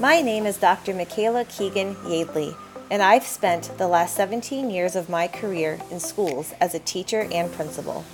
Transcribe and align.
My 0.00 0.20
name 0.20 0.46
is 0.46 0.58
Dr. 0.58 0.94
Michaela 0.94 1.44
Keegan 1.44 1.96
Yadley, 2.04 2.54
and 2.88 3.02
I've 3.02 3.24
spent 3.24 3.76
the 3.78 3.88
last 3.88 4.14
17 4.14 4.70
years 4.70 4.94
of 4.94 5.08
my 5.08 5.26
career 5.26 5.80
in 5.90 5.98
schools 5.98 6.54
as 6.60 6.72
a 6.72 6.78
teacher 6.78 7.26
and 7.32 7.52
principal. 7.52 8.04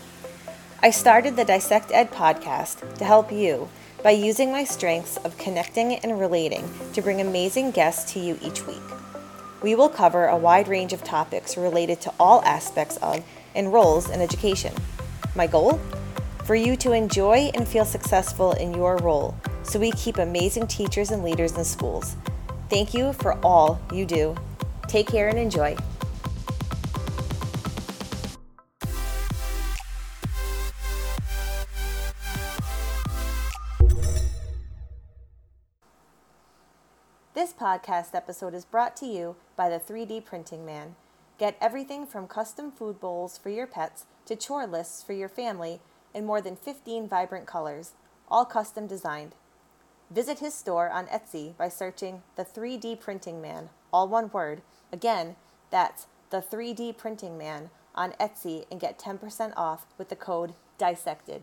I 0.81 0.89
started 0.89 1.37
the 1.37 1.45
Dissect 1.45 1.93
Ed 1.93 2.11
podcast 2.11 2.97
to 2.97 3.05
help 3.05 3.31
you 3.31 3.69
by 4.03 4.12
using 4.12 4.51
my 4.51 4.65
strengths 4.65 5.19
of 5.19 5.37
connecting 5.37 5.97
and 5.97 6.19
relating 6.19 6.71
to 6.95 7.03
bring 7.03 7.21
amazing 7.21 7.73
guests 7.73 8.14
to 8.14 8.19
you 8.19 8.39
each 8.41 8.66
week. 8.66 8.80
We 9.62 9.75
will 9.75 9.91
cover 9.91 10.25
a 10.25 10.39
wide 10.39 10.69
range 10.69 10.95
of 10.95 11.05
topics 11.05 11.59
related 11.59 12.01
to 12.01 12.14
all 12.19 12.41
aspects 12.45 12.96
of 13.03 13.23
and 13.55 13.75
roles 13.75 14.09
in 14.09 14.23
education. 14.23 14.73
My 15.35 15.46
goal? 15.46 15.79
For 16.45 16.55
you 16.55 16.77
to 16.77 16.93
enjoy 16.93 17.51
and 17.53 17.69
feel 17.69 17.85
successful 17.85 18.53
in 18.53 18.73
your 18.73 18.96
role 18.96 19.35
so 19.65 19.79
we 19.79 19.91
keep 19.93 20.19
amazing 20.19 20.67
teachers 20.67 21.11
and 21.11 21.25
leaders 21.25 21.53
in 21.57 21.64
schools. 21.64 22.17
Thank 22.71 22.95
you 22.95 23.13
for 23.14 23.39
all 23.45 23.81
you 23.93 24.07
do. 24.07 24.36
Take 24.89 25.09
care 25.09 25.29
and 25.29 25.39
enjoy. 25.39 25.77
This 37.34 37.53
podcast 37.53 38.14
episode 38.14 38.55
is 38.55 38.64
brought 38.64 38.97
to 38.98 39.06
you 39.06 39.36
by 39.56 39.69
the 39.69 39.81
3D 39.81 40.25
Printing 40.25 40.64
Man. 40.64 40.94
Get 41.36 41.56
everything 41.61 42.06
from 42.06 42.28
custom 42.28 42.70
food 42.70 43.00
bowls 43.00 43.36
for 43.36 43.50
your 43.50 43.67
pets 43.67 44.06
to 44.27 44.36
chore 44.36 44.67
lists 44.67 45.03
for 45.03 45.12
your 45.12 45.28
family 45.28 45.81
in 46.14 46.25
more 46.25 46.41
than 46.41 46.55
15 46.55 47.08
vibrant 47.08 47.47
colors, 47.47 47.92
all 48.28 48.44
custom 48.44 48.86
designed. 48.86 49.34
Visit 50.14 50.39
his 50.39 50.55
store 50.55 50.89
on 50.91 51.06
Etsy 51.09 51.56
by 51.56 51.69
searching 51.69 52.22
The 52.36 52.45
3D 52.45 53.00
Printing 53.00 53.42
Man, 53.42 53.70
all 53.92 54.06
one 54.06 54.31
word. 54.31 54.62
Again, 54.92 55.34
that's 55.70 56.06
The 56.30 56.41
3D 56.41 56.97
Printing 56.97 57.36
Man 57.36 57.70
on 57.97 58.12
Etsy 58.20 58.64
and 58.70 58.80
get 58.80 58.97
10% 58.97 59.53
off 59.56 59.86
with 59.98 60.11
the 60.11 60.16
code 60.16 60.55
DISSECTED. 60.78 61.42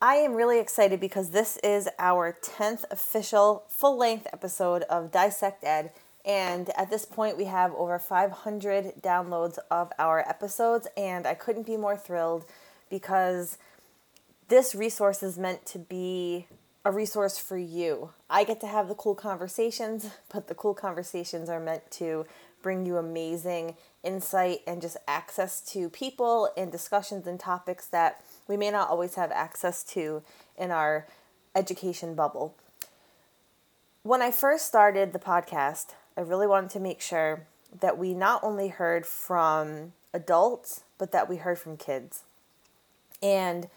I 0.00 0.14
am 0.14 0.32
really 0.32 0.58
excited 0.58 1.00
because 1.00 1.28
this 1.28 1.58
is 1.62 1.86
our 1.98 2.34
10th 2.42 2.84
official 2.90 3.64
full 3.68 3.98
length 3.98 4.26
episode 4.32 4.84
of 4.84 5.12
Dissect 5.12 5.62
Ed. 5.64 5.92
And 6.24 6.70
at 6.78 6.88
this 6.88 7.04
point, 7.04 7.36
we 7.36 7.44
have 7.44 7.74
over 7.74 7.98
500 7.98 9.02
downloads 9.02 9.58
of 9.70 9.92
our 9.98 10.26
episodes, 10.26 10.88
and 10.96 11.26
I 11.26 11.34
couldn't 11.34 11.66
be 11.66 11.76
more 11.76 11.96
thrilled 11.96 12.46
because 12.88 13.58
this 14.48 14.74
resource 14.74 15.22
is 15.22 15.36
meant 15.36 15.66
to 15.66 15.78
be 15.78 16.46
a 16.88 16.90
resource 16.90 17.36
for 17.36 17.58
you. 17.58 18.12
I 18.30 18.44
get 18.44 18.62
to 18.62 18.66
have 18.66 18.88
the 18.88 18.94
cool 18.94 19.14
conversations, 19.14 20.08
but 20.32 20.48
the 20.48 20.54
cool 20.54 20.72
conversations 20.72 21.50
are 21.50 21.60
meant 21.60 21.90
to 21.92 22.24
bring 22.62 22.86
you 22.86 22.96
amazing 22.96 23.76
insight 24.02 24.60
and 24.66 24.80
just 24.80 24.96
access 25.06 25.60
to 25.72 25.90
people 25.90 26.48
and 26.56 26.72
discussions 26.72 27.26
and 27.26 27.38
topics 27.38 27.86
that 27.88 28.24
we 28.48 28.56
may 28.56 28.70
not 28.70 28.88
always 28.88 29.16
have 29.16 29.30
access 29.32 29.84
to 29.84 30.22
in 30.56 30.70
our 30.70 31.06
education 31.54 32.14
bubble. 32.14 32.56
When 34.02 34.22
I 34.22 34.30
first 34.30 34.66
started 34.66 35.12
the 35.12 35.18
podcast, 35.18 35.92
I 36.16 36.22
really 36.22 36.46
wanted 36.46 36.70
to 36.70 36.80
make 36.80 37.02
sure 37.02 37.46
that 37.80 37.98
we 37.98 38.14
not 38.14 38.42
only 38.42 38.68
heard 38.68 39.04
from 39.04 39.92
adults, 40.14 40.84
but 40.96 41.12
that 41.12 41.28
we 41.28 41.36
heard 41.36 41.58
from 41.58 41.76
kids. 41.76 42.22
And 43.22 43.68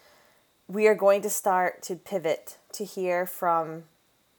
we 0.71 0.87
are 0.87 0.95
going 0.95 1.21
to 1.21 1.29
start 1.29 1.81
to 1.83 1.95
pivot 1.95 2.57
to 2.71 2.85
hear 2.85 3.25
from 3.25 3.83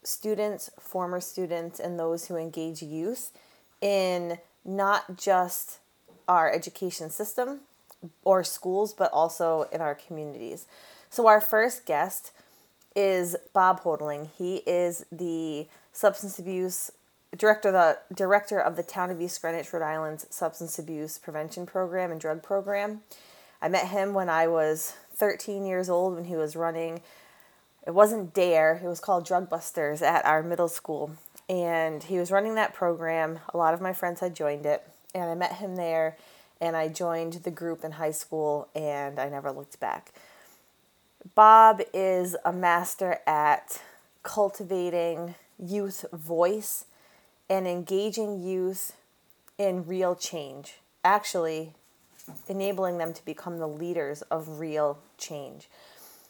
students, 0.03 0.71
former 0.79 1.21
students, 1.21 1.79
and 1.79 1.99
those 1.99 2.27
who 2.27 2.35
engage 2.35 2.81
youth 2.81 3.31
in 3.81 4.39
not 4.65 5.15
just 5.15 5.77
our 6.27 6.51
education 6.51 7.09
system, 7.09 7.59
or 8.23 8.43
schools, 8.43 8.93
but 8.93 9.11
also 9.11 9.67
in 9.71 9.79
our 9.79 9.93
communities. 9.93 10.65
So, 11.09 11.27
our 11.27 11.39
first 11.39 11.85
guest 11.85 12.31
is 12.95 13.35
Bob 13.53 13.83
Houghtaling. 13.83 14.29
He 14.37 14.57
is 14.65 15.05
the 15.11 15.67
substance 15.91 16.39
abuse 16.39 16.91
director, 17.37 17.71
the 17.71 17.99
director 18.13 18.59
of 18.59 18.75
the 18.75 18.83
Town 18.83 19.11
of 19.11 19.21
East 19.21 19.41
Greenwich, 19.41 19.71
Rhode 19.71 19.83
Island's 19.83 20.25
substance 20.29 20.79
abuse 20.79 21.17
prevention 21.17 21.65
program 21.65 22.11
and 22.11 22.19
drug 22.19 22.41
program. 22.41 23.01
I 23.61 23.69
met 23.69 23.87
him 23.87 24.13
when 24.13 24.29
I 24.29 24.47
was 24.47 24.95
13 25.15 25.65
years 25.65 25.89
old 25.89 26.15
when 26.15 26.25
he 26.25 26.35
was 26.35 26.55
running. 26.55 27.01
It 27.85 27.91
wasn't 27.91 28.33
Dare, 28.33 28.79
it 28.83 28.87
was 28.87 28.99
called 28.99 29.25
Drug 29.25 29.49
Busters 29.49 30.01
at 30.01 30.25
our 30.25 30.41
middle 30.41 30.67
school. 30.67 31.11
And 31.49 32.03
he 32.03 32.17
was 32.17 32.31
running 32.31 32.55
that 32.55 32.73
program. 32.73 33.39
A 33.53 33.57
lot 33.57 33.73
of 33.73 33.81
my 33.81 33.93
friends 33.93 34.21
had 34.21 34.35
joined 34.35 34.65
it. 34.65 34.87
And 35.13 35.29
I 35.29 35.35
met 35.35 35.53
him 35.55 35.75
there 35.75 36.17
and 36.61 36.77
I 36.77 36.87
joined 36.87 37.33
the 37.33 37.51
group 37.51 37.83
in 37.83 37.93
high 37.93 38.11
school 38.11 38.69
and 38.73 39.19
I 39.19 39.27
never 39.29 39.51
looked 39.51 39.79
back. 39.79 40.13
Bob 41.35 41.81
is 41.93 42.35
a 42.45 42.53
master 42.53 43.19
at 43.27 43.81
cultivating 44.23 45.35
youth 45.59 46.05
voice 46.11 46.85
and 47.49 47.67
engaging 47.67 48.41
youth 48.41 48.95
in 49.57 49.85
real 49.85 50.15
change, 50.15 50.79
actually, 51.03 51.73
enabling 52.47 52.97
them 52.97 53.13
to 53.13 53.25
become 53.25 53.57
the 53.57 53.67
leaders 53.67 54.21
of 54.23 54.59
real 54.59 54.99
change. 55.17 55.69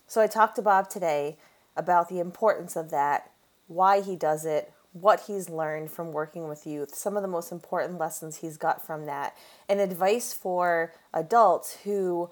So, 0.07 0.21
I 0.21 0.27
talked 0.27 0.55
to 0.57 0.61
Bob 0.61 0.89
today 0.89 1.37
about 1.75 2.09
the 2.09 2.19
importance 2.19 2.75
of 2.75 2.91
that, 2.91 3.31
why 3.67 4.01
he 4.01 4.15
does 4.15 4.45
it, 4.45 4.71
what 4.93 5.21
he's 5.21 5.49
learned 5.49 5.91
from 5.91 6.11
working 6.11 6.47
with 6.47 6.67
youth, 6.67 6.93
some 6.93 7.17
of 7.17 7.23
the 7.23 7.27
most 7.27 7.51
important 7.51 7.97
lessons 7.97 8.37
he's 8.37 8.57
got 8.57 8.85
from 8.85 9.05
that, 9.07 9.35
and 9.67 9.79
advice 9.79 10.33
for 10.33 10.93
adults 11.13 11.77
who 11.83 12.29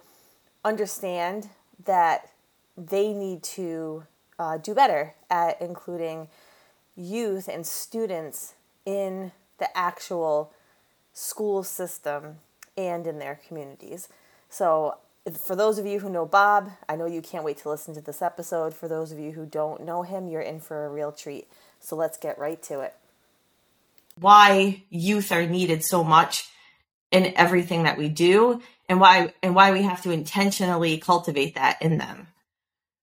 understand 0.63 1.49
that 1.85 2.29
they 2.77 3.13
need 3.13 3.41
to 3.41 4.03
uh, 4.37 4.57
do 4.57 4.75
better 4.75 5.15
at 5.29 5.59
including 5.59 6.27
youth 6.95 7.47
and 7.47 7.65
students 7.65 8.53
in 8.85 9.31
the 9.57 9.77
actual 9.77 10.53
school 11.13 11.63
system 11.63 12.37
and 12.77 13.07
in 13.07 13.19
their 13.19 13.39
communities. 13.47 14.07
So, 14.49 14.97
for 15.45 15.55
those 15.55 15.77
of 15.77 15.85
you 15.85 15.99
who 15.99 16.09
know 16.09 16.25
Bob, 16.25 16.71
I 16.89 16.95
know 16.95 17.05
you 17.05 17.21
can't 17.21 17.43
wait 17.43 17.57
to 17.59 17.69
listen 17.69 17.93
to 17.93 18.01
this 18.01 18.21
episode. 18.21 18.73
For 18.73 18.87
those 18.87 19.11
of 19.11 19.19
you 19.19 19.31
who 19.31 19.45
don't 19.45 19.85
know 19.85 20.01
him, 20.01 20.27
you're 20.27 20.41
in 20.41 20.59
for 20.59 20.85
a 20.85 20.89
real 20.89 21.11
treat. 21.11 21.47
So 21.79 21.95
let's 21.95 22.17
get 22.17 22.39
right 22.39 22.61
to 22.63 22.81
it. 22.81 22.95
Why 24.19 24.83
youth 24.89 25.31
are 25.31 25.45
needed 25.45 25.83
so 25.83 26.03
much 26.03 26.49
in 27.11 27.33
everything 27.35 27.83
that 27.83 27.97
we 27.97 28.09
do 28.09 28.61
and 28.89 28.99
why 28.99 29.33
and 29.43 29.53
why 29.53 29.71
we 29.71 29.83
have 29.83 30.01
to 30.03 30.11
intentionally 30.11 30.97
cultivate 30.97 31.55
that 31.55 31.81
in 31.81 31.97
them. 31.97 32.27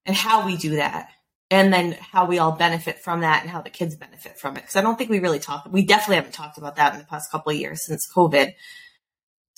And 0.05 0.17
how 0.17 0.47
we 0.47 0.57
do 0.57 0.77
that. 0.77 1.11
And 1.51 1.73
then 1.73 1.93
how 1.93 2.27
we 2.27 2.39
all 2.39 2.53
benefit 2.53 2.99
from 2.99 3.21
that 3.21 3.43
and 3.43 3.51
how 3.51 3.63
the 3.63 3.71
kids 3.71 3.97
benefit 3.97 4.39
from 4.39 4.57
it. 4.57 4.63
Because 4.63 4.77
I 4.77 4.81
don't 4.81 4.97
think 4.97 5.11
we 5.11 5.21
really 5.21 5.39
talk 5.39 5.69
we 5.71 5.85
definitely 5.85 6.17
haven't 6.17 6.33
talked 6.33 6.59
about 6.59 6.77
that 6.77 6.95
in 6.95 6.99
the 6.99 7.07
past 7.07 7.31
couple 7.31 7.53
of 7.53 7.59
years 7.59 7.87
since 7.87 8.11
COVID. 8.15 8.55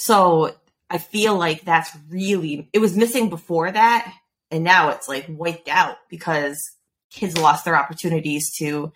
So 0.00 0.54
I 0.88 0.96
feel 0.96 1.36
like 1.36 1.60
that's 1.60 1.90
really 2.08 2.70
it 2.72 2.78
was 2.78 2.96
missing 2.96 3.28
before 3.28 3.70
that 3.70 4.10
and 4.50 4.64
now 4.64 4.88
it's 4.88 5.08
like 5.08 5.26
wiped 5.28 5.68
out 5.68 5.98
because 6.08 6.72
kids 7.12 7.36
lost 7.36 7.66
their 7.66 7.76
opportunities 7.76 8.50
to 8.56 8.94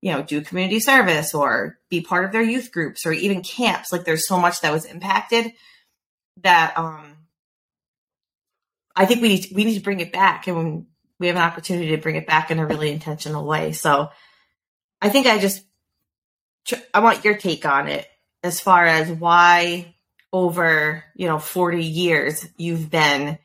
you 0.00 0.12
know, 0.12 0.22
do 0.22 0.40
community 0.40 0.80
service 0.80 1.34
or 1.34 1.76
be 1.90 2.00
part 2.00 2.24
of 2.24 2.32
their 2.32 2.40
youth 2.40 2.72
groups 2.72 3.04
or 3.04 3.12
even 3.12 3.42
camps. 3.42 3.92
Like 3.92 4.04
there's 4.04 4.26
so 4.26 4.38
much 4.38 4.62
that 4.62 4.72
was 4.72 4.86
impacted 4.86 5.52
that 6.42 6.78
um 6.78 7.14
I 8.96 9.04
think 9.04 9.20
we 9.20 9.28
need 9.28 9.42
to, 9.42 9.54
we 9.54 9.66
need 9.66 9.74
to 9.74 9.84
bring 9.84 10.00
it 10.00 10.14
back 10.14 10.46
and 10.46 10.86
we 11.20 11.26
have 11.26 11.36
an 11.36 11.42
opportunity 11.42 11.90
to 11.90 11.98
bring 11.98 12.16
it 12.16 12.26
back 12.26 12.50
in 12.50 12.58
a 12.58 12.66
really 12.66 12.90
intentional 12.90 13.44
way. 13.44 13.72
So 13.72 14.08
I 15.02 15.10
think 15.10 15.26
I 15.26 15.36
just 15.36 15.62
I 16.94 17.00
want 17.00 17.22
your 17.22 17.36
take 17.36 17.66
on 17.66 17.86
it 17.86 18.06
as 18.42 18.60
far 18.60 18.86
as 18.86 19.10
why 19.10 19.94
over, 20.32 21.04
you 21.14 21.26
know, 21.26 21.38
40 21.38 21.84
years 21.84 22.46
you've 22.56 22.90
been 22.90 23.38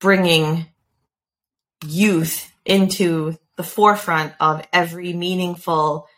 bringing 0.00 0.66
youth 1.86 2.50
into 2.64 3.36
the 3.56 3.62
forefront 3.62 4.34
of 4.40 4.66
every 4.72 5.12
meaningful 5.12 6.08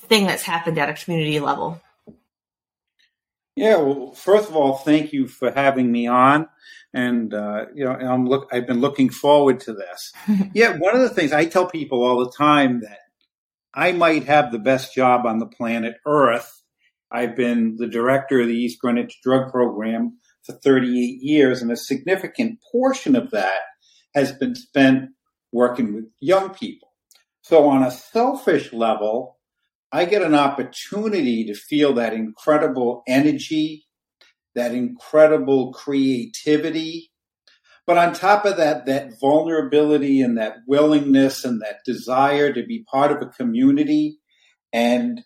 thing 0.00 0.26
that's 0.26 0.42
happened 0.42 0.78
at 0.78 0.90
a 0.90 0.94
community 0.94 1.40
level. 1.40 1.80
Yeah, 3.56 3.76
well, 3.76 4.12
first 4.12 4.48
of 4.48 4.56
all, 4.56 4.78
thank 4.78 5.12
you 5.12 5.28
for 5.28 5.50
having 5.50 5.90
me 5.90 6.08
on, 6.08 6.48
and 6.92 7.32
uh, 7.32 7.66
you 7.72 7.84
know, 7.84 7.92
I'm 7.92 8.26
look. 8.26 8.48
I've 8.52 8.66
been 8.66 8.80
looking 8.80 9.10
forward 9.10 9.60
to 9.60 9.72
this. 9.72 10.12
yeah, 10.54 10.76
one 10.76 10.96
of 10.96 11.02
the 11.02 11.08
things 11.08 11.32
I 11.32 11.44
tell 11.44 11.66
people 11.66 12.02
all 12.02 12.24
the 12.24 12.32
time 12.32 12.80
that 12.80 12.98
I 13.72 13.92
might 13.92 14.24
have 14.24 14.50
the 14.50 14.58
best 14.58 14.92
job 14.92 15.24
on 15.24 15.38
the 15.38 15.46
planet 15.46 15.96
Earth. 16.04 16.63
I've 17.14 17.36
been 17.36 17.76
the 17.78 17.86
director 17.86 18.40
of 18.40 18.48
the 18.48 18.56
East 18.56 18.80
Greenwich 18.80 19.20
Drug 19.22 19.52
Program 19.52 20.18
for 20.42 20.58
38 20.64 21.22
years, 21.22 21.62
and 21.62 21.70
a 21.70 21.76
significant 21.76 22.58
portion 22.72 23.14
of 23.14 23.30
that 23.30 23.60
has 24.16 24.32
been 24.32 24.56
spent 24.56 25.10
working 25.52 25.94
with 25.94 26.06
young 26.18 26.50
people. 26.50 26.88
So, 27.42 27.68
on 27.68 27.84
a 27.84 27.92
selfish 27.92 28.72
level, 28.72 29.38
I 29.92 30.06
get 30.06 30.22
an 30.22 30.34
opportunity 30.34 31.44
to 31.44 31.54
feel 31.54 31.92
that 31.94 32.14
incredible 32.14 33.04
energy, 33.06 33.86
that 34.56 34.74
incredible 34.74 35.72
creativity. 35.72 37.12
But 37.86 37.96
on 37.96 38.12
top 38.12 38.44
of 38.44 38.56
that, 38.56 38.86
that 38.86 39.20
vulnerability 39.20 40.20
and 40.20 40.36
that 40.36 40.56
willingness 40.66 41.44
and 41.44 41.62
that 41.62 41.84
desire 41.86 42.52
to 42.52 42.64
be 42.64 42.84
part 42.90 43.12
of 43.12 43.22
a 43.22 43.30
community 43.30 44.18
and 44.72 45.22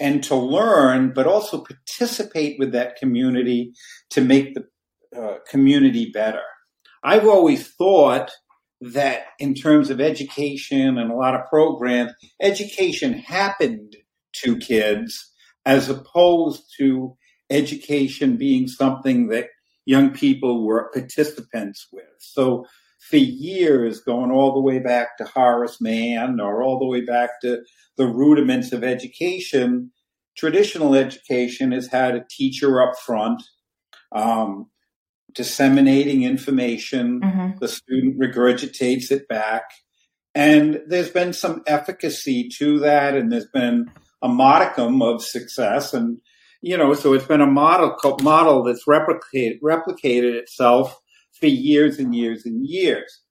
and 0.00 0.22
to 0.24 0.34
learn, 0.34 1.12
but 1.14 1.26
also 1.26 1.64
participate 1.64 2.58
with 2.58 2.72
that 2.72 2.96
community 2.96 3.72
to 4.10 4.20
make 4.20 4.54
the 4.54 4.64
uh, 5.16 5.38
community 5.48 6.10
better. 6.12 6.42
I've 7.02 7.26
always 7.26 7.68
thought 7.68 8.30
that 8.80 9.22
in 9.38 9.54
terms 9.54 9.90
of 9.90 10.00
education 10.00 10.98
and 10.98 11.10
a 11.10 11.16
lot 11.16 11.34
of 11.34 11.46
programs, 11.48 12.12
education 12.40 13.14
happened 13.14 13.96
to 14.34 14.56
kids 14.56 15.32
as 15.66 15.88
opposed 15.88 16.62
to 16.78 17.16
education 17.50 18.36
being 18.36 18.68
something 18.68 19.28
that 19.28 19.46
young 19.84 20.10
people 20.10 20.64
were 20.64 20.90
participants 20.92 21.88
with. 21.92 22.04
So 22.18 22.66
for 22.98 23.16
years, 23.16 24.00
going 24.00 24.30
all 24.30 24.52
the 24.52 24.60
way 24.60 24.78
back 24.78 25.16
to 25.18 25.24
Horace 25.24 25.80
Mann 25.80 26.40
or 26.40 26.62
all 26.62 26.78
the 26.78 26.86
way 26.86 27.00
back 27.00 27.40
to 27.42 27.62
the 27.96 28.06
rudiments 28.06 28.72
of 28.72 28.84
education, 28.84 29.92
traditional 30.36 30.94
education 30.94 31.72
has 31.72 31.86
had 31.86 32.14
a 32.14 32.24
teacher 32.30 32.82
up 32.82 32.98
front. 32.98 33.42
Um, 34.12 34.70
disseminating 35.34 36.24
information. 36.24 37.20
Mm-hmm. 37.20 37.58
The 37.60 37.68
student 37.68 38.18
regurgitates 38.18 39.10
it 39.10 39.28
back. 39.28 39.62
And 40.34 40.80
there's 40.88 41.10
been 41.10 41.32
some 41.32 41.62
efficacy 41.66 42.48
to 42.58 42.80
that, 42.80 43.14
and 43.14 43.30
there's 43.30 43.48
been 43.52 43.90
a 44.22 44.28
modicum 44.28 45.02
of 45.02 45.22
success. 45.22 45.94
And, 45.94 46.20
you 46.60 46.76
know, 46.76 46.94
so 46.94 47.12
it's 47.12 47.26
been 47.26 47.40
a 47.40 47.46
model, 47.46 47.96
model 48.22 48.64
that's 48.64 48.84
replicated, 48.86 49.60
replicated 49.62 50.34
itself 50.34 50.98
for 51.38 51.46
years 51.46 51.98
and 51.98 52.14
years 52.14 52.44
and 52.44 52.66
years. 52.66 53.22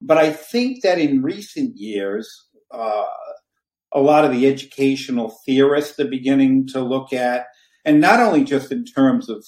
But 0.00 0.18
I 0.18 0.32
think 0.32 0.82
that 0.82 0.98
in 0.98 1.22
recent 1.22 1.76
years, 1.76 2.46
uh, 2.70 3.04
a 3.92 4.00
lot 4.00 4.24
of 4.24 4.32
the 4.32 4.46
educational 4.46 5.36
theorists 5.44 5.98
are 5.98 6.08
beginning 6.08 6.66
to 6.68 6.80
look 6.80 7.12
at, 7.12 7.46
and 7.84 8.00
not 8.00 8.20
only 8.20 8.44
just 8.44 8.70
in 8.72 8.84
terms 8.84 9.28
of 9.28 9.44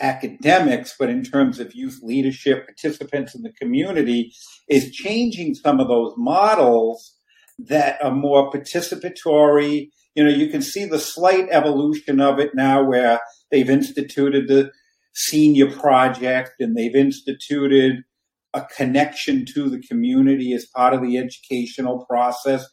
academics, 0.00 0.94
but 0.98 1.10
in 1.10 1.24
terms 1.24 1.58
of 1.58 1.74
youth 1.74 1.98
leadership, 2.02 2.66
participants 2.66 3.34
in 3.34 3.42
the 3.42 3.52
community, 3.52 4.32
is 4.68 4.92
changing 4.92 5.54
some 5.54 5.80
of 5.80 5.88
those 5.88 6.12
models 6.16 7.16
that 7.58 8.02
are 8.02 8.14
more 8.14 8.50
participatory. 8.50 9.88
You 10.14 10.24
know, 10.24 10.30
you 10.30 10.48
can 10.48 10.62
see 10.62 10.84
the 10.84 11.00
slight 11.00 11.48
evolution 11.50 12.20
of 12.20 12.38
it 12.38 12.54
now 12.54 12.84
where 12.84 13.20
they've 13.50 13.68
instituted 13.68 14.48
the 14.48 14.70
senior 15.18 15.68
project 15.68 16.52
and 16.60 16.76
they've 16.76 16.94
instituted 16.94 18.04
a 18.54 18.62
connection 18.76 19.44
to 19.44 19.68
the 19.68 19.82
community 19.82 20.52
as 20.52 20.64
part 20.66 20.94
of 20.94 21.02
the 21.02 21.18
educational 21.18 22.06
process, 22.06 22.64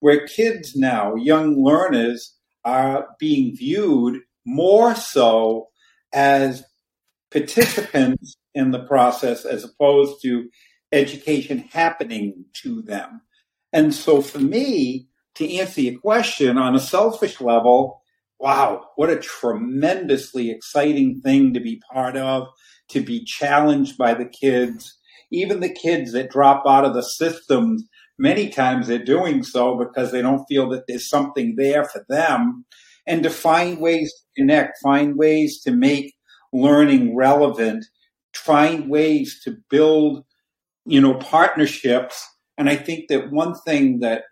where 0.00 0.26
kids 0.26 0.76
now, 0.76 1.14
young 1.14 1.64
learners, 1.64 2.36
are 2.62 3.08
being 3.18 3.56
viewed 3.56 4.20
more 4.44 4.94
so 4.94 5.68
as 6.12 6.62
participants 7.32 8.36
in 8.54 8.70
the 8.70 8.84
process 8.84 9.46
as 9.46 9.64
opposed 9.64 10.20
to 10.22 10.48
education 10.92 11.58
happening 11.72 12.44
to 12.62 12.82
them. 12.82 13.22
And 13.72 13.94
so 13.94 14.20
for 14.20 14.38
me, 14.38 15.08
to 15.36 15.56
answer 15.56 15.80
your 15.80 15.98
question 16.00 16.58
on 16.58 16.76
a 16.76 16.80
selfish 16.80 17.40
level, 17.40 18.02
wow, 18.38 18.84
what 18.96 19.10
a 19.10 19.16
tremendously 19.16 20.50
exciting 20.50 21.20
thing 21.22 21.54
to 21.54 21.60
be 21.60 21.80
part 21.92 22.16
of, 22.16 22.48
to 22.90 23.00
be 23.00 23.24
challenged 23.24 23.96
by 23.96 24.14
the 24.14 24.26
kids, 24.26 24.98
even 25.30 25.60
the 25.60 25.72
kids 25.72 26.12
that 26.12 26.30
drop 26.30 26.64
out 26.66 26.84
of 26.84 26.94
the 26.94 27.02
system. 27.02 27.78
Many 28.18 28.48
times 28.48 28.86
they're 28.86 29.04
doing 29.04 29.42
so 29.42 29.76
because 29.76 30.12
they 30.12 30.22
don't 30.22 30.46
feel 30.46 30.68
that 30.70 30.84
there's 30.86 31.08
something 31.08 31.54
there 31.56 31.84
for 31.84 32.04
them. 32.08 32.64
And 33.06 33.22
to 33.22 33.30
find 33.30 33.80
ways 33.80 34.12
to 34.12 34.40
connect, 34.42 34.78
find 34.82 35.16
ways 35.16 35.60
to 35.62 35.72
make 35.72 36.14
learning 36.52 37.16
relevant, 37.16 37.84
find 38.34 38.88
ways 38.88 39.40
to 39.44 39.56
build, 39.68 40.24
you 40.86 41.00
know, 41.00 41.14
partnerships. 41.14 42.24
And 42.56 42.68
I 42.68 42.76
think 42.76 43.08
that 43.08 43.32
one 43.32 43.54
thing 43.66 44.00
that 44.00 44.22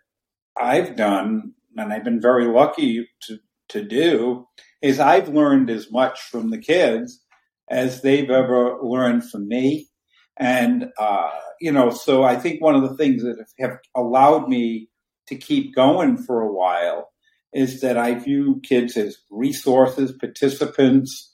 I've 0.57 0.95
done, 0.95 1.53
and 1.75 1.91
I've 1.91 2.03
been 2.03 2.21
very 2.21 2.45
lucky 2.45 3.07
to, 3.23 3.37
to 3.73 3.83
do, 3.83 4.47
is 4.81 4.99
I've 4.99 5.29
learned 5.29 5.69
as 5.69 5.91
much 5.91 6.19
from 6.21 6.49
the 6.49 6.57
kids 6.57 7.21
as 7.69 8.01
they've 8.01 8.29
ever 8.29 8.79
learned 8.81 9.29
from 9.29 9.47
me. 9.47 9.89
And, 10.37 10.87
uh, 10.97 11.29
you 11.61 11.71
know, 11.71 11.91
so 11.91 12.23
I 12.23 12.35
think 12.35 12.61
one 12.61 12.75
of 12.75 12.81
the 12.81 12.95
things 12.95 13.23
that 13.23 13.45
have 13.59 13.77
allowed 13.95 14.49
me 14.49 14.89
to 15.27 15.35
keep 15.35 15.75
going 15.75 16.17
for 16.17 16.41
a 16.41 16.51
while 16.51 17.11
is 17.53 17.81
that 17.81 17.97
I 17.97 18.15
view 18.15 18.59
kids 18.63 18.97
as 18.97 19.17
resources, 19.29 20.11
participants, 20.11 21.33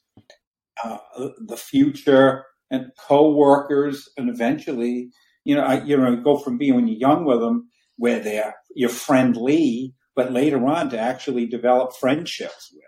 uh, 0.83 0.97
the 1.39 1.57
future 1.57 2.45
and 2.71 2.91
co-workers 2.97 4.09
and 4.17 4.29
eventually 4.29 5.09
you 5.43 5.55
know 5.55 5.63
I, 5.63 5.83
you 5.83 5.97
know 5.97 6.15
go 6.17 6.37
from 6.37 6.57
being 6.57 6.75
when 6.75 6.87
you're 6.87 6.97
young 6.97 7.25
with 7.25 7.39
them 7.39 7.69
where 7.97 8.19
they're 8.19 8.55
you're 8.75 8.89
friendly 8.89 9.93
but 10.15 10.31
later 10.31 10.65
on 10.67 10.89
to 10.89 10.99
actually 10.99 11.45
develop 11.45 11.95
friendships 11.95 12.69
with. 12.73 12.83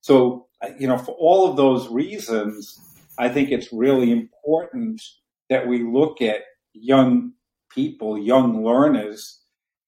So 0.00 0.44
you 0.78 0.86
know 0.86 0.98
for 0.98 1.12
all 1.12 1.48
of 1.48 1.56
those 1.56 1.88
reasons 1.88 2.78
i 3.18 3.28
think 3.28 3.50
it's 3.50 3.72
really 3.72 4.10
important 4.10 5.02
that 5.50 5.66
we 5.66 5.82
look 5.82 6.20
at 6.22 6.40
young 6.72 7.32
people 7.70 8.18
young 8.18 8.64
learners 8.64 9.40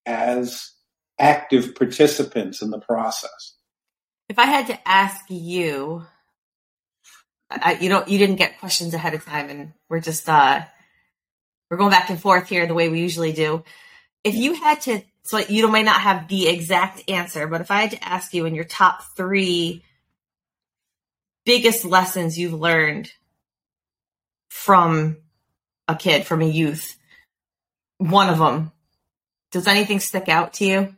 as 0.05 0.73
active 1.19 1.75
participants 1.75 2.61
in 2.61 2.71
the 2.71 2.81
process. 2.81 3.56
If 4.29 4.38
i 4.38 4.47
had 4.47 4.67
to 4.69 4.88
ask 4.88 5.25
you 5.29 6.05
I, 7.49 7.75
you 7.81 7.88
don't 7.88 8.09
you 8.09 8.19
didn't 8.19 8.37
get 8.37 8.59
questions 8.59 8.93
ahead 8.93 9.15
of 9.15 9.25
time 9.25 9.49
and 9.50 9.73
we're 9.88 10.00
just 10.00 10.29
uh 10.29 10.65
we're 11.71 11.77
going 11.77 11.91
back 11.91 12.11
and 12.11 12.21
forth 12.21 12.49
here 12.49 12.67
the 12.67 12.75
way 12.75 12.88
we 12.88 13.00
usually 13.00 13.33
do 13.33 13.65
if 14.26 14.34
you 14.34 14.55
had 14.55 14.81
to 14.81 15.02
so 15.23 15.38
you 15.38 15.67
might 15.69 15.84
not 15.84 16.00
have 16.00 16.28
the 16.28 16.49
exact 16.49 17.02
answer 17.08 17.46
but 17.46 17.61
if 17.61 17.70
i 17.70 17.81
had 17.81 17.90
to 17.90 18.05
ask 18.05 18.34
you 18.34 18.45
in 18.47 18.54
your 18.54 18.64
top 18.64 19.02
three 19.16 19.85
biggest 21.45 21.85
lessons 21.85 22.38
you've 22.38 22.52
learned 22.52 23.11
from 24.49 25.16
a 25.88 25.95
kid 25.95 26.26
from 26.26 26.42
a 26.42 26.47
youth 26.47 26.97
one 27.99 28.28
of 28.28 28.38
them 28.38 28.73
does 29.56 29.66
anything 29.66 30.00
stick 30.00 30.28
out 30.28 30.52
to 30.54 30.66
you? 30.66 30.97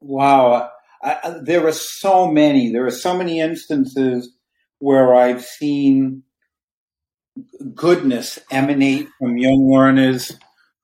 Wow. 0.00 0.70
I, 1.02 1.38
there 1.42 1.66
are 1.66 1.72
so 1.72 2.30
many. 2.30 2.70
There 2.70 2.86
are 2.86 2.92
so 2.92 3.16
many 3.16 3.40
instances 3.40 4.32
where 4.78 5.14
I've 5.14 5.42
seen 5.42 6.22
goodness 7.74 8.38
emanate 8.50 9.08
from 9.18 9.38
young 9.38 9.68
learners 9.68 10.30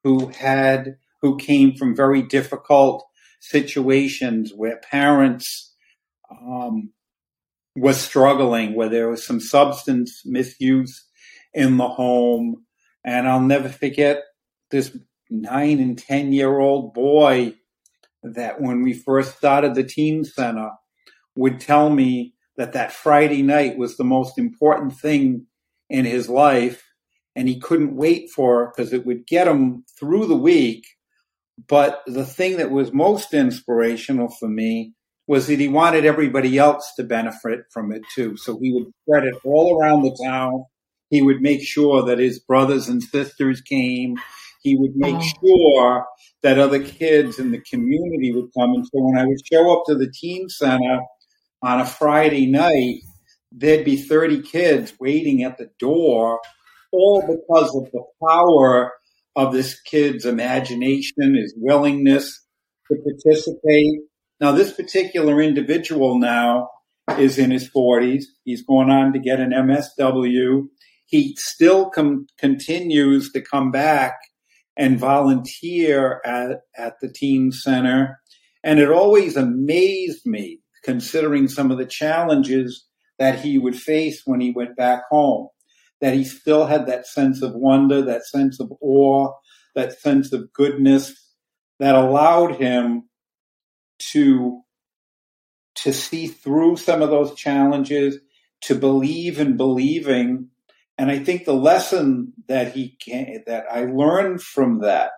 who 0.05 0.29
had 0.29 0.97
who 1.23 1.37
came 1.37 1.75
from 1.75 1.95
very 1.95 2.23
difficult 2.23 3.05
situations 3.41 4.53
where 4.55 4.81
parents 4.91 5.75
um, 6.31 6.93
was 7.77 8.01
struggling, 8.01 8.75
where 8.75 8.89
there 8.89 9.09
was 9.09 9.27
some 9.27 9.41
substance 9.41 10.23
misuse 10.25 11.07
in 11.53 11.77
the 11.77 11.89
home, 11.89 12.65
and 13.05 13.29
I'll 13.29 13.41
never 13.41 13.69
forget 13.69 14.23
this 14.71 14.97
nine 15.29 15.81
and 15.81 15.99
ten 15.99 16.33
year 16.33 16.59
old 16.59 16.95
boy 16.95 17.55
that 18.23 18.61
when 18.61 18.83
we 18.83 18.93
first 18.93 19.37
started 19.37 19.75
the 19.75 19.85
teen 19.85 20.25
center 20.25 20.71
would 21.37 21.61
tell 21.61 21.91
me 21.91 22.35
that 22.57 22.73
that 22.75 22.93
Friday 22.93 23.43
night 23.43 23.79
was 23.79 23.97
the 23.97 24.05
most 24.05 24.39
important 24.39 24.95
thing 24.95 25.47
in 25.89 26.05
his 26.05 26.29
life 26.29 26.90
and 27.37 27.49
he 27.49 27.59
couldn't 27.59 27.97
wait 27.97 28.31
for 28.31 28.73
because 28.75 28.93
it 28.93 29.07
would 29.07 29.27
get 29.27 29.49
him 29.49 29.85
through 29.99 30.27
the 30.27 30.37
week. 30.37 30.85
But 31.69 32.03
the 32.07 32.25
thing 32.25 32.57
that 32.57 32.71
was 32.71 32.93
most 32.93 33.35
inspirational 33.35 34.29
for 34.29 34.49
me 34.49 34.95
was 35.27 35.47
that 35.47 35.61
he 35.61 35.69
wanted 35.69 36.05
everybody 36.05 36.59
else 36.59 36.93
to 36.97 37.05
benefit 37.05 37.61
from 37.73 37.93
it 37.93 38.03
too. 38.15 38.37
So 38.37 38.59
he 38.61 38.73
would 38.73 38.93
spread 39.03 39.25
it 39.25 39.37
all 39.45 39.79
around 39.79 40.03
the 40.03 40.19
town. 40.25 40.65
He 41.09 41.23
would 41.23 41.41
make 41.41 41.63
sure 41.63 42.05
that 42.05 42.19
his 42.19 42.39
brothers 42.41 42.89
and 42.89 43.03
sisters 43.03 43.61
came. 43.61 44.17
He 44.63 44.77
would 44.77 44.97
make 44.97 45.17
oh. 45.17 45.31
sure 45.41 46.07
that 46.43 46.59
other 46.59 46.83
kids 46.83 47.39
in 47.39 47.53
the 47.53 47.61
community 47.61 48.33
would 48.33 48.51
come. 48.59 48.75
And 48.75 48.85
so 48.85 48.91
when 48.95 49.19
I 49.19 49.25
would 49.25 49.39
show 49.47 49.73
up 49.73 49.85
to 49.87 49.95
the 49.95 50.11
teen 50.11 50.49
center 50.49 51.01
on 51.63 51.81
a 51.81 51.87
Friday 51.87 52.47
night, 52.47 53.01
there'd 53.53 53.85
be 53.85 53.97
30 53.97 54.43
kids 54.43 54.95
waiting 54.99 55.43
at 55.43 55.59
the 55.59 55.71
door, 55.79 56.41
all 56.93 57.21
because 57.23 57.75
of 57.75 57.91
the 57.93 58.03
power 58.27 58.93
of 59.37 59.53
this 59.53 59.81
kid's 59.81 60.25
imagination, 60.25 61.37
his 61.37 61.55
willingness 61.57 62.45
to 62.89 62.97
participate. 62.97 64.01
Now, 64.41 64.53
this 64.53 64.73
particular 64.73 65.41
individual 65.41 66.19
now 66.19 66.69
is 67.19 67.39
in 67.39 67.51
his 67.51 67.71
40s. 67.71 68.25
He's 68.45 68.65
going 68.65 68.91
on 68.91 69.13
to 69.13 69.19
get 69.19 69.41
an 69.41 69.51
MSW. 69.51 70.63
He 71.07 71.35
still 71.37 71.91
com- 71.91 72.27
continues 72.39 73.33
to 73.33 73.41
come 73.41 73.71
back 73.71 74.15
and 74.77 74.99
volunteer 74.99 76.21
at, 76.25 76.61
at 76.77 76.95
the 77.01 77.13
teen 77.13 77.53
center. 77.53 78.21
And 78.63 78.79
it 78.79 78.91
always 78.91 79.37
amazed 79.37 80.27
me, 80.27 80.61
considering 80.85 81.49
some 81.49 81.71
of 81.71 81.79
the 81.79 81.87
challenges 81.87 82.87
that 83.19 83.41
he 83.41 83.59
would 83.59 83.77
face 83.77 84.23
when 84.25 84.41
he 84.41 84.51
went 84.51 84.77
back 84.77 85.03
home, 85.11 85.49
that 86.01 86.15
he 86.15 86.25
still 86.25 86.67
had 86.67 86.87
that 86.87 87.07
sense 87.07 87.43
of 87.43 87.55
wonder, 87.55 88.03
that 88.03 88.27
sense 88.27 88.61
of 88.61 88.73
awe, 88.81 89.33
that 89.75 90.01
sense 90.01 90.33
of 90.33 90.53
goodness 90.53 91.15
that 91.79 91.95
allowed 91.95 92.57
him 92.57 93.09
to 93.99 94.63
to 95.77 95.93
see 95.93 96.27
through 96.27 96.77
some 96.77 97.01
of 97.01 97.11
those 97.11 97.35
challenges, 97.35 98.19
to 98.61 98.75
believe 98.75 99.41
in 99.41 99.57
believing. 99.57 100.49
And 100.99 101.11
I 101.11 101.19
think 101.19 101.45
the 101.45 101.55
lesson 101.55 102.35
that 102.49 102.75
he 102.75 102.99
can, 103.03 103.45
that 103.47 103.65
I 103.71 103.85
learned 103.85 104.43
from 104.43 104.81
that, 104.81 105.13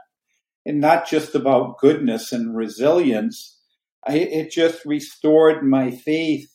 and 0.65 0.81
not 0.81 1.09
just 1.09 1.35
about 1.35 1.79
goodness 1.79 2.31
and 2.31 2.55
resilience, 2.55 3.59
I, 4.07 4.19
it 4.19 4.53
just 4.53 4.85
restored 4.85 5.65
my 5.65 5.91
faith 5.91 6.49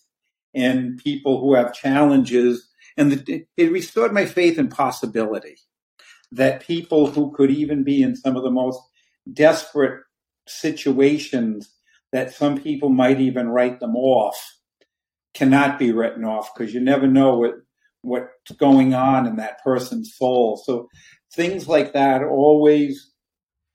in 0.54 0.98
people 1.04 1.42
who 1.42 1.56
have 1.56 1.74
challenges, 1.74 2.70
and 2.98 3.12
the, 3.12 3.46
it 3.56 3.72
restored 3.72 4.14
my 4.14 4.26
faith 4.26 4.58
in 4.58 4.70
possibility. 4.70 5.58
That 6.32 6.66
people 6.66 7.10
who 7.10 7.32
could 7.32 7.52
even 7.52 7.84
be 7.84 8.02
in 8.02 8.16
some 8.16 8.36
of 8.36 8.44
the 8.44 8.52
most 8.52 8.82
desperate 9.32 10.02
situations 10.48 11.74
that 12.12 12.34
some 12.34 12.60
people 12.62 12.90
might 12.90 13.22
even 13.22 13.50
write 13.50 13.80
them 13.80 13.96
off 13.96 14.38
cannot 15.34 15.78
be 15.78 15.92
written 15.92 16.26
off 16.26 16.50
because 16.54 16.74
you 16.74 16.80
never 16.80 17.08
know 17.08 17.38
what 17.38 17.54
what's 18.02 18.52
going 18.58 18.94
on 18.94 19.26
in 19.26 19.36
that 19.36 19.62
person's 19.64 20.16
soul. 20.16 20.62
So 20.66 20.88
things 21.34 21.68
like 21.68 21.94
that 21.94 22.24
always 22.24 23.12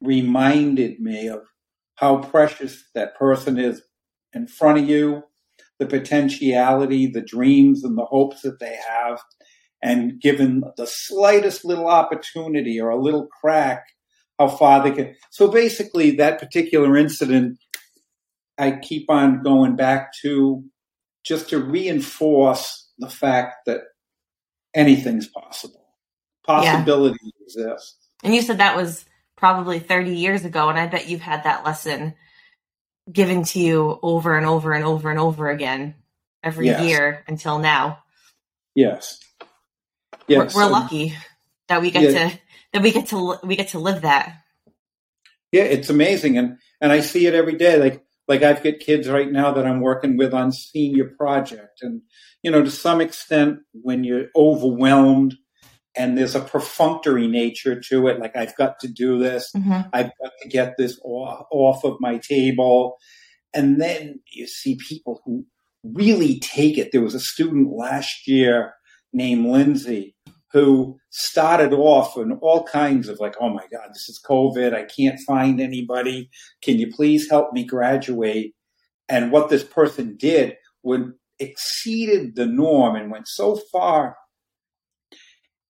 reminded 0.01 1.01
me 1.01 1.29
of 1.29 1.41
how 1.97 2.19
precious 2.19 2.83
that 2.95 3.17
person 3.17 3.59
is 3.59 3.83
in 4.33 4.47
front 4.47 4.79
of 4.79 4.89
you, 4.89 5.23
the 5.83 5.99
potentiality, 5.99 7.09
the 7.09 7.21
dreams 7.21 7.83
and 7.83 7.99
the 7.99 8.05
hopes 8.05 8.43
that 8.43 8.61
they 8.61 8.79
have. 8.89 9.21
And 9.83 10.21
given 10.21 10.63
the 10.77 10.87
slightest 10.87 11.65
little 11.65 11.89
opportunity 11.89 12.81
or 12.81 12.91
a 12.91 13.01
little 13.03 13.27
crack, 13.27 13.85
how 14.39 14.47
far 14.47 14.83
they 14.83 14.93
can. 14.93 15.17
So 15.31 15.49
basically, 15.49 16.13
that 16.13 16.39
particular 16.39 16.97
incident 16.97 17.59
I 18.59 18.73
keep 18.73 19.11
on 19.11 19.43
going 19.43 19.77
back 19.77 20.13
to 20.23 20.63
just 21.25 21.49
to 21.51 21.59
reinforce 21.59 22.91
the 22.99 23.09
fact 23.09 23.57
that 23.67 23.81
anything's 24.75 25.27
possible. 25.27 25.85
Possibility 26.47 27.19
yeah. 27.23 27.31
exists. 27.45 27.97
And 28.23 28.35
you 28.35 28.43
said 28.43 28.59
that 28.59 28.77
was 28.77 29.05
probably 29.37 29.81
30 29.81 30.15
years 30.15 30.45
ago, 30.45 30.69
and 30.69 30.79
I 30.79 30.87
bet 30.87 31.09
you've 31.09 31.23
had 31.23 31.43
that 31.45 31.65
lesson 31.65 32.15
given 33.11 33.45
to 33.45 33.61
you 33.61 33.99
over 34.03 34.37
and 34.37 34.47
over 34.47 34.73
and 34.73 34.85
over 34.85 35.11
and 35.11 35.19
over 35.19 35.51
again 35.51 35.95
every 36.43 36.67
yes. 36.67 36.83
year 36.83 37.25
until 37.27 37.59
now. 37.59 37.99
Yes. 38.75 39.21
Yes. 40.29 40.55
We're, 40.55 40.65
we're 40.65 40.71
lucky 40.71 41.15
that 41.69 41.81
we 41.81 41.91
get 41.91 42.03
yeah. 42.03 42.29
to 42.29 42.39
that 42.73 42.83
we 42.83 42.93
get 42.93 43.09
to 43.09 43.39
we 43.43 43.57
get 43.57 43.69
to 43.69 43.79
live 43.79 44.03
that. 44.03 44.39
Yeah, 45.51 45.65
it's 45.65 45.91
amazing, 45.91 46.39
and 46.39 46.57
and 46.81 46.91
I 46.91 47.01
see 47.01 47.27
it 47.27 47.35
every 47.35 47.57
day. 47.57 47.79
Like 47.79 48.03
like 48.29 48.43
I've 48.43 48.63
got 48.63 48.79
kids 48.79 49.09
right 49.09 49.31
now 49.31 49.53
that 49.53 49.67
I'm 49.67 49.81
working 49.81 50.17
with 50.17 50.33
on 50.33 50.53
senior 50.53 51.13
project. 51.19 51.83
And, 51.83 52.03
you 52.43 52.51
know, 52.51 52.63
to 52.63 52.71
some 52.71 53.01
extent, 53.01 53.59
when 53.73 54.05
you're 54.05 54.27
overwhelmed 54.37 55.37
and 55.95 56.17
there's 56.17 56.35
a 56.35 56.41
perfunctory 56.41 57.29
nature 57.29 57.81
to 57.89 58.09
it, 58.09 58.19
like 58.19 58.37
I've 58.37 58.57
got 58.57 58.81
to 58.81 58.89
do 58.89 59.19
this, 59.19 59.51
mm-hmm. 59.55 59.89
I've 59.93 60.11
got 60.23 60.33
to 60.43 60.49
get 60.49 60.75
this 60.79 60.99
off, 61.05 61.47
off 61.51 61.85
of 61.85 61.97
my 62.01 62.19
table. 62.19 62.97
And 63.55 63.81
then 63.81 64.21
you 64.31 64.47
see 64.47 64.77
people 64.77 65.21
who 65.25 65.45
really 65.85 66.39
take 66.41 66.79
it. 66.79 66.93
There 66.93 67.03
was 67.03 67.15
a 67.15 67.21
student 67.21 67.71
last 67.77 68.27
year 68.27 68.75
named 69.13 69.47
Lindsay 69.47 70.17
who 70.53 70.99
started 71.11 71.73
off 71.73 72.17
in 72.17 72.33
all 72.43 72.65
kinds 72.65 73.09
of 73.09 73.19
like, 73.21 73.35
oh 73.41 73.49
my 73.49 73.65
God, 73.73 73.89
this 73.91 74.09
is 74.09 74.21
COVID. 74.27 74.75
I 74.75 74.85
can't 74.85 75.19
find 75.27 75.61
anybody. 75.61 76.31
Can 76.63 76.79
you 76.79 76.93
please 76.93 77.29
help 77.29 77.53
me 77.53 77.65
graduate? 77.65 78.55
And 79.09 79.33
what 79.33 79.49
this 79.49 79.65
person 79.65 80.17
did 80.19 80.57
would 80.83 81.13
exceeded 81.39 82.37
the 82.37 82.47
norm 82.47 82.97
and 82.97 83.11
went 83.11 83.29
so 83.29 83.61
far 83.71 84.17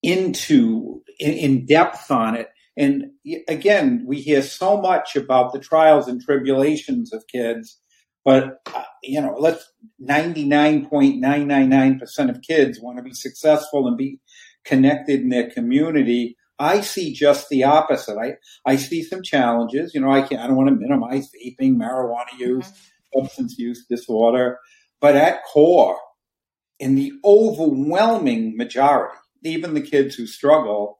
into 0.02 1.02
in, 1.18 1.32
in 1.32 1.66
depth 1.66 2.10
on 2.10 2.36
it. 2.36 2.48
And 2.76 3.10
again, 3.48 4.04
we 4.06 4.20
hear 4.20 4.42
so 4.42 4.80
much 4.80 5.14
about 5.14 5.52
the 5.52 5.58
trials 5.58 6.08
and 6.08 6.22
tribulations 6.22 7.12
of 7.12 7.26
kids, 7.26 7.78
but 8.24 8.60
uh, 8.74 8.84
you 9.02 9.20
know, 9.20 9.36
let's 9.38 9.70
99.999% 10.02 12.30
of 12.30 12.40
kids 12.40 12.80
want 12.80 12.96
to 12.96 13.02
be 13.02 13.12
successful 13.12 13.86
and 13.86 13.98
be 13.98 14.20
connected 14.64 15.20
in 15.20 15.28
their 15.28 15.50
community. 15.50 16.36
I 16.58 16.80
see 16.80 17.12
just 17.12 17.48
the 17.48 17.64
opposite. 17.64 18.16
I, 18.16 18.36
I 18.64 18.76
see 18.76 19.02
some 19.02 19.22
challenges. 19.22 19.94
You 19.94 20.00
know, 20.00 20.10
I 20.10 20.22
can 20.22 20.38
I 20.38 20.46
don't 20.46 20.56
want 20.56 20.70
to 20.70 20.76
minimize 20.76 21.28
vaping, 21.30 21.76
marijuana 21.76 22.38
use, 22.38 22.66
mm-hmm. 22.66 23.20
substance 23.20 23.58
use 23.58 23.84
disorder, 23.86 24.58
but 25.00 25.16
at 25.16 25.44
core, 25.44 25.98
in 26.78 26.94
the 26.94 27.12
overwhelming 27.24 28.56
majority, 28.56 29.18
even 29.44 29.74
the 29.74 29.82
kids 29.82 30.14
who 30.14 30.26
struggle, 30.26 30.98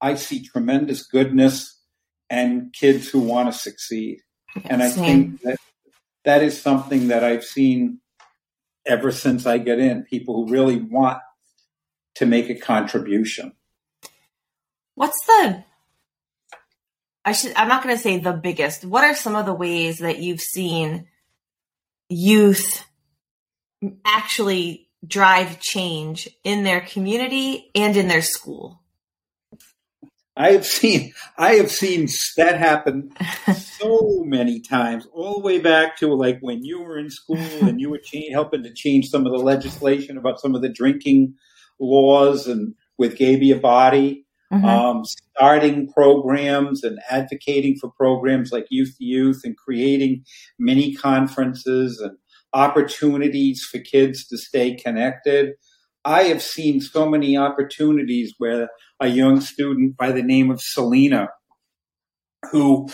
I 0.00 0.14
see 0.14 0.46
tremendous 0.46 1.06
goodness 1.06 1.80
and 2.28 2.72
kids 2.72 3.08
who 3.08 3.20
want 3.20 3.52
to 3.52 3.58
succeed. 3.58 4.20
and 4.64 4.82
I 4.82 4.90
think 4.90 5.40
that 5.42 5.58
that 6.24 6.42
is 6.42 6.60
something 6.60 7.08
that 7.08 7.24
I've 7.24 7.44
seen 7.44 8.00
ever 8.86 9.10
since 9.10 9.46
I 9.46 9.58
get 9.58 9.78
in. 9.78 10.02
People 10.02 10.34
who 10.34 10.52
really 10.52 10.76
want 10.76 11.18
to 12.16 12.26
make 12.26 12.50
a 12.50 12.54
contribution. 12.54 13.52
What's 14.94 15.18
the 15.26 15.64
I 17.24 17.32
should 17.32 17.52
I'm 17.54 17.68
not 17.68 17.82
going 17.82 17.94
to 17.94 18.02
say 18.02 18.18
the 18.18 18.32
biggest. 18.32 18.84
What 18.84 19.04
are 19.04 19.14
some 19.14 19.36
of 19.36 19.46
the 19.46 19.54
ways 19.54 19.98
that 19.98 20.18
you've 20.18 20.40
seen 20.40 21.06
youth 22.08 22.84
actually 24.04 24.88
drive 25.06 25.60
change 25.60 26.28
in 26.44 26.64
their 26.64 26.80
community 26.80 27.70
and 27.74 27.96
in 27.96 28.08
their 28.08 28.22
school? 28.22 28.82
I 30.34 30.52
have 30.52 30.64
seen 30.64 31.12
I 31.36 31.54
have 31.54 31.70
seen 31.70 32.08
that 32.38 32.58
happen 32.58 33.12
so 33.78 34.22
many 34.24 34.60
times, 34.60 35.06
all 35.12 35.34
the 35.34 35.44
way 35.44 35.58
back 35.58 35.98
to 35.98 36.14
like 36.14 36.38
when 36.40 36.64
you 36.64 36.82
were 36.82 36.98
in 36.98 37.10
school 37.10 37.36
and 37.62 37.80
you 37.80 37.90
were 37.90 38.00
helping 38.32 38.62
to 38.62 38.72
change 38.74 39.08
some 39.08 39.26
of 39.26 39.32
the 39.32 39.38
legislation 39.38 40.16
about 40.16 40.40
some 40.40 40.54
of 40.54 40.62
the 40.62 40.70
drinking 40.70 41.34
laws 41.78 42.46
and 42.46 42.74
with 42.98 43.16
Gaby 43.16 43.50
Abadi, 43.50 44.24
mm-hmm. 44.52 44.64
um, 44.64 45.04
starting 45.04 45.88
programs 45.92 46.82
and 46.82 46.98
advocating 47.10 47.76
for 47.80 47.90
programs 47.90 48.52
like 48.52 48.66
Youth 48.70 48.96
to 48.98 49.04
Youth 49.04 49.42
and 49.44 49.56
creating 49.56 50.24
mini 50.58 50.94
conferences 50.94 51.98
and 51.98 52.16
opportunities 52.52 53.62
for 53.70 53.78
kids 53.78 54.26
to 54.28 54.38
stay 54.38 54.74
connected. 54.74 55.52
I 56.04 56.24
have 56.24 56.42
seen 56.42 56.80
so 56.80 57.08
many 57.08 57.36
opportunities 57.36 58.34
where 58.38 58.68
a 59.00 59.08
young 59.08 59.40
student 59.40 59.96
by 59.96 60.12
the 60.12 60.22
name 60.22 60.50
of 60.50 60.60
Selena, 60.60 61.28
who, 62.50 62.88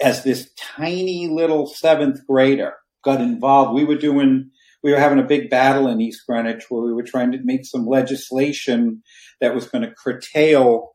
as 0.00 0.22
this 0.22 0.50
tiny 0.56 1.28
little 1.28 1.66
seventh 1.66 2.26
grader, 2.26 2.74
got 3.02 3.20
involved. 3.20 3.74
We 3.74 3.84
were 3.84 3.96
doing 3.96 4.50
we 4.82 4.90
were 4.90 4.98
having 4.98 5.18
a 5.18 5.24
big 5.24 5.48
battle 5.48 5.86
in 5.88 6.00
East 6.00 6.22
Greenwich 6.26 6.64
where 6.68 6.82
we 6.82 6.92
were 6.92 7.04
trying 7.04 7.32
to 7.32 7.38
make 7.42 7.64
some 7.64 7.86
legislation 7.86 9.02
that 9.40 9.54
was 9.54 9.68
going 9.68 9.82
to 9.82 9.94
curtail 9.94 10.92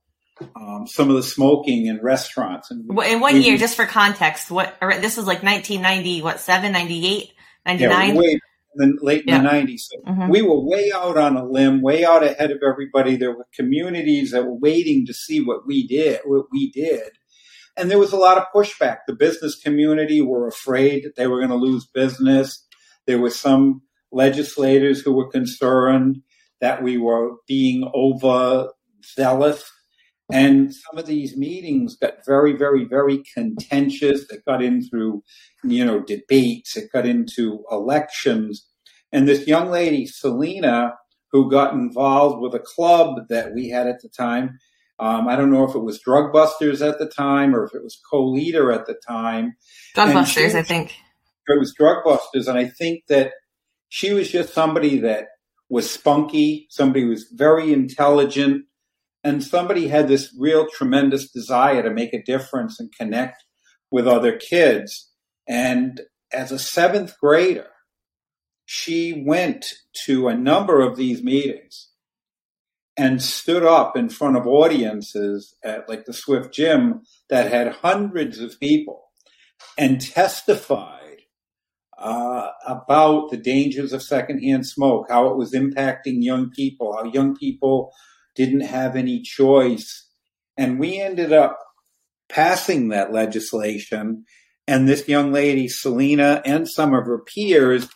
um, 0.55 0.85
some 0.87 1.09
of 1.09 1.15
the 1.15 1.23
smoking 1.23 1.85
in 1.87 1.99
restaurants. 2.01 2.69
And 2.69 2.85
in 2.89 3.19
one 3.19 3.41
year, 3.41 3.57
just 3.57 3.75
for 3.75 3.85
context, 3.85 4.51
what 4.51 4.77
this 4.81 5.17
was 5.17 5.25
like 5.25 5.41
1990, 5.41 6.21
what 6.21 6.39
seven, 6.39 6.73
98, 6.73 7.31
99? 7.67 8.07
Yeah, 8.07 8.19
way, 8.19 8.39
in 8.79 8.97
late 9.01 9.25
in 9.25 9.43
the 9.43 9.49
90s. 9.49 9.79
So 9.79 9.97
mm-hmm. 10.07 10.29
We 10.29 10.41
were 10.41 10.59
way 10.59 10.91
out 10.93 11.17
on 11.17 11.35
a 11.35 11.45
limb, 11.45 11.81
way 11.81 12.05
out 12.05 12.23
ahead 12.23 12.51
of 12.51 12.59
everybody. 12.67 13.15
There 13.15 13.35
were 13.35 13.47
communities 13.53 14.31
that 14.31 14.45
were 14.45 14.57
waiting 14.57 15.05
to 15.07 15.13
see 15.13 15.41
what 15.41 15.65
we 15.65 15.87
did, 15.87 16.21
what 16.25 16.45
we 16.51 16.71
did. 16.71 17.11
And 17.75 17.91
there 17.91 17.99
was 17.99 18.11
a 18.11 18.17
lot 18.17 18.37
of 18.37 18.45
pushback. 18.53 18.97
The 19.07 19.13
business 19.13 19.55
community 19.55 20.21
were 20.21 20.47
afraid 20.47 21.03
that 21.03 21.15
they 21.15 21.27
were 21.27 21.37
going 21.37 21.49
to 21.49 21.55
lose 21.55 21.85
business. 21.85 22.65
There 23.05 23.19
were 23.19 23.29
some 23.29 23.81
legislators 24.11 25.01
who 25.01 25.13
were 25.13 25.29
concerned 25.29 26.21
that 26.59 26.81
we 26.81 26.97
were 26.97 27.33
being 27.47 27.89
overzealous. 27.93 29.71
And 30.31 30.73
some 30.73 30.97
of 30.97 31.05
these 31.05 31.37
meetings 31.37 31.95
got 31.95 32.25
very, 32.25 32.53
very, 32.53 32.83
very 32.83 33.23
contentious. 33.33 34.29
It 34.29 34.43
got 34.45 34.61
in 34.61 34.81
through, 34.81 35.23
you 35.63 35.85
know, 35.85 36.01
debates. 36.01 36.75
It 36.75 36.91
got 36.91 37.05
into 37.05 37.63
elections. 37.71 38.67
And 39.13 39.27
this 39.27 39.47
young 39.47 39.69
lady, 39.69 40.05
Selena, 40.05 40.95
who 41.31 41.49
got 41.49 41.73
involved 41.73 42.41
with 42.41 42.53
a 42.53 42.59
club 42.59 43.27
that 43.29 43.53
we 43.53 43.69
had 43.69 43.87
at 43.87 44.01
the 44.01 44.09
time, 44.09 44.59
um, 44.99 45.27
I 45.27 45.35
don't 45.35 45.51
know 45.51 45.63
if 45.63 45.75
it 45.75 45.83
was 45.83 45.99
Drug 45.99 46.33
Busters 46.33 46.81
at 46.81 46.99
the 46.99 47.07
time 47.07 47.55
or 47.55 47.63
if 47.63 47.73
it 47.73 47.83
was 47.83 47.99
Co-Leader 48.09 48.71
at 48.71 48.85
the 48.85 48.95
time. 48.95 49.55
Drug 49.93 50.13
Busters, 50.13 50.55
I 50.55 50.63
think. 50.63 50.95
It 51.47 51.59
was 51.59 51.73
Drug 51.73 52.03
Busters, 52.03 52.47
and 52.49 52.57
I 52.57 52.67
think 52.67 53.03
that 53.07 53.31
she 53.87 54.11
was 54.11 54.29
just 54.29 54.53
somebody 54.53 54.99
that 54.99 55.27
was 55.69 55.89
spunky, 55.89 56.67
somebody 56.69 57.03
who 57.03 57.09
was 57.09 57.31
very 57.31 57.71
intelligent, 57.71 58.65
and 59.27 59.43
somebody 59.43 59.89
had 59.89 60.07
this 60.07 60.33
real 60.39 60.67
tremendous 60.69 61.29
desire 61.29 61.83
to 61.83 61.89
make 61.89 62.13
a 62.13 62.23
difference 62.23 62.79
and 62.79 62.95
connect 62.97 63.43
with 63.91 64.07
other 64.07 64.37
kids. 64.37 65.11
And 65.45 65.99
as 66.31 66.53
a 66.53 66.57
seventh 66.57 67.19
grader, 67.19 67.67
she 68.65 69.25
went 69.27 69.65
to 70.05 70.29
a 70.29 70.37
number 70.37 70.79
of 70.79 70.95
these 70.95 71.21
meetings 71.21 71.89
and 72.95 73.21
stood 73.21 73.63
up 73.63 73.97
in 73.97 74.07
front 74.07 74.37
of 74.37 74.47
audiences 74.47 75.55
at 75.61 75.89
like 75.89 76.05
the 76.05 76.13
Swift 76.13 76.53
Gym 76.53 77.01
that 77.29 77.51
had 77.51 77.73
hundreds 77.73 78.39
of 78.39 78.57
people 78.61 79.09
and 79.77 79.99
testified 79.99 81.19
uh, 81.97 82.47
about 82.65 83.29
the 83.29 83.37
dangers 83.37 83.91
of 83.91 84.01
secondhand 84.01 84.65
smoke, 84.65 85.07
how 85.09 85.27
it 85.27 85.35
was 85.35 85.51
impacting 85.51 86.23
young 86.23 86.49
people, 86.49 86.95
how 86.95 87.03
young 87.11 87.35
people 87.35 87.91
didn't 88.37 88.61
have 88.61 88.95
any 88.95 89.21
choice. 89.21 90.07
And 90.57 90.79
we 90.79 90.99
ended 91.01 91.33
up 91.33 91.59
passing 92.29 92.89
that 92.89 93.11
legislation. 93.11 94.23
And 94.67 94.87
this 94.87 95.07
young 95.07 95.31
lady, 95.31 95.67
Selena, 95.67 96.41
and 96.45 96.67
some 96.67 96.93
of 96.93 97.05
her 97.05 97.19
peers 97.19 97.89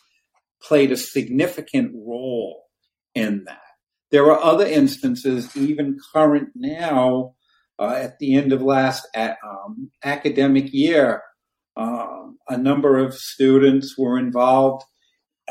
played 0.61 0.91
a 0.91 0.97
significant 0.97 1.91
role 1.93 2.63
in 3.15 3.43
that. 3.45 3.59
There 4.11 4.29
are 4.31 4.43
other 4.43 4.65
instances, 4.65 5.55
even 5.55 5.97
current 6.13 6.49
now, 6.55 7.35
uh, 7.79 7.93
at 7.95 8.19
the 8.19 8.35
end 8.35 8.53
of 8.53 8.61
last 8.61 9.07
um, 9.15 9.89
academic 10.03 10.71
year, 10.71 11.23
um, 11.75 12.37
a 12.47 12.57
number 12.57 12.97
of 12.97 13.15
students 13.15 13.97
were 13.97 14.19
involved 14.19 14.83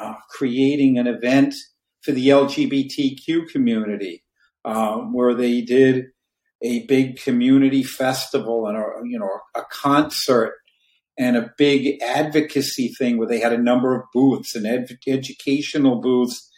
uh, 0.01 0.15
creating 0.31 0.99
an 0.99 1.07
event 1.07 1.55
for 2.03 2.13
the 2.13 2.29
LGBTQ 2.29 3.49
community, 3.49 4.23
um, 4.65 5.13
where 5.13 5.35
they 5.35 5.61
did 5.61 6.07
a 6.63 6.87
big 6.87 7.19
community 7.21 7.83
festival 7.83 8.67
and 8.67 8.77
a 8.77 8.85
you 9.05 9.19
know 9.19 9.31
a 9.55 9.63
concert 9.71 10.55
and 11.19 11.37
a 11.37 11.53
big 11.59 12.01
advocacy 12.03 12.89
thing 12.89 13.19
where 13.19 13.29
they 13.29 13.41
had 13.41 13.53
a 13.53 13.59
number 13.59 13.95
of 13.95 14.07
booths 14.13 14.55
and 14.55 14.67
ed- 14.67 14.99
educational 15.07 16.01
booths 16.01 16.51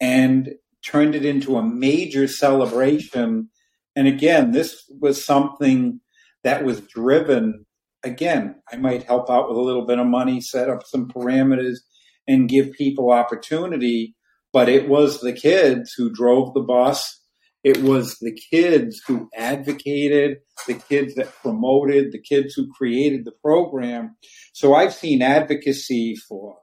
and 0.00 0.50
turned 0.84 1.14
it 1.14 1.24
into 1.24 1.56
a 1.56 1.62
major 1.62 2.26
celebration. 2.26 3.48
And 3.96 4.06
again, 4.06 4.50
this 4.52 4.84
was 5.00 5.24
something 5.24 6.00
that 6.44 6.64
was 6.64 6.80
driven. 6.80 7.66
Again, 8.02 8.56
I 8.72 8.76
might 8.76 9.04
help 9.04 9.30
out 9.30 9.48
with 9.48 9.58
a 9.58 9.62
little 9.62 9.86
bit 9.86 9.98
of 9.98 10.06
money, 10.06 10.40
set 10.40 10.68
up 10.68 10.84
some 10.86 11.08
parameters, 11.08 11.78
and 12.26 12.48
give 12.48 12.72
people 12.72 13.12
opportunity. 13.12 14.14
But 14.52 14.68
it 14.68 14.88
was 14.88 15.20
the 15.20 15.32
kids 15.32 15.92
who 15.96 16.12
drove 16.12 16.54
the 16.54 16.60
bus. 16.60 17.19
It 17.62 17.82
was 17.82 18.16
the 18.20 18.32
kids 18.50 19.02
who 19.06 19.28
advocated, 19.36 20.38
the 20.66 20.74
kids 20.74 21.14
that 21.16 21.34
promoted, 21.42 22.12
the 22.12 22.20
kids 22.20 22.54
who 22.54 22.72
created 22.72 23.24
the 23.24 23.34
program. 23.42 24.16
So 24.54 24.74
I've 24.74 24.94
seen 24.94 25.20
advocacy 25.20 26.16
for 26.16 26.56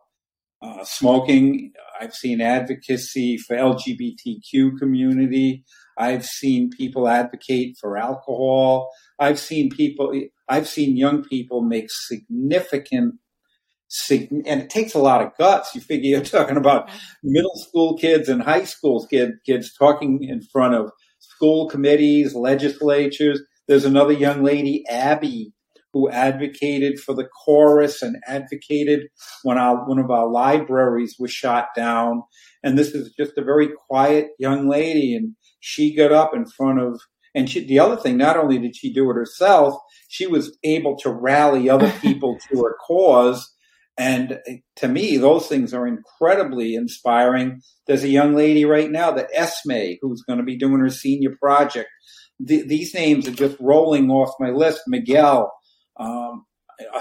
uh, 0.61 0.83
smoking. 0.83 1.71
I've 1.99 2.15
seen 2.15 2.41
advocacy 2.41 3.37
for 3.37 3.55
LGBTQ 3.55 4.77
community. 4.79 5.63
I've 5.97 6.25
seen 6.25 6.69
people 6.69 7.07
advocate 7.07 7.77
for 7.79 7.97
alcohol. 7.97 8.89
I've 9.19 9.39
seen 9.39 9.69
people, 9.69 10.19
I've 10.47 10.67
seen 10.67 10.97
young 10.97 11.23
people 11.23 11.61
make 11.61 11.87
significant, 11.89 13.15
and 14.09 14.61
it 14.61 14.69
takes 14.69 14.93
a 14.93 14.99
lot 14.99 15.21
of 15.21 15.35
guts. 15.37 15.73
You 15.73 15.81
figure 15.81 16.09
you're 16.09 16.21
talking 16.23 16.57
about 16.57 16.89
middle 17.23 17.55
school 17.55 17.97
kids 17.97 18.29
and 18.29 18.41
high 18.41 18.65
school 18.65 19.05
kid, 19.09 19.31
kids 19.45 19.73
talking 19.73 20.23
in 20.23 20.41
front 20.41 20.75
of 20.75 20.91
school 21.19 21.69
committees, 21.69 22.35
legislatures. 22.35 23.41
There's 23.67 23.85
another 23.85 24.13
young 24.13 24.43
lady, 24.43 24.83
Abby, 24.89 25.53
who 25.93 26.09
advocated 26.09 26.99
for 26.99 27.15
the 27.15 27.27
chorus 27.45 28.01
and 28.01 28.17
advocated 28.27 29.07
when 29.43 29.57
our, 29.57 29.87
one 29.87 29.99
of 29.99 30.11
our 30.11 30.29
libraries 30.29 31.15
was 31.19 31.31
shot 31.31 31.69
down. 31.75 32.23
And 32.63 32.77
this 32.77 32.89
is 32.89 33.13
just 33.17 33.37
a 33.37 33.43
very 33.43 33.69
quiet 33.87 34.29
young 34.39 34.67
lady. 34.67 35.15
And 35.15 35.35
she 35.59 35.95
got 35.95 36.11
up 36.11 36.35
in 36.35 36.45
front 36.45 36.79
of, 36.79 36.99
and 37.33 37.49
she, 37.49 37.65
the 37.65 37.79
other 37.79 37.97
thing, 37.97 38.17
not 38.17 38.37
only 38.37 38.59
did 38.59 38.75
she 38.75 38.93
do 38.93 39.09
it 39.09 39.15
herself, 39.15 39.75
she 40.07 40.27
was 40.27 40.57
able 40.63 40.97
to 40.97 41.09
rally 41.09 41.69
other 41.69 41.91
people 42.01 42.37
to 42.49 42.61
her 42.63 42.75
cause. 42.85 43.53
And 43.97 44.39
to 44.75 44.87
me, 44.87 45.17
those 45.17 45.47
things 45.47 45.73
are 45.73 45.87
incredibly 45.87 46.75
inspiring. 46.75 47.61
There's 47.87 48.03
a 48.03 48.09
young 48.09 48.35
lady 48.35 48.63
right 48.63 48.91
now, 48.91 49.11
the 49.11 49.27
Esme, 49.35 49.97
who's 50.01 50.21
going 50.21 50.37
to 50.37 50.45
be 50.45 50.57
doing 50.57 50.79
her 50.79 50.89
senior 50.89 51.35
project. 51.41 51.89
these 52.39 52.93
names 52.93 53.27
are 53.27 53.31
just 53.31 53.57
rolling 53.59 54.11
off 54.11 54.35
my 54.39 54.51
list. 54.51 54.81
Miguel, 54.87 55.51
um, 55.99 56.45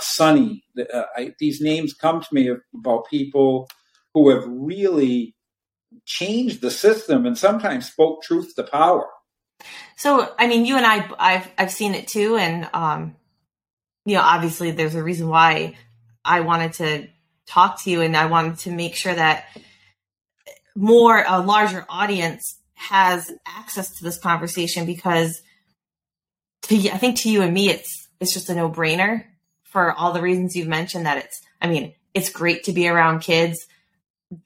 Sunny. 0.01 0.65
Uh, 0.79 1.03
I, 1.15 1.35
these 1.39 1.61
names 1.61 1.93
come 1.93 2.23
to 2.23 2.29
me 2.33 2.51
about 2.75 3.11
people 3.11 3.69
who 4.15 4.31
have 4.31 4.45
really 4.47 5.35
changed 6.07 6.63
the 6.63 6.71
system 6.71 7.27
and 7.27 7.37
sometimes 7.37 7.91
spoke 7.91 8.23
truth 8.23 8.55
to 8.57 8.63
power. 8.63 9.07
So, 9.97 10.35
I 10.39 10.47
mean, 10.47 10.65
you 10.65 10.77
and 10.77 10.87
I, 10.87 11.09
I've 11.19 11.51
I've 11.59 11.71
seen 11.71 11.95
it 11.95 12.09
too, 12.09 12.37
and 12.37 12.69
um, 12.73 13.17
you 14.05 14.15
know, 14.15 14.23
obviously, 14.23 14.71
there's 14.71 14.95
a 14.95 15.03
reason 15.03 15.29
why 15.29 15.77
I 16.27 16.41
wanted 16.41 16.73
to 16.75 17.09
talk 17.47 17.83
to 17.85 17.91
you, 17.91 18.01
and 18.01 18.17
I 18.17 18.27
wanted 18.27 18.59
to 18.61 18.73
make 18.73 18.97
sure 18.97 19.15
that 19.15 19.45
more 20.75 21.25
a 21.27 21.41
larger 21.41 21.87
audience 21.89 22.59
has 22.75 23.33
access 23.47 23.97
to 23.99 24.05
this 24.05 24.19
conversation 24.19 24.85
because, 24.85 25.41
to 26.63 26.77
I 26.91 26.99
think 26.99 27.19
to 27.19 27.31
you 27.31 27.43
and 27.43 27.55
me, 27.55 27.71
it's 27.71 28.09
it's 28.21 28.35
just 28.35 28.51
a 28.51 28.55
no 28.55 28.69
brainer 28.69 29.25
for 29.65 29.93
all 29.93 30.13
the 30.13 30.23
reasons 30.23 30.57
you've 30.57 30.69
mentioned 30.69 31.07
that 31.07 31.19
it's, 31.19 31.41
I 31.61 31.67
mean, 31.67 31.95
it's 32.15 32.31
great 32.31 32.65
to 32.65 32.73
be 32.73 32.89
around 32.89 33.21
kids. 33.21 33.67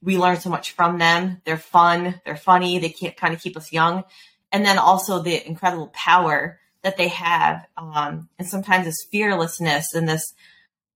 We 0.03 0.19
learn 0.19 0.41
so 0.41 0.51
much 0.51 0.73
from 0.73 0.99
them. 0.99 1.41
They're 1.45 1.57
fun. 1.57 2.21
They're 2.25 2.37
funny. 2.37 2.79
They 2.79 2.89
can't 2.89 3.17
kind 3.17 3.33
of 3.33 3.41
keep 3.41 3.57
us 3.57 3.73
young. 3.73 4.05
And 4.51 4.65
then 4.65 4.79
also 4.79 5.23
the 5.23 5.47
incredible 5.47 5.89
power 5.95 6.59
that 6.83 6.97
they 6.97 7.09
have. 7.09 7.65
Um, 7.77 8.29
and 8.39 8.49
sometimes 8.49 8.87
this 8.87 9.07
fearlessness 9.13 9.95
and 9.95 10.09
this, 10.09 10.35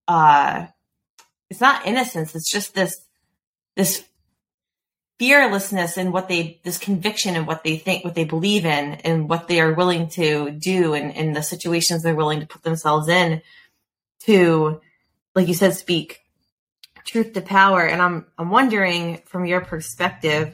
uh, 0.07 0.65
it's 1.55 1.61
not 1.61 1.87
innocence. 1.87 2.35
It's 2.35 2.51
just 2.51 2.75
this, 2.75 2.99
this 3.77 4.03
fearlessness 5.17 5.97
in 5.97 6.11
what 6.11 6.27
they 6.27 6.59
this 6.65 6.77
conviction 6.77 7.37
in 7.37 7.45
what 7.45 7.63
they 7.63 7.77
think 7.77 8.03
what 8.03 8.15
they 8.15 8.25
believe 8.25 8.65
in 8.65 8.95
and 9.05 9.29
what 9.29 9.47
they 9.47 9.61
are 9.61 9.73
willing 9.73 10.09
to 10.09 10.51
do 10.51 10.93
and 10.93 11.13
in 11.13 11.31
the 11.31 11.41
situations 11.41 12.03
they're 12.03 12.13
willing 12.13 12.41
to 12.41 12.45
put 12.45 12.63
themselves 12.63 13.07
in 13.07 13.41
to 14.19 14.81
like 15.33 15.47
you 15.47 15.53
said 15.53 15.73
speak 15.73 16.19
truth 17.05 17.31
to 17.31 17.39
power 17.39 17.85
and 17.85 18.01
i'm 18.01 18.25
i'm 18.37 18.49
wondering 18.49 19.21
from 19.25 19.45
your 19.45 19.61
perspective 19.61 20.53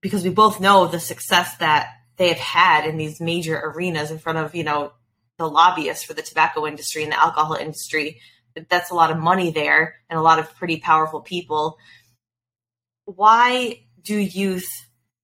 because 0.00 0.24
we 0.24 0.30
both 0.30 0.58
know 0.58 0.88
the 0.88 0.98
success 0.98 1.56
that 1.58 1.90
they 2.16 2.30
have 2.30 2.38
had 2.38 2.86
in 2.86 2.96
these 2.96 3.20
major 3.20 3.56
arenas 3.56 4.10
in 4.10 4.18
front 4.18 4.38
of 4.38 4.52
you 4.56 4.64
know 4.64 4.92
the 5.38 5.48
lobbyists 5.48 6.02
for 6.02 6.14
the 6.14 6.22
tobacco 6.22 6.66
industry 6.66 7.04
and 7.04 7.12
the 7.12 7.20
alcohol 7.20 7.54
industry 7.54 8.20
that's 8.68 8.90
a 8.90 8.94
lot 8.94 9.10
of 9.10 9.18
money 9.18 9.50
there 9.50 9.96
and 10.08 10.18
a 10.18 10.22
lot 10.22 10.38
of 10.38 10.54
pretty 10.56 10.78
powerful 10.78 11.20
people 11.20 11.78
why 13.16 13.80
do 14.02 14.16
youth 14.16 14.68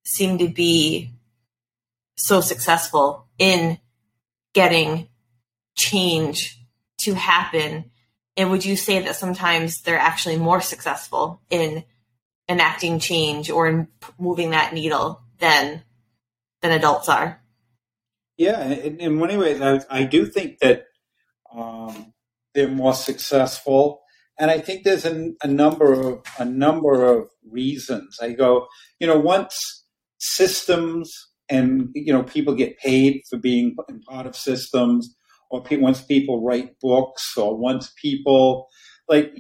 seem 0.05 0.39
to 0.39 0.49
be 0.49 1.11
so 2.17 2.41
successful 2.41 3.27
in 3.39 3.79
getting 4.55 5.09
change 5.77 6.59
to 6.99 7.15
happen? 7.15 7.91
And 8.37 8.51
would 8.51 8.65
you 8.65 8.77
say 8.77 9.03
that 9.03 9.17
sometimes 9.17 9.83
they're 9.83 9.99
actually 9.99 10.39
more 10.39 10.61
successful 10.61 11.43
in 11.51 11.85
enacting 12.49 12.99
change 12.99 13.51
or 13.51 13.69
in 13.69 13.89
moving 14.19 14.51
that 14.51 14.73
needle 14.73 15.21
than 15.39 15.83
than 16.63 16.73
adults 16.73 17.09
are? 17.09 17.41
Yeah, 18.37 18.65
in, 18.65 18.99
in 18.99 19.19
many 19.19 19.37
ways, 19.37 19.61
I, 19.61 19.81
I 19.91 20.05
do 20.05 20.27
think 20.27 20.59
that 20.61 20.87
they're 22.55 22.69
more 22.69 22.95
successful 22.95 24.01
and 24.39 24.51
I 24.51 24.59
think 24.59 24.83
there's 24.83 25.05
a, 25.05 25.47
number 25.47 25.93
of 25.93 26.25
a 26.41 26.45
number 26.45 27.05
of 27.05 27.29
reasons. 27.49 28.19
I 28.21 28.33
go, 28.33 28.67
you 28.99 29.07
know, 29.07 29.17
once 29.17 29.85
systems 30.19 31.13
and 31.49 31.91
you 31.95 32.13
know 32.13 32.23
people 32.23 32.55
get 32.55 32.79
paid 32.79 33.21
for 33.29 33.39
being 33.39 33.77
part 34.09 34.27
of 34.27 34.35
systems 34.35 35.15
or 35.51 35.63
once 35.73 36.03
people 36.03 36.43
write 36.43 36.79
books 36.81 37.37
or 37.37 37.57
once 37.57 37.93
people 38.01 38.67
like 39.09 39.35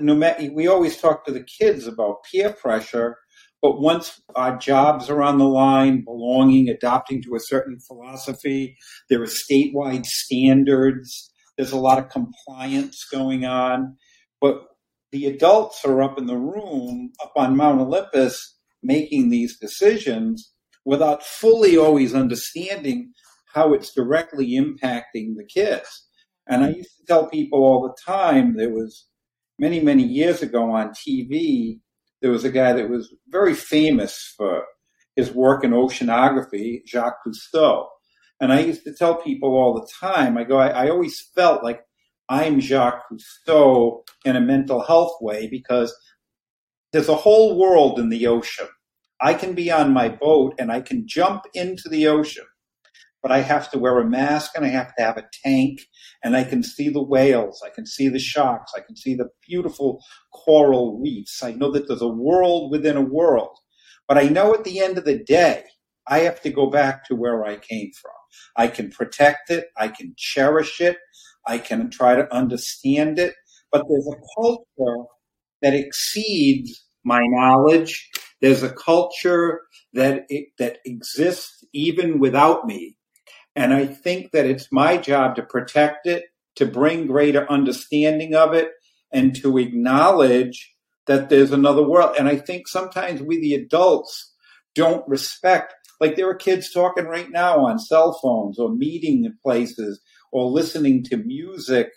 no 0.00 0.14
matter 0.14 0.50
we 0.52 0.66
always 0.66 0.96
talk 0.96 1.24
to 1.24 1.32
the 1.32 1.44
kids 1.58 1.86
about 1.86 2.24
peer 2.30 2.50
pressure 2.50 3.18
but 3.60 3.80
once 3.80 4.22
our 4.34 4.56
jobs 4.56 5.10
are 5.10 5.22
on 5.22 5.36
the 5.36 5.44
line 5.44 6.02
belonging 6.02 6.70
adopting 6.70 7.22
to 7.22 7.34
a 7.34 7.40
certain 7.40 7.78
philosophy 7.86 8.76
there 9.10 9.22
are 9.22 9.26
statewide 9.26 10.06
standards 10.06 11.31
there's 11.56 11.72
a 11.72 11.76
lot 11.76 11.98
of 11.98 12.08
compliance 12.08 13.06
going 13.10 13.44
on 13.44 13.96
but 14.40 14.62
the 15.10 15.26
adults 15.26 15.84
are 15.84 16.02
up 16.02 16.18
in 16.18 16.26
the 16.26 16.36
room 16.36 17.12
up 17.22 17.32
on 17.36 17.56
mount 17.56 17.80
olympus 17.80 18.58
making 18.82 19.30
these 19.30 19.58
decisions 19.58 20.52
without 20.84 21.22
fully 21.22 21.76
always 21.76 22.14
understanding 22.14 23.12
how 23.54 23.72
it's 23.72 23.92
directly 23.92 24.52
impacting 24.52 25.36
the 25.36 25.46
kids. 25.48 26.08
And 26.48 26.64
I 26.64 26.68
used 26.70 26.96
to 26.98 27.06
tell 27.06 27.28
people 27.28 27.60
all 27.60 27.82
the 27.82 28.12
time 28.12 28.56
there 28.56 28.70
was 28.72 29.06
many, 29.58 29.80
many 29.80 30.02
years 30.02 30.42
ago 30.42 30.70
on 30.72 30.90
TV, 30.90 31.78
there 32.20 32.30
was 32.30 32.44
a 32.44 32.50
guy 32.50 32.72
that 32.72 32.90
was 32.90 33.14
very 33.28 33.54
famous 33.54 34.34
for 34.36 34.64
his 35.14 35.32
work 35.32 35.62
in 35.64 35.70
oceanography, 35.70 36.80
Jacques 36.86 37.18
Cousteau. 37.26 37.86
And 38.42 38.52
I 38.52 38.58
used 38.58 38.82
to 38.84 38.92
tell 38.92 39.22
people 39.22 39.50
all 39.50 39.72
the 39.72 39.86
time, 40.00 40.36
I 40.36 40.42
go, 40.42 40.58
I, 40.58 40.86
I 40.86 40.90
always 40.90 41.30
felt 41.32 41.62
like 41.62 41.82
I'm 42.28 42.58
Jacques 42.60 43.04
Cousteau 43.08 44.02
in 44.24 44.34
a 44.34 44.40
mental 44.40 44.82
health 44.82 45.12
way 45.20 45.46
because 45.46 45.94
there's 46.92 47.08
a 47.08 47.14
whole 47.14 47.56
world 47.56 48.00
in 48.00 48.08
the 48.08 48.26
ocean. 48.26 48.66
I 49.20 49.34
can 49.34 49.54
be 49.54 49.70
on 49.70 49.92
my 49.92 50.08
boat 50.08 50.56
and 50.58 50.72
I 50.72 50.80
can 50.80 51.06
jump 51.06 51.44
into 51.54 51.88
the 51.88 52.08
ocean, 52.08 52.46
but 53.22 53.30
I 53.30 53.42
have 53.42 53.70
to 53.70 53.78
wear 53.78 54.00
a 54.00 54.10
mask 54.10 54.56
and 54.56 54.64
I 54.64 54.70
have 54.70 54.92
to 54.96 55.04
have 55.04 55.18
a 55.18 55.28
tank 55.44 55.82
and 56.24 56.36
I 56.36 56.42
can 56.42 56.64
see 56.64 56.88
the 56.88 57.00
whales. 57.00 57.62
I 57.64 57.70
can 57.70 57.86
see 57.86 58.08
the 58.08 58.18
sharks. 58.18 58.72
I 58.76 58.80
can 58.80 58.96
see 58.96 59.14
the 59.14 59.28
beautiful 59.46 60.02
coral 60.34 61.00
reefs. 61.00 61.44
I 61.44 61.52
know 61.52 61.70
that 61.70 61.86
there's 61.86 62.02
a 62.02 62.08
world 62.08 62.72
within 62.72 62.96
a 62.96 63.02
world, 63.02 63.56
but 64.08 64.18
I 64.18 64.24
know 64.24 64.52
at 64.52 64.64
the 64.64 64.80
end 64.80 64.98
of 64.98 65.04
the 65.04 65.22
day, 65.22 65.62
I 66.08 66.20
have 66.20 66.42
to 66.42 66.50
go 66.50 66.68
back 66.68 67.04
to 67.04 67.14
where 67.14 67.44
I 67.44 67.54
came 67.58 67.92
from. 68.02 68.10
I 68.56 68.68
can 68.68 68.90
protect 68.90 69.50
it. 69.50 69.66
I 69.76 69.88
can 69.88 70.14
cherish 70.16 70.80
it. 70.80 70.98
I 71.46 71.58
can 71.58 71.90
try 71.90 72.14
to 72.14 72.32
understand 72.34 73.18
it, 73.18 73.34
but 73.70 73.84
there's 73.88 74.08
a 74.08 74.20
culture 74.40 75.04
that 75.60 75.74
exceeds 75.74 76.86
my 77.04 77.20
knowledge 77.20 78.10
there's 78.42 78.64
a 78.64 78.74
culture 78.74 79.62
that 79.94 80.26
it, 80.28 80.48
that 80.58 80.78
exists 80.84 81.64
even 81.72 82.18
without 82.18 82.66
me, 82.66 82.96
and 83.54 83.72
I 83.72 83.86
think 83.86 84.32
that 84.32 84.46
it's 84.46 84.72
my 84.72 84.96
job 84.96 85.36
to 85.36 85.42
protect 85.42 86.06
it, 86.06 86.24
to 86.56 86.66
bring 86.66 87.06
greater 87.06 87.50
understanding 87.50 88.34
of 88.34 88.52
it, 88.52 88.72
and 89.12 89.34
to 89.36 89.58
acknowledge 89.58 90.74
that 91.06 91.28
there's 91.28 91.52
another 91.52 91.88
world. 91.88 92.16
And 92.18 92.28
I 92.28 92.36
think 92.36 92.66
sometimes 92.66 93.22
we, 93.22 93.40
the 93.40 93.54
adults, 93.54 94.34
don't 94.74 95.08
respect. 95.08 95.74
Like 96.02 96.16
there 96.16 96.28
are 96.28 96.34
kids 96.34 96.72
talking 96.72 97.04
right 97.04 97.30
now 97.30 97.64
on 97.64 97.78
cell 97.78 98.18
phones 98.20 98.58
or 98.58 98.74
meeting 98.74 99.24
in 99.24 99.38
places 99.40 100.00
or 100.32 100.50
listening 100.50 101.04
to 101.04 101.16
music, 101.16 101.90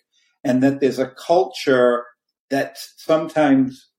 and 0.44 0.62
that 0.62 0.80
there's 0.80 1.00
a 1.00 1.10
culture 1.10 2.04
that's 2.52 2.94
sometimes 2.98 3.90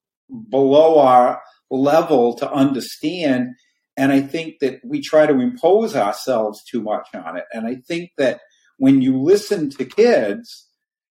below 0.48 1.00
our 1.00 1.42
level 1.72 2.34
to 2.34 2.48
understand. 2.48 3.48
And 3.96 4.12
I 4.12 4.20
think 4.20 4.60
that 4.60 4.78
we 4.84 5.00
try 5.00 5.26
to 5.26 5.40
impose 5.40 5.96
ourselves 5.96 6.62
too 6.62 6.82
much 6.82 7.08
on 7.12 7.36
it. 7.36 7.46
And 7.52 7.66
I 7.66 7.78
think 7.88 8.10
that 8.16 8.42
when 8.78 9.02
you 9.02 9.20
listen 9.20 9.70
to 9.70 9.84
kids, 9.84 10.68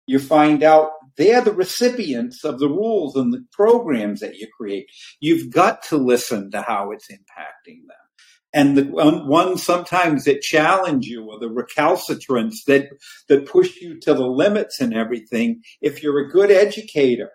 you 0.07 0.19
find 0.19 0.63
out 0.63 0.91
they're 1.17 1.41
the 1.41 1.53
recipients 1.53 2.45
of 2.45 2.59
the 2.59 2.69
rules 2.69 3.17
and 3.17 3.33
the 3.33 3.43
programs 3.53 4.21
that 4.21 4.35
you 4.35 4.49
create. 4.59 4.87
You've 5.21 5.51
got 5.51 5.83
to 5.85 5.97
listen 5.97 6.51
to 6.51 6.61
how 6.61 6.91
it's 6.91 7.09
impacting 7.11 7.87
them. 7.89 8.02
And 8.55 8.77
the 8.77 8.85
ones 8.85 9.63
sometimes 9.63 10.25
that 10.25 10.43
challenge 10.43 11.07
you 11.07 11.25
or 11.25 11.39
the 11.39 11.49
recalcitrants 11.49 12.65
that, 12.67 12.89
that 13.29 13.47
push 13.47 13.77
you 13.81 13.99
to 14.01 14.13
the 14.13 14.27
limits 14.27 14.81
and 14.81 14.93
everything, 14.93 15.63
if 15.81 16.03
you're 16.03 16.19
a 16.19 16.31
good 16.31 16.51
educator 16.51 17.31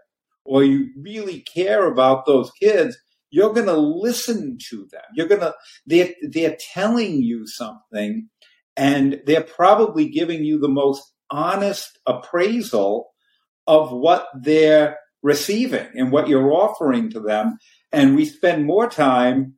or 0.46 0.64
you 0.64 0.90
really 0.96 1.42
care 1.42 1.88
about 1.88 2.26
those 2.26 2.52
kids, 2.52 2.98
you're 3.32 3.54
going 3.54 3.66
to 3.66 3.78
listen 3.78 4.58
to 4.70 4.88
them. 4.92 5.02
You're 5.16 5.28
going 5.28 5.42
to, 5.42 5.56
they're, 5.86 6.14
they're 6.22 6.58
telling 6.74 7.24
you 7.24 7.48
something 7.48 8.30
and 8.76 9.20
they're 9.26 9.42
probably 9.44 10.08
giving 10.08 10.46
you 10.46 10.60
the 10.60 10.70
most 10.70 11.02
honest 11.32 11.98
appraisal 12.06 13.10
of 13.66 13.92
what 13.92 14.28
they're 14.40 14.98
receiving 15.24 15.88
and 15.96 16.12
what 16.12 16.28
you're 16.28 16.54
offering 16.54 17.10
to 17.10 17.20
them. 17.20 17.58
And 17.92 18.16
we 18.16 18.26
spend 18.26 18.66
more 18.66 18.88
time 18.88 19.56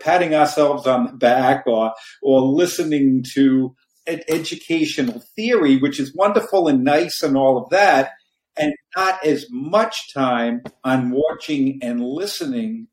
patting 0.00 0.34
ourselves 0.34 0.86
on 0.86 1.06
the 1.06 1.12
back 1.12 1.64
or, 1.66 1.92
or 2.22 2.40
listening 2.40 3.24
to 3.34 3.74
ed- 4.06 4.24
educational 4.28 5.22
theory, 5.36 5.78
which 5.78 5.98
is 5.98 6.14
wonderful 6.14 6.68
and 6.68 6.84
nice 6.84 7.22
and 7.22 7.36
all 7.36 7.58
of 7.58 7.70
that 7.70 8.12
and 8.56 8.72
not 8.96 9.24
as 9.24 9.46
much 9.50 10.12
time 10.14 10.62
on 10.84 11.10
watching 11.10 11.78
and 11.82 12.00
listening 12.00 12.88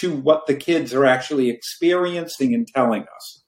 to 0.00 0.14
what 0.14 0.46
the 0.46 0.54
kids 0.54 0.94
are 0.94 1.04
actually 1.04 1.50
experiencing 1.50 2.54
and 2.54 2.66
telling 2.66 3.04
us. 3.16 3.42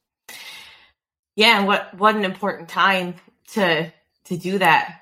Yeah, 1.36 1.64
what 1.64 1.94
what 1.98 2.14
an 2.14 2.24
important 2.24 2.68
time 2.68 3.16
to 3.52 3.92
to 4.24 4.36
do 4.36 4.58
that 4.58 5.00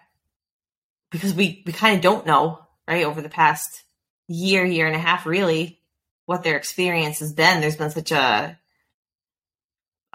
because 1.11 1.35
we 1.35 1.63
we 1.67 1.73
kind 1.73 1.97
of 1.97 2.03
don't 2.03 2.27
know 2.27 2.61
right 2.89 3.05
over 3.05 3.21
the 3.21 3.29
past 3.29 3.83
year 4.29 4.65
year 4.65 4.87
and 4.87 4.97
a 4.97 5.01
half 5.01 5.27
really 5.27 5.82
what 6.27 6.43
their 6.43 6.57
experience 6.57 7.21
has 7.21 7.33
been. 7.33 7.61
There's 7.61 7.77
been 7.77 7.91
such 7.91 8.13
a 8.13 8.59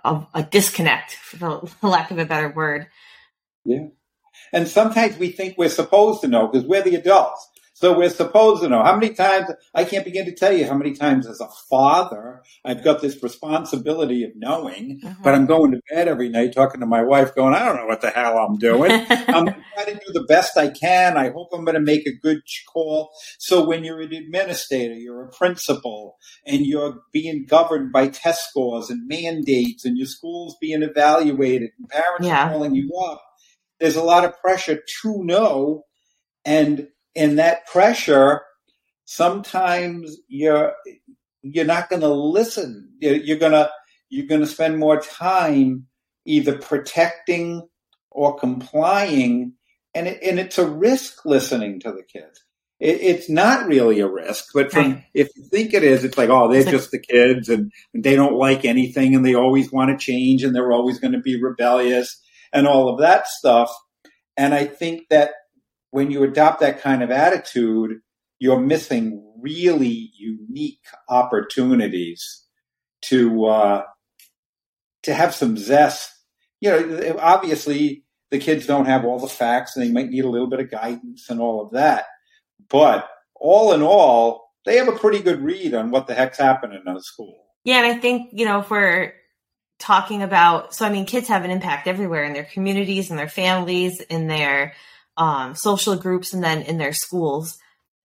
a, 0.04 0.28
a 0.34 0.44
disconnect, 0.44 1.14
for 1.14 1.68
lack 1.82 2.12
of 2.12 2.20
a 2.20 2.26
better 2.26 2.50
word. 2.50 2.88
Yeah. 3.66 3.88
And 4.54 4.68
sometimes 4.68 5.18
we 5.18 5.30
think 5.30 5.58
we're 5.58 5.70
supposed 5.70 6.22
to 6.22 6.28
know 6.28 6.48
because 6.48 6.68
we're 6.68 6.84
the 6.84 6.96
adults. 6.96 7.50
So 7.80 7.96
we're 7.96 8.10
supposed 8.10 8.64
to 8.64 8.70
know. 8.70 8.84
How 8.84 8.96
many 8.96 9.14
times, 9.14 9.52
I 9.72 9.84
can't 9.84 10.04
begin 10.04 10.26
to 10.26 10.34
tell 10.34 10.52
you 10.52 10.66
how 10.66 10.74
many 10.74 10.94
times 10.94 11.28
as 11.28 11.40
a 11.40 11.48
father, 11.70 12.42
I've 12.66 12.84
got 12.84 13.04
this 13.04 13.22
responsibility 13.22 14.24
of 14.24 14.32
knowing, 14.36 15.00
uh-huh. 15.04 15.14
but 15.24 15.36
I'm 15.36 15.46
going 15.46 15.74
to 15.74 15.82
bed 15.88 16.08
every 16.08 16.28
night 16.28 16.56
talking 16.56 16.80
to 16.80 16.88
my 16.88 17.04
wife 17.04 17.36
going, 17.36 17.54
I 17.54 17.64
don't 17.64 17.76
know 17.76 17.86
what 17.86 18.02
the 18.02 18.10
hell 18.10 18.40
I'm 18.40 18.58
doing. 18.58 18.90
I'm 19.10 19.46
trying 19.46 19.86
to 19.86 19.94
do 19.94 20.12
the 20.12 20.26
best 20.28 20.58
I 20.58 20.70
can. 20.70 21.18
I 21.18 21.30
hope 21.30 21.50
I'm 21.54 21.66
going 21.66 21.76
to 21.76 21.80
make 21.80 22.08
a 22.08 22.18
good 22.20 22.42
call. 22.68 23.12
So 23.38 23.68
when 23.68 23.84
you're 23.84 24.02
an 24.02 24.12
administrator, 24.12 24.96
you're 24.96 25.26
a 25.26 25.30
principal, 25.30 26.18
and 26.48 26.66
you're 26.66 27.02
being 27.14 27.46
governed 27.48 27.92
by 27.92 28.08
test 28.08 28.50
scores 28.50 28.90
and 28.90 29.08
mandates, 29.08 29.86
and 29.86 30.00
your 30.00 30.08
school's 30.08 30.58
being 30.60 30.82
evaluated, 30.82 31.70
and 31.78 31.88
parents 31.90 32.26
yeah. 32.26 32.48
are 32.48 32.50
calling 32.54 32.74
you 32.74 32.92
up, 33.08 33.22
there's 33.80 33.98
a 33.98 34.04
lot 34.04 34.26
of 34.26 34.36
pressure 34.42 34.80
to 35.04 35.24
know. 35.24 35.84
And 36.44 36.88
in 37.18 37.38
that 37.38 37.66
pressure, 37.66 38.44
sometimes 39.06 40.18
you're, 40.28 40.74
you're 41.42 41.66
not 41.66 41.90
going 41.90 42.04
to 42.04 42.14
listen. 42.14 42.94
You're 43.00 43.40
going 43.40 43.54
to, 43.54 43.72
you're 44.10 44.28
to 44.28 44.46
spend 44.46 44.78
more 44.78 45.02
time 45.02 45.88
either 46.26 46.60
protecting 46.60 47.68
or 48.12 48.38
complying. 48.38 49.54
And, 49.96 50.08
it, 50.08 50.20
and 50.22 50.40
it's 50.40 50.60
a 50.60 50.70
risk 50.70 51.26
listening 51.26 51.80
to 51.80 51.92
the 51.92 52.04
kids. 52.04 52.44
It, 52.80 53.02
it's 53.02 53.30
not 53.32 53.66
really 53.66 54.00
a 54.00 54.08
risk, 54.08 54.50
but 54.54 54.72
from, 54.72 54.92
right. 54.92 55.04
if 55.16 55.30
you 55.36 55.46
think 55.52 55.74
it 55.74 55.84
is, 55.84 56.04
it's 56.04 56.20
like, 56.20 56.30
oh, 56.30 56.52
they're 56.52 56.72
just 56.72 56.92
the 56.92 57.00
kids 57.00 57.50
and, 57.50 57.72
and 57.96 58.04
they 58.04 58.16
don't 58.16 58.36
like 58.36 58.64
anything 58.64 59.16
and 59.16 59.26
they 59.26 59.34
always 59.34 59.72
want 59.72 59.90
to 59.90 60.06
change 60.06 60.44
and 60.44 60.56
they're 60.56 60.72
always 60.72 61.00
going 61.00 61.14
to 61.14 61.20
be 61.20 61.42
rebellious 61.42 62.22
and 62.54 62.68
all 62.68 62.94
of 62.94 63.00
that 63.00 63.28
stuff. 63.28 63.72
And 64.38 64.54
I 64.54 64.66
think 64.66 65.08
that 65.10 65.32
when 65.92 66.12
you 66.12 66.24
adopt 66.24 66.60
that 66.60 66.82
kind 66.82 67.04
of 67.04 67.12
attitude, 67.12 68.00
you're 68.40 68.60
missing 68.60 69.24
really 69.42 70.12
unique 70.18 70.84
opportunities 71.10 72.44
to 73.04 73.46
uh, 73.46 73.84
to 75.04 75.14
have 75.14 75.34
some 75.34 75.58
zest. 75.58 76.12
You 76.60 76.72
know, 76.72 77.18
obviously 77.20 78.04
the 78.32 78.40
kids 78.40 78.66
don't 78.66 78.86
have 78.86 79.06
all 79.06 79.20
the 79.20 79.28
facts, 79.28 79.76
and 79.76 79.86
they 79.86 79.92
might 79.92 80.10
need 80.10 80.26
a 80.26 80.30
little 80.30 80.50
bit 80.50 80.60
of 80.60 80.72
guidance 80.72 81.30
and 81.30 81.40
all 81.40 81.66
of 81.66 81.72
that. 81.74 82.06
But 82.70 83.08
all 83.36 83.74
in 83.74 83.82
all, 83.82 84.52
they 84.66 84.78
have 84.78 84.88
a 84.88 84.98
pretty 84.98 85.20
good 85.20 85.42
read 85.42 85.74
on 85.74 85.92
what 85.92 86.08
the 86.08 86.14
heck's 86.14 86.40
happening 86.40 86.82
in 86.86 86.96
a 86.96 87.02
school. 87.02 87.46
Yeah, 87.64 87.84
and 87.84 87.98
I 87.98 88.00
think 88.00 88.30
you 88.34 88.46
know 88.46 88.62
for 88.62 89.14
talking 89.80 90.24
about 90.24 90.74
so 90.74 90.86
i 90.86 90.90
mean 90.90 91.06
kids 91.06 91.28
have 91.28 91.46
an 91.46 91.52
impact 91.52 91.88
everywhere 91.88 92.24
in 92.24 92.34
their 92.34 92.46
communities 92.46 93.12
in 93.12 93.18
their 93.18 93.30
families 93.30 94.02
in 94.02 94.28
their 94.28 94.74
um, 95.18 95.56
social 95.56 95.96
groups 95.96 96.34
and 96.34 96.44
then 96.44 96.62
in 96.62 96.78
their 96.78 96.94
schools 96.94 97.58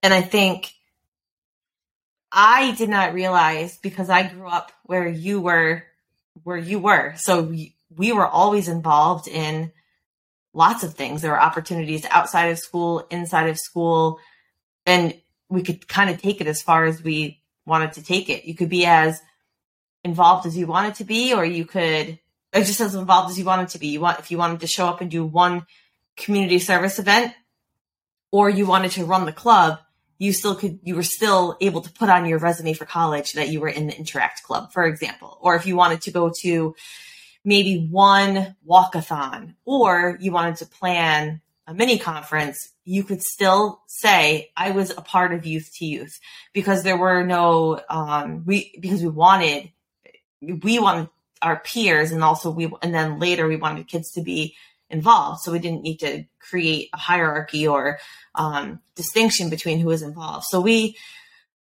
and 0.02 0.14
i 0.14 0.20
think 0.20 0.72
i 2.30 2.72
did 2.72 2.88
not 2.88 3.14
realize 3.14 3.78
because 3.78 4.08
i 4.08 4.22
grew 4.26 4.48
up 4.48 4.72
where 4.84 5.06
you 5.06 5.40
were 5.40 5.84
where 6.42 6.56
you 6.56 6.78
were. 6.78 7.14
So 7.16 7.42
we, 7.42 7.76
we 7.94 8.12
were 8.12 8.26
always 8.26 8.68
involved 8.68 9.28
in 9.28 9.72
lots 10.52 10.82
of 10.82 10.94
things. 10.94 11.22
There 11.22 11.30
were 11.30 11.40
opportunities 11.40 12.06
outside 12.10 12.46
of 12.46 12.58
school, 12.58 13.06
inside 13.10 13.48
of 13.48 13.58
school, 13.58 14.18
and 14.86 15.14
we 15.48 15.62
could 15.62 15.86
kind 15.86 16.10
of 16.10 16.20
take 16.20 16.40
it 16.40 16.46
as 16.46 16.62
far 16.62 16.84
as 16.84 17.02
we 17.02 17.42
wanted 17.66 17.92
to 17.94 18.02
take 18.02 18.28
it. 18.28 18.44
You 18.44 18.54
could 18.54 18.68
be 18.68 18.86
as 18.86 19.20
involved 20.04 20.46
as 20.46 20.56
you 20.56 20.66
wanted 20.66 20.96
to 20.96 21.04
be, 21.04 21.34
or 21.34 21.44
you 21.44 21.64
could 21.64 22.18
or 22.54 22.60
just 22.60 22.80
as 22.80 22.94
involved 22.94 23.30
as 23.30 23.38
you 23.38 23.44
wanted 23.44 23.68
to 23.70 23.78
be. 23.78 23.88
You 23.88 24.00
want 24.00 24.18
if 24.18 24.30
you 24.30 24.38
wanted 24.38 24.60
to 24.60 24.66
show 24.66 24.86
up 24.86 25.00
and 25.00 25.10
do 25.10 25.24
one 25.24 25.64
community 26.16 26.58
service 26.58 26.98
event, 26.98 27.34
or 28.30 28.48
you 28.48 28.66
wanted 28.66 28.92
to 28.92 29.04
run 29.04 29.26
the 29.26 29.32
club, 29.32 29.78
you 30.18 30.32
still 30.32 30.54
could 30.54 30.78
you 30.82 30.94
were 30.94 31.02
still 31.02 31.56
able 31.60 31.80
to 31.80 31.90
put 31.90 32.08
on 32.08 32.26
your 32.26 32.38
resume 32.38 32.74
for 32.74 32.84
college 32.84 33.32
that 33.32 33.48
you 33.48 33.60
were 33.60 33.68
in 33.68 33.88
the 33.88 33.96
interact 33.98 34.44
club 34.44 34.72
for 34.72 34.84
example. 34.86 35.36
Or 35.40 35.56
if 35.56 35.66
you 35.66 35.74
wanted 35.74 36.02
to 36.02 36.12
go 36.12 36.32
to 36.42 36.76
maybe 37.44 37.88
one 37.90 38.54
walkathon 38.68 39.54
or 39.64 40.16
you 40.20 40.30
wanted 40.30 40.56
to 40.56 40.66
plan 40.66 41.40
a 41.66 41.74
mini 41.74 41.98
conference 41.98 42.70
you 42.84 43.04
could 43.04 43.22
still 43.22 43.80
say 43.86 44.50
i 44.56 44.70
was 44.70 44.90
a 44.90 45.00
part 45.00 45.32
of 45.32 45.46
youth 45.46 45.70
to 45.74 45.84
youth 45.84 46.20
because 46.52 46.82
there 46.82 46.96
were 46.96 47.24
no 47.24 47.80
um 47.88 48.44
we 48.44 48.72
because 48.80 49.02
we 49.02 49.08
wanted 49.08 49.70
we 50.40 50.78
wanted 50.78 51.08
our 51.40 51.58
peers 51.60 52.12
and 52.12 52.22
also 52.22 52.50
we 52.50 52.70
and 52.82 52.94
then 52.94 53.18
later 53.18 53.48
we 53.48 53.56
wanted 53.56 53.88
kids 53.88 54.12
to 54.12 54.22
be 54.22 54.54
involved 54.92 55.40
so 55.40 55.50
we 55.50 55.58
didn't 55.58 55.82
need 55.82 55.98
to 55.98 56.24
create 56.38 56.90
a 56.92 56.98
hierarchy 56.98 57.66
or 57.66 57.98
um, 58.34 58.80
distinction 58.94 59.50
between 59.50 59.78
who 59.78 59.88
was 59.88 60.02
involved. 60.02 60.44
So 60.48 60.60
we, 60.60 60.96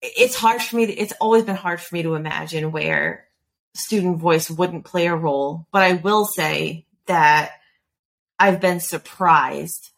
it's 0.00 0.36
hard 0.36 0.62
for 0.62 0.76
me. 0.76 0.86
To, 0.86 0.92
it's 0.92 1.14
always 1.20 1.44
been 1.44 1.56
hard 1.56 1.80
for 1.80 1.94
me 1.94 2.02
to 2.02 2.14
imagine 2.14 2.72
where 2.72 3.26
student 3.74 4.18
voice 4.18 4.50
wouldn't 4.50 4.84
play 4.84 5.06
a 5.06 5.16
role. 5.16 5.66
But 5.72 5.82
I 5.82 5.94
will 5.94 6.26
say 6.26 6.86
that 7.06 7.52
I've 8.38 8.60
been 8.60 8.80
surprised 8.80 9.90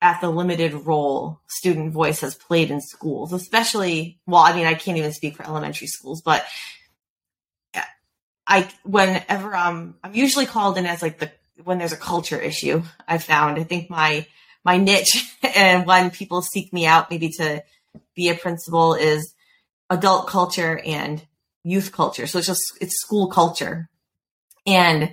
at 0.00 0.20
the 0.20 0.30
limited 0.30 0.72
role 0.72 1.40
student 1.48 1.92
voice 1.92 2.20
has 2.20 2.34
played 2.34 2.70
in 2.70 2.80
schools, 2.80 3.32
especially, 3.32 4.20
well, 4.26 4.42
I 4.42 4.54
mean, 4.54 4.66
I 4.66 4.74
can't 4.74 4.96
even 4.96 5.12
speak 5.12 5.36
for 5.36 5.44
elementary 5.44 5.88
schools, 5.88 6.22
but 6.22 6.46
I, 8.48 8.66
whenever 8.82 9.54
um, 9.54 9.96
I'm 10.02 10.14
usually 10.14 10.46
called 10.46 10.78
in 10.78 10.86
as 10.86 11.02
like 11.02 11.18
the, 11.18 11.30
when 11.64 11.78
there's 11.78 11.92
a 11.92 11.96
culture 11.96 12.40
issue, 12.40 12.82
I 13.06 13.18
found, 13.18 13.58
I 13.58 13.64
think 13.64 13.90
my, 13.90 14.26
my 14.64 14.76
niche 14.76 15.24
and 15.56 15.86
when 15.86 16.10
people 16.10 16.42
seek 16.42 16.72
me 16.72 16.86
out 16.86 17.10
maybe 17.10 17.30
to 17.38 17.62
be 18.14 18.28
a 18.28 18.34
principal 18.34 18.94
is 18.94 19.34
adult 19.90 20.26
culture 20.26 20.80
and 20.84 21.24
youth 21.64 21.92
culture. 21.92 22.26
So 22.26 22.38
it's 22.38 22.46
just 22.46 22.62
it's 22.80 23.00
school 23.00 23.28
culture. 23.28 23.88
And 24.66 25.12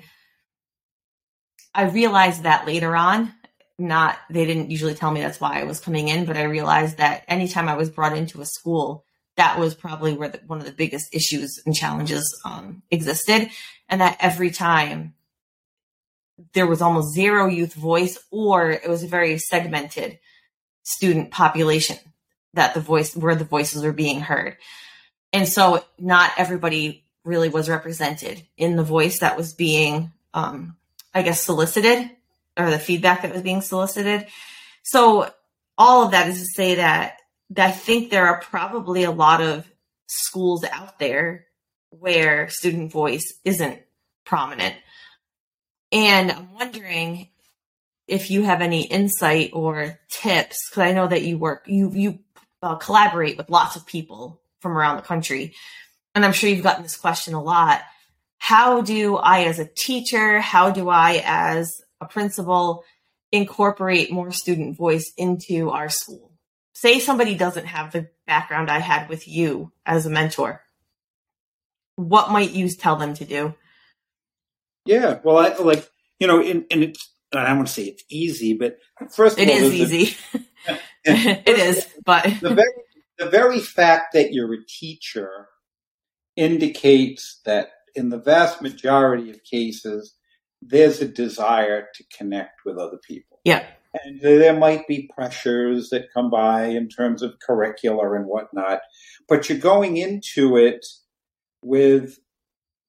I 1.73 1.83
realized 1.83 2.43
that 2.43 2.65
later 2.65 2.95
on, 2.95 3.33
not 3.77 4.17
they 4.29 4.45
didn't 4.45 4.71
usually 4.71 4.95
tell 4.95 5.11
me 5.11 5.21
that's 5.21 5.41
why 5.41 5.59
I 5.59 5.65
was 5.65 5.79
coming 5.79 6.07
in, 6.07 6.25
but 6.25 6.37
I 6.37 6.43
realized 6.43 6.97
that 6.97 7.23
anytime 7.27 7.67
I 7.67 7.75
was 7.75 7.89
brought 7.89 8.17
into 8.17 8.41
a 8.41 8.45
school, 8.45 9.05
that 9.35 9.59
was 9.59 9.75
probably 9.75 10.13
where 10.13 10.29
the, 10.29 10.39
one 10.47 10.59
of 10.59 10.65
the 10.65 10.71
biggest 10.71 11.13
issues 11.13 11.61
and 11.65 11.75
challenges 11.75 12.25
um, 12.45 12.83
existed, 12.89 13.49
and 13.89 14.01
that 14.01 14.17
every 14.19 14.51
time 14.51 15.13
there 16.53 16.67
was 16.67 16.81
almost 16.81 17.13
zero 17.13 17.47
youth 17.47 17.73
voice 17.73 18.17
or 18.31 18.71
it 18.71 18.89
was 18.89 19.03
a 19.03 19.07
very 19.07 19.37
segmented 19.37 20.19
student 20.83 21.31
population 21.31 21.97
that 22.53 22.73
the 22.73 22.81
voice 22.81 23.15
where 23.15 23.35
the 23.35 23.45
voices 23.45 23.83
were 23.83 23.93
being 23.93 24.21
heard. 24.21 24.57
And 25.33 25.47
so 25.47 25.83
not 25.99 26.31
everybody 26.37 27.05
really 27.23 27.49
was 27.49 27.69
represented 27.69 28.41
in 28.57 28.75
the 28.75 28.83
voice 28.83 29.19
that 29.19 29.37
was 29.37 29.53
being 29.53 30.11
um, 30.33 30.75
i 31.13 31.21
guess 31.21 31.41
solicited 31.41 32.09
or 32.57 32.69
the 32.69 32.79
feedback 32.79 33.21
that 33.21 33.33
was 33.33 33.41
being 33.41 33.61
solicited. 33.61 34.27
So 34.83 35.29
all 35.77 36.05
of 36.05 36.11
that 36.11 36.27
is 36.27 36.39
to 36.39 36.45
say 36.45 36.75
that, 36.75 37.19
that 37.51 37.69
i 37.69 37.71
think 37.71 38.09
there 38.09 38.27
are 38.27 38.39
probably 38.39 39.03
a 39.03 39.11
lot 39.11 39.41
of 39.41 39.67
schools 40.07 40.63
out 40.63 40.99
there 40.99 41.45
where 41.89 42.49
student 42.49 42.91
voice 42.91 43.33
isn't 43.43 43.79
prominent 44.25 44.75
and 45.91 46.31
I'm 46.31 46.53
wondering 46.53 47.29
if 48.07 48.29
you 48.29 48.43
have 48.43 48.61
any 48.61 48.85
insight 48.85 49.51
or 49.53 49.99
tips, 50.09 50.69
because 50.69 50.83
I 50.83 50.91
know 50.93 51.07
that 51.07 51.23
you 51.23 51.37
work, 51.37 51.63
you 51.67 51.91
you 51.93 52.19
uh, 52.61 52.75
collaborate 52.75 53.37
with 53.37 53.49
lots 53.49 53.75
of 53.75 53.85
people 53.85 54.41
from 54.59 54.77
around 54.77 54.97
the 54.97 55.03
country, 55.03 55.53
and 56.13 56.23
I'm 56.23 56.33
sure 56.33 56.49
you've 56.49 56.63
gotten 56.63 56.83
this 56.83 56.97
question 56.97 57.33
a 57.33 57.41
lot. 57.41 57.81
How 58.37 58.81
do 58.81 59.15
I, 59.15 59.45
as 59.45 59.59
a 59.59 59.65
teacher, 59.65 60.39
how 60.39 60.69
do 60.69 60.89
I, 60.89 61.23
as 61.25 61.81
a 61.99 62.05
principal, 62.05 62.83
incorporate 63.31 64.11
more 64.11 64.31
student 64.31 64.77
voice 64.77 65.11
into 65.17 65.71
our 65.71 65.89
school? 65.89 66.31
Say 66.73 66.99
somebody 66.99 67.35
doesn't 67.35 67.65
have 67.65 67.91
the 67.91 68.09
background 68.27 68.69
I 68.69 68.79
had 68.79 69.09
with 69.09 69.27
you 69.27 69.71
as 69.85 70.05
a 70.05 70.09
mentor. 70.09 70.61
What 71.95 72.29
might 72.29 72.51
you 72.51 72.69
tell 72.69 72.97
them 72.97 73.13
to 73.15 73.25
do? 73.25 73.55
Yeah, 74.85 75.19
well, 75.23 75.37
I 75.37 75.55
like 75.55 75.89
you 76.19 76.27
know, 76.27 76.39
and, 76.39 76.65
and 76.71 76.83
it's 76.83 77.11
I 77.33 77.47
don't 77.47 77.57
want 77.57 77.67
to 77.67 77.73
say 77.73 77.83
it's 77.83 78.03
easy, 78.09 78.53
but 78.53 78.77
first 79.11 79.37
it 79.37 79.49
is 79.49 79.73
easy. 79.73 80.15
A, 80.67 80.79
it 81.05 81.59
is, 81.59 81.87
but 82.05 82.23
the 82.41 82.53
very 82.53 82.73
the 83.17 83.29
very 83.29 83.59
fact 83.59 84.13
that 84.13 84.33
you're 84.33 84.53
a 84.53 84.65
teacher 84.67 85.47
indicates 86.35 87.41
that 87.45 87.69
in 87.95 88.09
the 88.09 88.19
vast 88.19 88.61
majority 88.61 89.29
of 89.29 89.43
cases, 89.43 90.15
there's 90.61 91.01
a 91.01 91.07
desire 91.07 91.87
to 91.95 92.03
connect 92.17 92.65
with 92.65 92.77
other 92.77 92.99
people. 93.07 93.39
Yeah. 93.45 93.65
And 94.03 94.19
there 94.19 94.57
might 94.57 94.85
be 94.87 95.09
pressures 95.15 95.89
that 95.91 96.11
come 96.13 96.29
by 96.29 96.65
in 96.65 96.89
terms 96.89 97.21
of 97.21 97.35
curricular 97.47 98.17
and 98.17 98.25
whatnot, 98.25 98.81
but 99.29 99.47
you're 99.47 99.57
going 99.57 99.95
into 99.95 100.57
it 100.57 100.85
with 101.61 102.17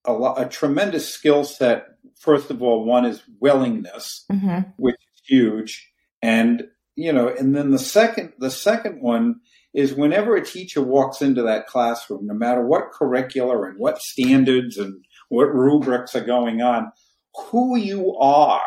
a, 0.07 0.13
lot, 0.13 0.41
a 0.41 0.49
tremendous 0.49 1.09
skill 1.09 1.45
set. 1.45 1.87
First 2.19 2.51
of 2.51 2.63
all, 2.63 2.85
one 2.85 3.05
is 3.05 3.23
willingness, 3.41 4.25
mm-hmm. 4.31 4.71
which 4.77 4.95
is 4.95 5.23
huge, 5.27 5.93
and 6.23 6.65
you 6.97 7.13
know, 7.13 7.29
and 7.29 7.55
then 7.55 7.71
the 7.71 7.79
second, 7.79 8.33
the 8.39 8.51
second 8.51 9.03
one 9.03 9.41
is 9.75 9.93
whenever 9.93 10.35
a 10.35 10.45
teacher 10.45 10.83
walks 10.83 11.21
into 11.21 11.43
that 11.43 11.67
classroom, 11.67 12.27
no 12.27 12.33
matter 12.33 12.67
what 12.67 12.93
curricular 12.93 13.69
and 13.69 13.79
what 13.79 14.01
standards 14.01 14.79
and 14.79 15.05
what 15.29 15.55
rubrics 15.55 16.15
are 16.15 16.25
going 16.25 16.63
on, 16.63 16.91
who 17.51 17.77
you 17.77 18.17
are 18.17 18.63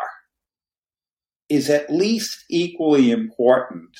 is 1.48 1.68
at 1.68 1.90
least 1.90 2.44
equally 2.48 3.10
important 3.10 3.90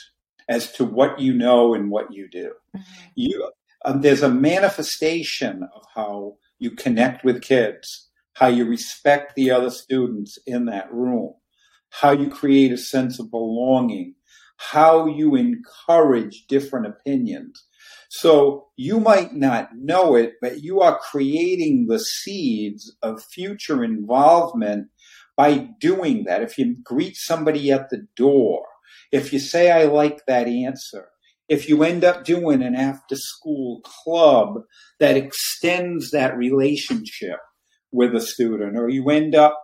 as 0.49 0.71
to 0.73 0.85
what 0.85 1.19
you 1.19 1.35
know 1.35 1.75
and 1.75 1.91
what 1.91 2.13
you 2.13 2.29
do. 2.29 2.53
Mm-hmm. 2.77 3.05
You, 3.17 3.51
um, 3.85 4.01
there's 4.03 4.23
a 4.23 4.31
manifestation 4.31 5.69
of 5.75 5.85
how 5.93 6.37
you 6.61 6.71
connect 6.71 7.25
with 7.25 7.43
kids, 7.43 8.09
how 8.35 8.47
you 8.47 8.65
respect 8.65 9.35
the 9.35 9.51
other 9.51 9.71
students 9.71 10.39
in 10.47 10.67
that 10.67 10.93
room, 10.93 11.35
how 11.91 12.13
you 12.13 12.31
create 12.31 12.71
a 12.71 12.79
sense 12.79 13.19
of 13.19 13.31
belonging, 13.31 14.15
how 14.57 15.07
you 15.07 15.35
encourage 15.35 16.47
different 16.47 16.87
opinions. 16.87 17.65
So 18.11 18.69
you 18.77 19.01
might 19.01 19.35
not 19.35 19.71
know 19.75 20.15
it, 20.15 20.35
but 20.41 20.63
you 20.63 20.81
are 20.81 20.99
creating 20.99 21.87
the 21.89 21.99
seeds 21.99 22.95
of 23.03 23.23
future 23.23 23.83
involvement 23.83 24.89
by 25.37 25.69
doing 25.81 26.25
that. 26.25 26.43
If 26.43 26.59
you 26.59 26.77
greet 26.85 27.17
somebody 27.17 27.73
at 27.73 27.89
the 27.89 28.07
door, 28.17 28.67
if 29.13 29.33
you 29.33 29.39
say, 29.39 29.71
I 29.71 29.85
like 29.85 30.27
that 30.27 30.47
answer, 30.47 31.09
if 31.51 31.69
you 31.69 31.83
end 31.83 32.05
up 32.05 32.25
doing 32.25 32.63
an 32.63 32.77
after 32.77 33.17
school 33.17 33.81
club 33.83 34.63
that 35.01 35.17
extends 35.17 36.13
that 36.13 36.37
relationship 36.37 37.41
with 37.91 38.15
a 38.15 38.21
student, 38.21 38.79
or 38.79 38.89
you 38.89 39.11
end 39.11 39.35
up 39.35 39.61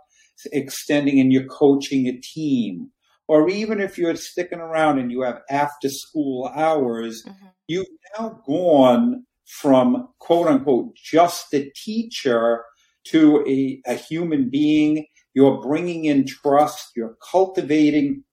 extending 0.53 1.21
and 1.21 1.33
you're 1.33 1.47
coaching 1.47 2.09
a 2.09 2.21
team, 2.21 2.91
or 3.29 3.49
even 3.49 3.81
if 3.81 3.97
you're 3.97 4.17
sticking 4.17 4.59
around 4.59 4.99
and 4.99 5.13
you 5.13 5.23
have 5.23 5.41
after 5.49 5.89
school 5.89 6.51
hours, 6.55 7.23
mm-hmm. 7.25 7.47
you've 7.69 7.87
now 8.19 8.41
gone 8.45 9.25
from 9.61 10.09
quote 10.19 10.49
unquote 10.49 10.93
just 10.97 11.55
a 11.55 11.71
teacher 11.85 12.65
to 13.05 13.45
a, 13.47 13.81
a 13.87 13.95
human 13.95 14.51
being. 14.51 15.07
You're 15.35 15.63
bringing 15.63 16.07
in 16.07 16.27
trust, 16.27 16.91
you're 16.97 17.17
cultivating 17.31 18.25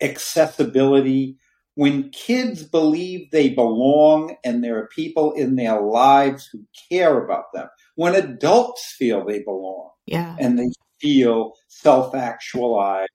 accessibility 0.00 1.38
when 1.76 2.08
kids 2.08 2.62
believe 2.62 3.30
they 3.30 3.50
belong 3.50 4.34
and 4.42 4.64
there 4.64 4.78
are 4.78 4.88
people 4.88 5.32
in 5.32 5.56
their 5.56 5.80
lives 5.80 6.48
who 6.50 6.64
care 6.90 7.22
about 7.22 7.52
them, 7.52 7.68
when 7.96 8.14
adults 8.14 8.94
feel 8.98 9.24
they 9.24 9.42
belong 9.42 9.90
yeah. 10.06 10.34
and 10.40 10.58
they 10.58 10.70
feel 11.00 11.52
self 11.68 12.14
actualized, 12.14 13.10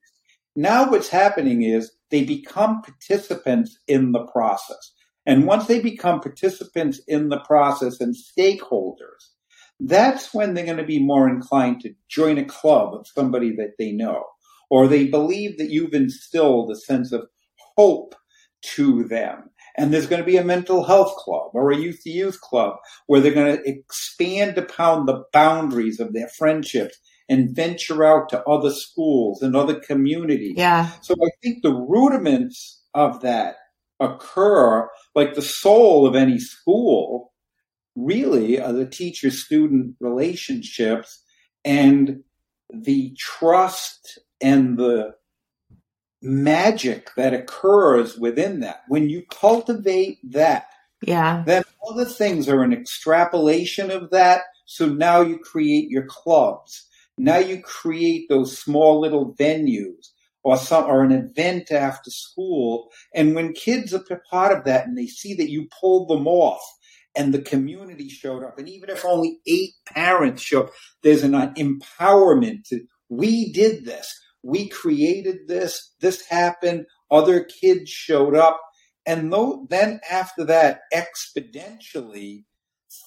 now 0.55 0.89
what's 0.89 1.09
happening 1.09 1.63
is 1.63 1.91
they 2.11 2.23
become 2.23 2.83
participants 2.83 3.79
in 3.87 4.11
the 4.11 4.25
process. 4.27 4.93
And 5.25 5.47
once 5.47 5.65
they 5.65 5.79
become 5.79 6.19
participants 6.19 7.01
in 7.07 7.29
the 7.29 7.39
process 7.39 7.99
and 7.99 8.15
stakeholders, 8.15 9.31
that's 9.79 10.35
when 10.35 10.53
they're 10.53 10.65
going 10.65 10.77
to 10.77 10.83
be 10.83 11.03
more 11.03 11.27
inclined 11.27 11.81
to 11.81 11.95
join 12.09 12.37
a 12.37 12.45
club 12.45 12.93
of 12.93 13.07
somebody 13.07 13.55
that 13.55 13.73
they 13.79 13.91
know, 13.91 14.23
or 14.69 14.87
they 14.87 15.07
believe 15.07 15.57
that 15.57 15.71
you've 15.71 15.95
instilled 15.95 16.69
a 16.69 16.75
sense 16.75 17.11
of 17.11 17.25
hope 17.75 18.13
to 18.61 19.03
them. 19.03 19.49
And 19.77 19.93
there's 19.93 20.07
going 20.07 20.21
to 20.21 20.25
be 20.25 20.37
a 20.37 20.43
mental 20.43 20.83
health 20.83 21.15
club 21.15 21.51
or 21.53 21.71
a 21.71 21.77
youth 21.77 22.01
to 22.03 22.09
youth 22.09 22.41
club 22.41 22.75
where 23.07 23.21
they're 23.21 23.33
going 23.33 23.57
to 23.57 23.69
expand 23.69 24.57
upon 24.57 25.05
the 25.05 25.23
boundaries 25.31 25.99
of 25.99 26.13
their 26.13 26.27
friendships 26.27 26.97
and 27.29 27.55
venture 27.55 28.03
out 28.03 28.27
to 28.29 28.43
other 28.43 28.71
schools 28.71 29.41
and 29.41 29.55
other 29.55 29.79
communities. 29.79 30.55
Yeah. 30.57 30.89
So 31.01 31.15
I 31.15 31.29
think 31.41 31.63
the 31.63 31.73
rudiments 31.73 32.83
of 32.93 33.21
that 33.21 33.55
occur, 34.01 34.89
like 35.15 35.33
the 35.33 35.41
soul 35.41 36.05
of 36.05 36.15
any 36.15 36.39
school, 36.39 37.31
really 37.95 38.59
are 38.59 38.73
the 38.73 38.85
teacher 38.85 39.31
student 39.31 39.95
relationships 39.99 41.23
and 41.63 42.23
the 42.69 43.15
trust 43.17 44.19
and 44.41 44.77
the 44.77 45.13
magic 46.21 47.09
that 47.15 47.33
occurs 47.33 48.17
within 48.17 48.59
that. 48.61 48.83
When 48.87 49.09
you 49.09 49.23
cultivate 49.29 50.19
that, 50.31 50.67
yeah, 51.01 51.43
then 51.45 51.63
other 51.89 52.05
things 52.05 52.47
are 52.47 52.63
an 52.63 52.73
extrapolation 52.73 53.89
of 53.91 54.11
that. 54.11 54.43
So 54.65 54.87
now 54.87 55.21
you 55.21 55.39
create 55.39 55.89
your 55.89 56.05
clubs. 56.05 56.87
Now 57.17 57.37
you 57.37 57.61
create 57.61 58.29
those 58.29 58.57
small 58.57 58.99
little 58.99 59.33
venues 59.35 60.07
or 60.43 60.57
some 60.57 60.85
or 60.85 61.03
an 61.03 61.11
event 61.11 61.71
after 61.71 62.09
school. 62.09 62.89
And 63.13 63.35
when 63.35 63.53
kids 63.53 63.93
are 63.93 64.03
part 64.29 64.57
of 64.57 64.63
that 64.65 64.87
and 64.87 64.97
they 64.97 65.07
see 65.07 65.33
that 65.35 65.49
you 65.49 65.67
pulled 65.79 66.09
them 66.09 66.27
off 66.27 66.61
and 67.15 67.33
the 67.33 67.41
community 67.41 68.09
showed 68.09 68.43
up, 68.43 68.57
and 68.57 68.69
even 68.69 68.89
if 68.89 69.05
only 69.05 69.39
eight 69.45 69.71
parents 69.85 70.41
show 70.41 70.63
up, 70.63 70.71
there's 71.03 71.23
an 71.23 71.33
empowerment 71.33 72.63
to 72.69 72.81
we 73.09 73.51
did 73.51 73.83
this. 73.85 74.17
We 74.43 74.69
created 74.69 75.47
this. 75.47 75.93
This 76.01 76.25
happened. 76.27 76.85
Other 77.09 77.43
kids 77.43 77.89
showed 77.89 78.35
up. 78.35 78.59
And 79.05 79.33
then 79.69 79.99
after 80.09 80.45
that, 80.45 80.81
exponentially, 80.93 82.43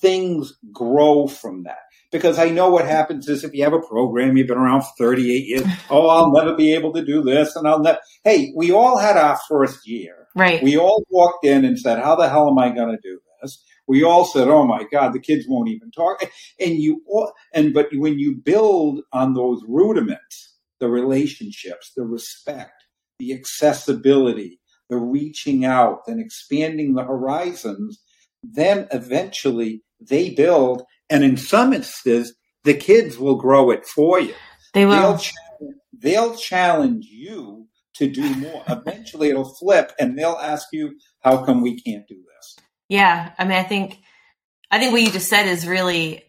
things 0.01 0.55
grow 0.73 1.27
from 1.27 1.65
that. 1.65 1.79
Because 2.11 2.39
I 2.39 2.51
know 2.51 2.71
what 2.71 2.87
happens 2.87 3.29
is 3.29 3.43
if 3.43 3.53
you 3.55 3.65
have 3.65 3.73
a 3.73 3.81
program, 3.81 4.37
you've 4.37 4.47
been 4.47 4.59
around 4.59 4.83
for 4.83 4.93
38 4.99 5.47
years, 5.47 5.67
oh, 5.91 6.09
I'll 6.09 6.33
never 6.33 6.55
be 6.55 6.75
able 6.75 6.93
to 6.93 7.05
do 7.05 7.23
this. 7.23 7.57
And 7.57 7.67
I'll 7.67 7.81
never, 7.81 7.99
hey, 8.23 8.53
we 8.57 8.71
all 8.71 8.99
had 8.99 9.17
our 9.17 9.39
first 9.49 9.87
year. 9.87 10.29
Right. 10.37 10.63
We 10.63 10.77
all 10.77 11.05
walked 11.11 11.45
in 11.45 11.65
and 11.65 11.79
said, 11.79 11.99
how 11.99 12.15
the 12.17 12.29
hell 12.29 12.49
am 12.49 12.59
I 12.59 12.71
going 12.71 12.97
to 12.97 13.01
do 13.03 13.21
this? 13.43 13.65
We 13.87 14.03
all 14.03 14.25
said, 14.25 14.49
oh 14.49 14.65
my 14.65 14.85
God, 14.91 15.13
the 15.13 15.21
kids 15.21 15.47
won't 15.49 15.69
even 15.69 15.91
talk. 15.91 16.23
And 16.59 16.79
you, 16.79 17.03
all, 17.07 17.33
and, 17.53 17.75
but 17.75 17.89
when 17.93 18.19
you 18.19 18.37
build 18.37 19.03
on 19.13 19.35
those 19.35 19.63
rudiments, 19.69 20.54
the 20.85 20.91
relationships, 20.91 21.93
the 21.97 22.03
respect, 22.03 22.85
the 23.19 23.33
accessibility, 23.33 24.61
the 24.91 24.99
reaching 24.99 25.65
out 25.65 26.01
and 26.07 26.21
expanding 26.21 26.93
the 26.93 27.03
horizons, 27.03 28.03
then 28.43 28.87
eventually 28.93 29.83
they 29.99 30.29
build. 30.29 30.83
And 31.09 31.25
in 31.25 31.39
some 31.39 31.73
instances, 31.73 32.37
the 32.65 32.75
kids 32.75 33.17
will 33.17 33.37
grow 33.37 33.71
it 33.71 33.87
for 33.87 34.21
you. 34.21 34.35
They 34.75 34.85
will. 34.85 34.93
They'll, 35.01 35.19
challenge, 35.19 35.77
they'll 35.95 36.37
challenge 36.37 37.07
you 37.07 37.67
to 37.95 38.11
do 38.11 38.35
more. 38.35 38.63
eventually 38.69 39.31
it'll 39.31 39.55
flip 39.55 39.91
and 39.99 40.19
they'll 40.19 40.33
ask 40.33 40.69
you, 40.71 40.99
how 41.21 41.47
come 41.47 41.63
we 41.63 41.81
can't 41.81 42.07
do 42.07 42.17
this? 42.17 42.57
Yeah. 42.91 43.33
I 43.39 43.45
mean, 43.45 43.57
I 43.57 43.63
think, 43.63 44.01
I 44.71 44.79
think 44.79 44.93
what 44.93 45.01
you 45.01 45.11
just 45.11 45.31
said 45.31 45.47
is 45.47 45.67
really, 45.67 46.25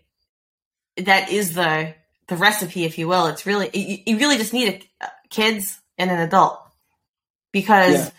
that 0.96 1.30
is 1.30 1.56
the 1.56 1.94
the 2.28 2.36
recipe, 2.36 2.86
if 2.86 2.98
you 2.98 3.08
will. 3.08 3.28
It's 3.28 3.46
really 3.46 3.70
you, 3.74 3.98
you 4.06 4.18
really 4.18 4.38
just 4.38 4.54
need 4.54 4.88
a, 5.02 5.08
kids 5.30 5.80
and 5.98 6.12
an 6.12 6.20
adult 6.20 6.60
because, 7.52 8.06
yeah. 8.06 8.10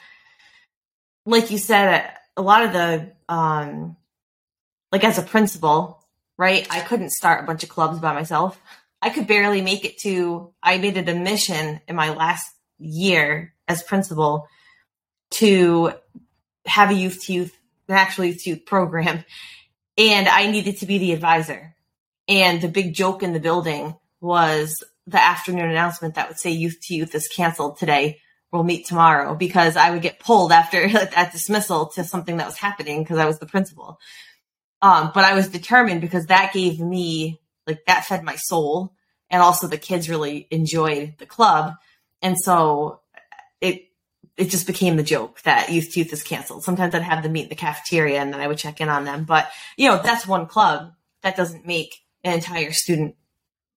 like 1.24 1.50
you 1.50 1.58
said, 1.58 2.10
a 2.36 2.42
lot 2.42 2.64
of 2.64 2.72
the 2.72 3.12
um, 3.28 3.96
like 4.92 5.04
as 5.04 5.18
a 5.18 5.22
principal, 5.22 6.04
right? 6.36 6.66
I 6.70 6.80
couldn't 6.80 7.10
start 7.10 7.42
a 7.42 7.46
bunch 7.46 7.62
of 7.62 7.68
clubs 7.68 7.98
by 7.98 8.12
myself. 8.12 8.60
I 9.02 9.10
could 9.10 9.26
barely 9.26 9.62
make 9.62 9.84
it 9.84 9.98
to. 9.98 10.52
I 10.62 10.78
made 10.78 10.96
it 10.96 11.08
a 11.08 11.14
mission 11.14 11.80
in 11.86 11.96
my 11.96 12.10
last 12.10 12.50
year 12.78 13.54
as 13.68 13.82
principal 13.82 14.48
to 15.32 15.92
have 16.66 16.90
a 16.90 16.94
youth 16.94 17.24
to 17.24 17.32
youth, 17.32 17.58
an 17.88 17.96
actual 17.96 18.26
youth 18.26 18.42
to 18.44 18.50
youth 18.50 18.66
program, 18.66 19.24
and 19.98 20.28
I 20.28 20.46
needed 20.50 20.78
to 20.78 20.86
be 20.86 20.98
the 20.98 21.12
advisor 21.12 21.75
and 22.28 22.60
the 22.60 22.68
big 22.68 22.94
joke 22.94 23.22
in 23.22 23.32
the 23.32 23.40
building 23.40 23.94
was 24.20 24.82
the 25.06 25.22
afternoon 25.22 25.70
announcement 25.70 26.14
that 26.14 26.28
would 26.28 26.38
say 26.38 26.50
youth 26.50 26.78
to 26.82 26.94
youth 26.94 27.14
is 27.14 27.28
canceled 27.28 27.78
today. 27.78 28.20
We'll 28.52 28.64
meet 28.64 28.86
tomorrow 28.86 29.34
because 29.34 29.76
I 29.76 29.90
would 29.90 30.02
get 30.02 30.20
pulled 30.20 30.52
after 30.52 30.88
that 30.92 31.32
dismissal 31.32 31.86
to 31.90 32.04
something 32.04 32.38
that 32.38 32.46
was 32.46 32.58
happening 32.58 33.02
because 33.02 33.18
I 33.18 33.26
was 33.26 33.38
the 33.38 33.46
principal. 33.46 33.98
Um, 34.82 35.10
but 35.14 35.24
I 35.24 35.34
was 35.34 35.48
determined 35.48 36.00
because 36.00 36.26
that 36.26 36.52
gave 36.52 36.80
me 36.80 37.40
like 37.66 37.84
that 37.86 38.04
fed 38.04 38.22
my 38.22 38.36
soul 38.36 38.92
and 39.30 39.42
also 39.42 39.66
the 39.66 39.78
kids 39.78 40.08
really 40.08 40.46
enjoyed 40.50 41.14
the 41.18 41.26
club. 41.26 41.74
And 42.22 42.36
so 42.38 43.00
it, 43.60 43.88
it 44.36 44.50
just 44.50 44.66
became 44.66 44.96
the 44.96 45.02
joke 45.02 45.40
that 45.42 45.70
youth 45.70 45.92
to 45.92 46.00
youth 46.00 46.12
is 46.12 46.22
canceled. 46.22 46.62
Sometimes 46.62 46.94
I'd 46.94 47.02
have 47.02 47.22
them 47.22 47.32
meet 47.32 47.44
in 47.44 47.48
the 47.48 47.54
cafeteria 47.54 48.20
and 48.20 48.32
then 48.32 48.40
I 48.40 48.46
would 48.46 48.58
check 48.58 48.80
in 48.80 48.88
on 48.88 49.04
them. 49.04 49.24
But, 49.24 49.50
you 49.76 49.88
know, 49.88 50.00
that's 50.02 50.26
one 50.26 50.46
club 50.46 50.92
that 51.22 51.36
doesn't 51.36 51.66
make 51.66 51.96
an 52.26 52.34
entire 52.34 52.72
student 52.72 53.14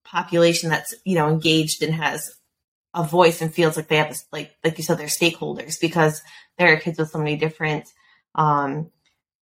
population 0.03 0.69
that's 0.69 0.95
you 1.05 1.15
know 1.15 1.29
engaged 1.29 1.83
and 1.83 1.93
has 1.93 2.31
a 2.95 3.03
voice 3.03 3.41
and 3.41 3.53
feels 3.53 3.77
like 3.77 3.88
they 3.88 3.97
have 3.97 4.17
like 4.31 4.55
like 4.63 4.77
you 4.77 4.83
said 4.83 4.97
they're 4.97 5.07
stakeholders 5.07 5.79
because 5.79 6.21
there 6.57 6.73
are 6.73 6.77
kids 6.79 6.97
with 6.97 7.12
so 7.12 7.19
many 7.19 7.38
different 7.38 7.85
um, 8.35 8.89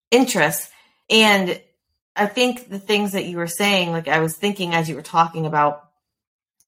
interests. 0.09 0.71
And 1.09 1.61
i 2.15 2.27
think 2.27 2.69
the 2.69 2.79
things 2.79 3.13
that 3.13 3.25
you 3.25 3.37
were 3.37 3.47
saying 3.47 3.91
like 3.91 4.07
i 4.07 4.19
was 4.19 4.37
thinking 4.37 4.75
as 4.75 4.87
you 4.87 4.95
were 4.95 5.01
talking 5.01 5.47
about 5.47 5.89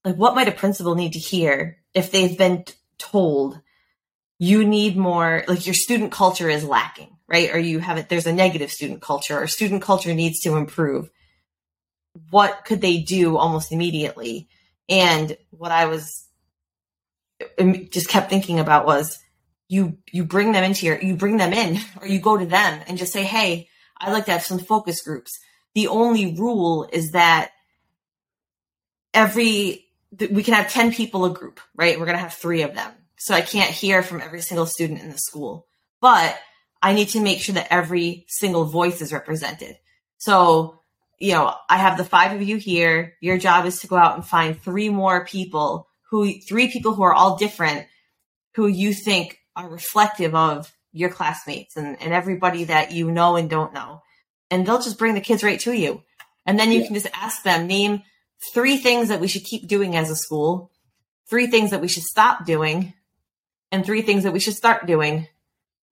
like 0.03 0.15
what 0.15 0.33
might 0.33 0.47
a 0.47 0.51
principal 0.51 0.95
need 0.95 1.13
to 1.13 1.19
hear 1.19 1.77
if 1.93 2.11
they've 2.11 2.35
been 2.35 2.63
t- 2.63 2.73
told 2.97 3.61
you 4.39 4.65
need 4.65 4.97
more 4.97 5.43
like 5.47 5.67
your 5.67 5.75
student 5.75 6.11
culture 6.11 6.49
is 6.49 6.63
lacking 6.63 7.15
right? 7.27 7.53
Or 7.53 7.59
you 7.59 7.79
have 7.79 7.97
it 7.97 8.09
there's 8.09 8.27
a 8.27 8.33
negative 8.33 8.71
student 8.71 9.01
culture 9.01 9.39
or 9.39 9.47
student 9.47 9.81
culture 9.81 10.13
needs 10.13 10.39
to 10.41 10.55
improve 10.55 11.09
what 12.29 12.65
could 12.65 12.81
they 12.81 12.99
do 12.99 13.37
almost 13.37 13.71
immediately? 13.71 14.47
And 14.87 15.37
what 15.51 15.71
I 15.71 15.85
was 15.85 16.27
um, 17.59 17.87
just 17.89 18.09
kept 18.09 18.29
thinking 18.29 18.59
about 18.59 18.85
was 18.85 19.19
you 19.67 19.97
you 20.11 20.23
bring 20.23 20.51
them 20.51 20.63
into 20.63 20.85
your 20.85 20.99
you 21.01 21.15
bring 21.15 21.37
them 21.37 21.53
in 21.53 21.79
or 22.01 22.07
you 22.07 22.19
go 22.19 22.37
to 22.37 22.45
them 22.45 22.81
and 22.87 22.97
just 22.97 23.13
say, 23.13 23.23
"Hey, 23.23 23.69
I'd 23.97 24.13
like 24.13 24.25
to 24.25 24.31
have 24.31 24.43
some 24.43 24.59
focus 24.59 25.01
groups." 25.01 25.31
The 25.73 25.87
only 25.87 26.35
rule 26.35 26.87
is 26.91 27.11
that 27.11 27.51
every 29.13 29.85
we 30.31 30.43
can 30.43 30.53
have 30.53 30.71
10 30.71 30.93
people 30.93 31.25
a 31.25 31.33
group, 31.33 31.59
right? 31.75 31.99
We're 31.99 32.05
going 32.05 32.17
to 32.17 32.23
have 32.23 32.33
3 32.33 32.61
of 32.61 32.73
them. 32.73 32.91
So 33.17 33.33
I 33.33 33.41
can't 33.41 33.71
hear 33.71 34.01
from 34.01 34.21
every 34.21 34.41
single 34.41 34.65
student 34.65 35.01
in 35.01 35.09
the 35.09 35.17
school. 35.17 35.67
But 35.99 36.37
I 36.81 36.93
need 36.93 37.09
to 37.09 37.21
make 37.21 37.39
sure 37.39 37.55
that 37.55 37.67
every 37.71 38.25
single 38.27 38.65
voice 38.65 39.01
is 39.01 39.11
represented. 39.11 39.77
So 40.17 40.79
you 41.19 41.33
know, 41.33 41.53
I 41.69 41.77
have 41.77 41.97
the 41.97 42.03
five 42.03 42.33
of 42.33 42.41
you 42.41 42.57
here. 42.57 43.15
Your 43.21 43.37
job 43.37 43.65
is 43.65 43.79
to 43.79 43.87
go 43.87 43.95
out 43.95 44.15
and 44.15 44.25
find 44.25 44.59
three 44.59 44.89
more 44.89 45.25
people 45.25 45.87
who, 46.09 46.39
three 46.39 46.69
people 46.71 46.93
who 46.93 47.03
are 47.03 47.13
all 47.13 47.37
different, 47.37 47.87
who 48.55 48.67
you 48.67 48.93
think 48.93 49.39
are 49.55 49.69
reflective 49.69 50.35
of 50.35 50.71
your 50.91 51.09
classmates 51.09 51.77
and, 51.77 52.01
and 52.01 52.13
everybody 52.13 52.65
that 52.65 52.91
you 52.91 53.11
know 53.11 53.35
and 53.35 53.49
don't 53.49 53.73
know. 53.73 54.01
And 54.51 54.65
they'll 54.65 54.81
just 54.81 54.99
bring 54.99 55.15
the 55.15 55.21
kids 55.21 55.43
right 55.43 55.59
to 55.61 55.73
you. 55.73 56.03
And 56.45 56.59
then 56.59 56.71
you 56.71 56.79
yeah. 56.79 56.85
can 56.85 56.93
just 56.95 57.09
ask 57.13 57.43
them, 57.43 57.67
name 57.67 58.03
three 58.53 58.77
things 58.77 59.09
that 59.09 59.19
we 59.19 59.27
should 59.27 59.43
keep 59.43 59.67
doing 59.67 59.95
as 59.95 60.09
a 60.09 60.15
school, 60.15 60.71
three 61.29 61.47
things 61.47 61.71
that 61.71 61.81
we 61.81 61.87
should 61.87 62.03
stop 62.03 62.45
doing, 62.45 62.93
and 63.71 63.85
three 63.85 64.01
things 64.01 64.23
that 64.23 64.33
we 64.33 64.39
should 64.39 64.55
start 64.55 64.85
doing 64.85 65.27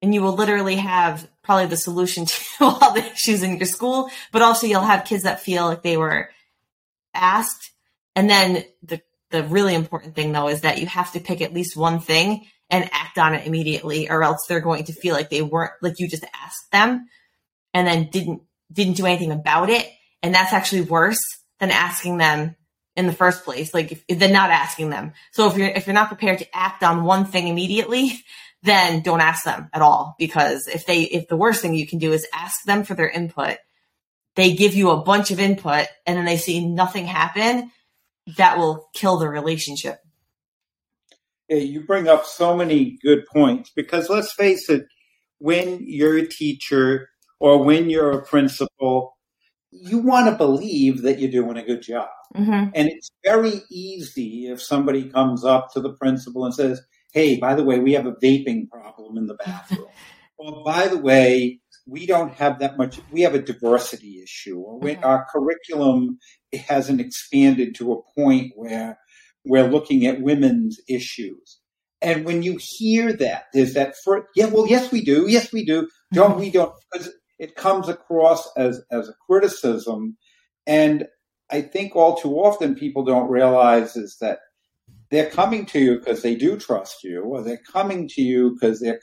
and 0.03 0.13
you 0.13 0.21
will 0.21 0.35
literally 0.35 0.75
have 0.75 1.27
probably 1.43 1.67
the 1.67 1.77
solution 1.77 2.25
to 2.25 2.35
all 2.61 2.93
the 2.93 3.05
issues 3.05 3.43
in 3.43 3.57
your 3.57 3.65
school, 3.65 4.09
but 4.31 4.41
also 4.41 4.67
you'll 4.67 4.81
have 4.81 5.05
kids 5.05 5.23
that 5.23 5.41
feel 5.41 5.65
like 5.65 5.83
they 5.83 5.97
were 5.97 6.29
asked. 7.13 7.71
And 8.15 8.29
then 8.29 8.63
the, 8.81 9.01
the 9.29 9.43
really 9.43 9.75
important 9.75 10.15
thing 10.15 10.31
though 10.31 10.47
is 10.47 10.61
that 10.61 10.79
you 10.79 10.87
have 10.87 11.11
to 11.13 11.19
pick 11.19 11.41
at 11.41 11.53
least 11.53 11.75
one 11.75 11.99
thing 11.99 12.45
and 12.69 12.89
act 12.91 13.17
on 13.17 13.35
it 13.35 13.45
immediately 13.45 14.09
or 14.09 14.23
else 14.23 14.45
they're 14.47 14.59
going 14.59 14.85
to 14.85 14.93
feel 14.93 15.13
like 15.13 15.29
they 15.29 15.41
weren't 15.41 15.73
like 15.81 15.99
you 15.99 16.07
just 16.07 16.25
asked 16.33 16.71
them 16.71 17.07
and 17.73 17.87
then 17.87 18.09
didn't 18.11 18.41
didn't 18.71 18.97
do 18.97 19.05
anything 19.05 19.31
about 19.31 19.69
it 19.69 19.87
and 20.21 20.33
that's 20.33 20.53
actually 20.53 20.81
worse 20.81 21.19
than 21.59 21.71
asking 21.71 22.17
them 22.17 22.55
in 22.95 23.05
the 23.05 23.13
first 23.13 23.43
place 23.43 23.73
like 23.73 23.91
if, 23.91 24.03
if 24.07 24.17
they're 24.19 24.31
not 24.31 24.49
asking 24.49 24.89
them 24.89 25.13
so 25.31 25.47
if 25.47 25.57
you're 25.57 25.67
if 25.67 25.85
you're 25.85 25.93
not 25.93 26.07
prepared 26.07 26.39
to 26.39 26.55
act 26.55 26.83
on 26.83 27.03
one 27.03 27.25
thing 27.25 27.47
immediately 27.47 28.23
then 28.63 29.01
don't 29.01 29.21
ask 29.21 29.43
them 29.43 29.69
at 29.73 29.81
all 29.81 30.15
because 30.17 30.67
if 30.67 30.85
they 30.85 31.01
if 31.01 31.27
the 31.27 31.37
worst 31.37 31.61
thing 31.61 31.73
you 31.73 31.87
can 31.87 31.99
do 31.99 32.11
is 32.11 32.27
ask 32.33 32.63
them 32.65 32.83
for 32.83 32.95
their 32.95 33.09
input 33.09 33.57
they 34.35 34.53
give 34.53 34.73
you 34.73 34.89
a 34.89 35.01
bunch 35.01 35.31
of 35.31 35.39
input 35.39 35.87
and 36.05 36.17
then 36.17 36.25
they 36.25 36.37
see 36.37 36.67
nothing 36.67 37.05
happen, 37.05 37.71
that 38.37 38.57
will 38.57 38.89
kill 38.93 39.17
the 39.17 39.27
relationship. 39.27 39.99
Yeah, 41.49 41.57
you 41.57 41.85
bring 41.85 42.07
up 42.07 42.25
so 42.25 42.55
many 42.55 42.97
good 43.03 43.25
points 43.31 43.71
because 43.75 44.09
let's 44.09 44.33
face 44.33 44.69
it, 44.69 44.85
when 45.39 45.79
you're 45.81 46.17
a 46.17 46.27
teacher 46.27 47.09
or 47.39 47.63
when 47.63 47.89
you're 47.89 48.11
a 48.11 48.25
principal, 48.25 49.17
you 49.71 49.99
want 49.99 50.27
to 50.29 50.35
believe 50.35 51.01
that 51.01 51.19
you're 51.19 51.31
doing 51.31 51.57
a 51.57 51.65
good 51.65 51.81
job. 51.81 52.07
Mm-hmm. 52.35 52.69
And 52.73 52.87
it's 52.87 53.11
very 53.23 53.61
easy 53.69 54.47
if 54.47 54.61
somebody 54.61 55.09
comes 55.09 55.43
up 55.43 55.73
to 55.73 55.81
the 55.81 55.93
principal 55.93 56.45
and 56.45 56.55
says, 56.55 56.81
Hey, 57.13 57.37
by 57.37 57.55
the 57.55 57.63
way, 57.63 57.79
we 57.79 57.93
have 57.93 58.07
a 58.07 58.13
vaping 58.13 58.69
problem 58.69 59.17
in 59.17 59.27
the 59.27 59.35
bathroom. 59.35 59.87
or 60.37 60.63
by 60.63 60.87
the 60.87 60.97
way, 60.97 61.59
we 61.87 62.05
don't 62.05 62.33
have 62.33 62.59
that 62.59 62.77
much, 62.77 62.99
we 63.11 63.21
have 63.21 63.35
a 63.35 63.41
diversity 63.41 64.21
issue, 64.23 64.57
or 64.57 64.79
mm-hmm. 64.79 65.03
our 65.03 65.25
curriculum 65.31 66.17
hasn't 66.67 67.01
expanded 67.01 67.75
to 67.75 67.93
a 67.93 68.19
point 68.19 68.53
where 68.55 68.97
we're 69.45 69.69
looking 69.69 70.05
at 70.05 70.21
women's 70.21 70.79
issues. 70.89 71.59
And 72.01 72.25
when 72.25 72.43
you 72.43 72.59
hear 72.77 73.13
that, 73.13 73.45
there's 73.53 73.75
that 73.75 73.95
first, 74.03 74.27
yeah, 74.35 74.47
well, 74.47 74.67
yes, 74.67 74.91
we 74.91 75.03
do. 75.03 75.27
Yes, 75.27 75.53
we 75.53 75.65
do. 75.65 75.87
Don't 76.11 76.37
we 76.37 76.51
don't, 76.51 76.73
because 76.91 77.11
it 77.39 77.55
comes 77.55 77.87
across 77.89 78.49
as, 78.57 78.81
as 78.91 79.07
a 79.07 79.13
criticism. 79.29 80.17
And 80.67 81.05
I 81.49 81.61
think 81.61 81.95
all 81.95 82.15
too 82.15 82.33
often 82.35 82.75
people 82.75 83.05
don't 83.05 83.29
realize 83.29 83.95
is 83.95 84.17
that 84.19 84.39
they're 85.11 85.29
coming 85.29 85.65
to 85.67 85.79
you 85.79 85.99
because 85.99 86.21
they 86.21 86.35
do 86.35 86.57
trust 86.57 87.03
you, 87.03 87.21
or 87.21 87.41
they're 87.41 87.61
coming 87.71 88.07
to 88.09 88.21
you 88.21 88.51
because 88.51 88.79
they're, 88.79 88.99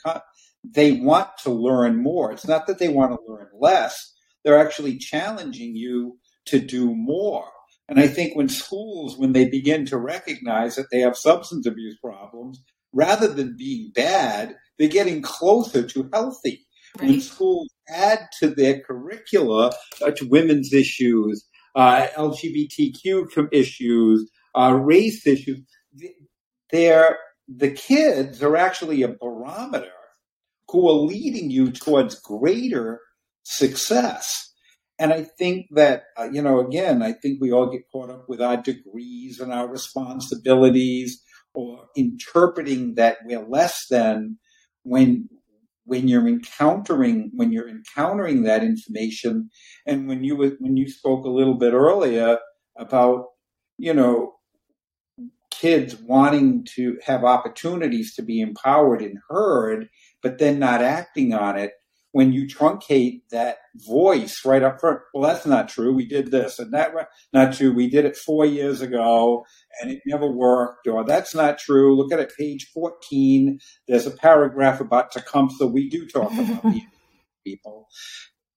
they 0.65 0.93
want 0.93 1.29
to 1.45 1.51
learn 1.51 2.03
more. 2.03 2.33
It's 2.33 2.47
not 2.47 2.67
that 2.67 2.79
they 2.79 2.89
want 2.89 3.13
to 3.13 3.33
learn 3.33 3.49
less. 3.59 4.13
They're 4.45 4.59
actually 4.59 4.99
challenging 4.99 5.75
you 5.75 6.19
to 6.47 6.59
do 6.59 6.95
more. 6.95 7.47
And 7.89 7.99
I 7.99 8.07
think 8.07 8.37
when 8.37 8.49
schools, 8.49 9.19
when 9.19 9.33
they 9.33 9.49
begin 9.49 9.85
to 9.87 9.97
recognize 9.97 10.77
that 10.77 10.87
they 10.93 11.01
have 11.01 11.17
substance 11.17 11.67
abuse 11.67 11.99
problems, 11.99 12.63
rather 12.93 13.27
than 13.27 13.57
being 13.57 13.91
bad, 13.93 14.55
they're 14.79 14.89
getting 14.89 15.23
closer 15.23 15.83
to 15.83 16.09
healthy. 16.13 16.67
Right. 16.99 17.11
When 17.11 17.21
schools 17.21 17.69
add 17.89 18.29
to 18.39 18.49
their 18.49 18.81
curricula 18.81 19.73
uh, 20.03 20.11
to 20.13 20.29
women's 20.29 20.73
issues, 20.73 21.45
uh, 21.75 22.07
LGBTQ 22.17 23.49
issues, 23.53 24.31
uh, 24.55 24.73
race 24.81 25.27
issues, 25.27 25.61
they're, 26.73 27.19
the 27.49 27.71
kids 27.71 28.43
are 28.43 28.57
actually 28.57 29.03
a 29.03 29.09
barometer 29.09 29.91
who 30.69 30.89
are 30.89 31.07
leading 31.07 31.51
you 31.51 31.73
towards 31.73 32.21
greater 32.21 33.01
success. 33.43 34.53
And 34.99 35.13
I 35.13 35.23
think 35.23 35.67
that, 35.73 36.05
uh, 36.19 36.29
you 36.31 36.43
know, 36.43 36.61
again, 36.61 37.03
I 37.03 37.13
think 37.13 37.41
we 37.41 37.53
all 37.53 37.71
get 37.71 37.91
caught 37.91 38.11
up 38.11 38.27
with 38.29 38.41
our 38.41 38.59
degrees 38.59 39.41
and 39.41 39.53
our 39.53 39.67
responsibilities 39.67 41.23
or 41.55 41.87
interpreting 41.97 42.95
that 42.95 43.19
we're 43.25 43.47
less 43.47 43.87
than 43.91 44.39
when 44.83 45.29
when 45.85 46.07
you're 46.07 46.29
encountering 46.29 47.31
when 47.35 47.51
you're 47.51 47.69
encountering 47.69 48.45
that 48.45 48.63
information 48.63 49.51
and 49.87 50.07
when 50.07 50.23
you 50.23 50.37
when 50.37 50.77
you 50.77 50.89
spoke 50.89 51.25
a 51.25 51.31
little 51.31 51.55
bit 51.55 51.73
earlier 51.73 52.39
about 52.79 53.25
you 53.79 53.93
know 53.93 54.35
kids 55.61 55.97
wanting 55.97 56.65
to 56.77 56.99
have 57.05 57.25
opportunities 57.25 58.15
to 58.15 58.23
be 58.23 58.41
empowered 58.41 59.03
and 59.03 59.19
heard 59.29 59.89
but 60.23 60.39
then 60.39 60.59
not 60.59 60.83
acting 60.83 61.35
on 61.35 61.59
it 61.59 61.73
when 62.13 62.33
you 62.33 62.47
truncate 62.47 63.23
that 63.31 63.59
voice 63.87 64.45
right 64.45 64.63
up 64.63 64.81
front, 64.81 65.01
well, 65.15 65.23
that's 65.23 65.47
not 65.47 65.69
true. 65.69 65.95
We 65.95 66.07
did 66.07 66.31
this 66.31 66.59
and 66.59 66.73
that, 66.73 66.93
not 67.33 67.55
true. 67.55 67.73
We 67.73 67.89
did 67.89 68.05
it 68.05 68.17
four 68.17 68.45
years 68.45 68.81
ago 68.81 69.45
and 69.81 69.91
it 69.91 70.01
never 70.07 70.27
worked, 70.27 70.89
or 70.89 71.05
that's 71.05 71.35
not 71.35 71.59
true. 71.59 71.97
Look 71.97 72.13
at 72.13 72.19
it, 72.19 72.33
page 72.37 72.69
14. 72.75 73.61
There's 73.87 74.07
a 74.07 74.11
paragraph 74.11 74.81
about 74.81 75.13
Tecumseh. 75.13 75.67
We 75.67 75.89
do 75.89 76.07
talk 76.07 76.33
about 76.33 76.75
people. 77.45 77.87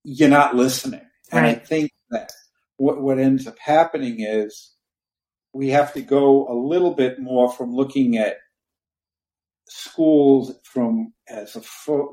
You're 0.03 0.29
not 0.29 0.55
listening. 0.55 1.05
And 1.31 1.45
I 1.45 1.53
think 1.53 1.91
that 2.09 2.31
what, 2.77 3.01
what 3.01 3.19
ends 3.19 3.47
up 3.47 3.57
happening 3.59 4.17
is 4.19 4.72
we 5.53 5.69
have 5.69 5.93
to 5.93 6.01
go 6.01 6.47
a 6.47 6.55
little 6.55 6.93
bit 6.93 7.19
more 7.19 7.51
from 7.51 7.73
looking 7.73 8.17
at 8.17 8.37
schools 9.67 10.53
from 10.63 11.13
as 11.29 11.55
a 11.55 11.61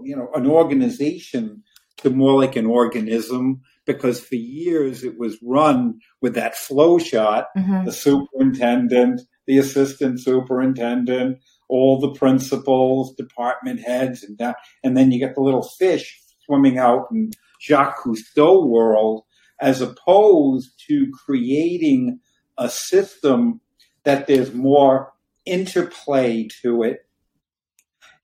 you 0.02 0.16
know 0.16 0.28
an 0.34 0.46
organization 0.46 1.62
to 1.96 2.10
more 2.10 2.38
like 2.38 2.56
an 2.56 2.66
organism 2.66 3.60
because 3.86 4.20
for 4.20 4.36
years 4.36 5.02
it 5.02 5.18
was 5.18 5.36
run 5.42 5.98
with 6.22 6.34
that 6.34 6.56
flow 6.56 6.98
chart 6.98 7.46
mm-hmm. 7.56 7.84
the 7.84 7.92
superintendent 7.92 9.20
the 9.46 9.58
assistant 9.58 10.20
superintendent 10.20 11.38
all 11.68 11.98
the 11.98 12.12
principals 12.12 13.14
department 13.16 13.80
heads 13.80 14.22
and 14.22 14.38
that 14.38 14.56
and 14.84 14.96
then 14.96 15.10
you 15.10 15.18
get 15.18 15.34
the 15.34 15.42
little 15.42 15.68
fish 15.78 16.20
swimming 16.46 16.78
out 16.78 17.06
in 17.10 17.30
jacques 17.60 17.98
cousteau 17.98 18.66
world 18.66 19.24
as 19.60 19.80
opposed 19.80 20.70
to 20.88 21.10
creating 21.26 22.18
a 22.60 22.68
system 22.68 23.60
that 24.04 24.28
there's 24.28 24.54
more 24.54 25.12
interplay 25.44 26.46
to 26.62 26.84
it 26.84 27.00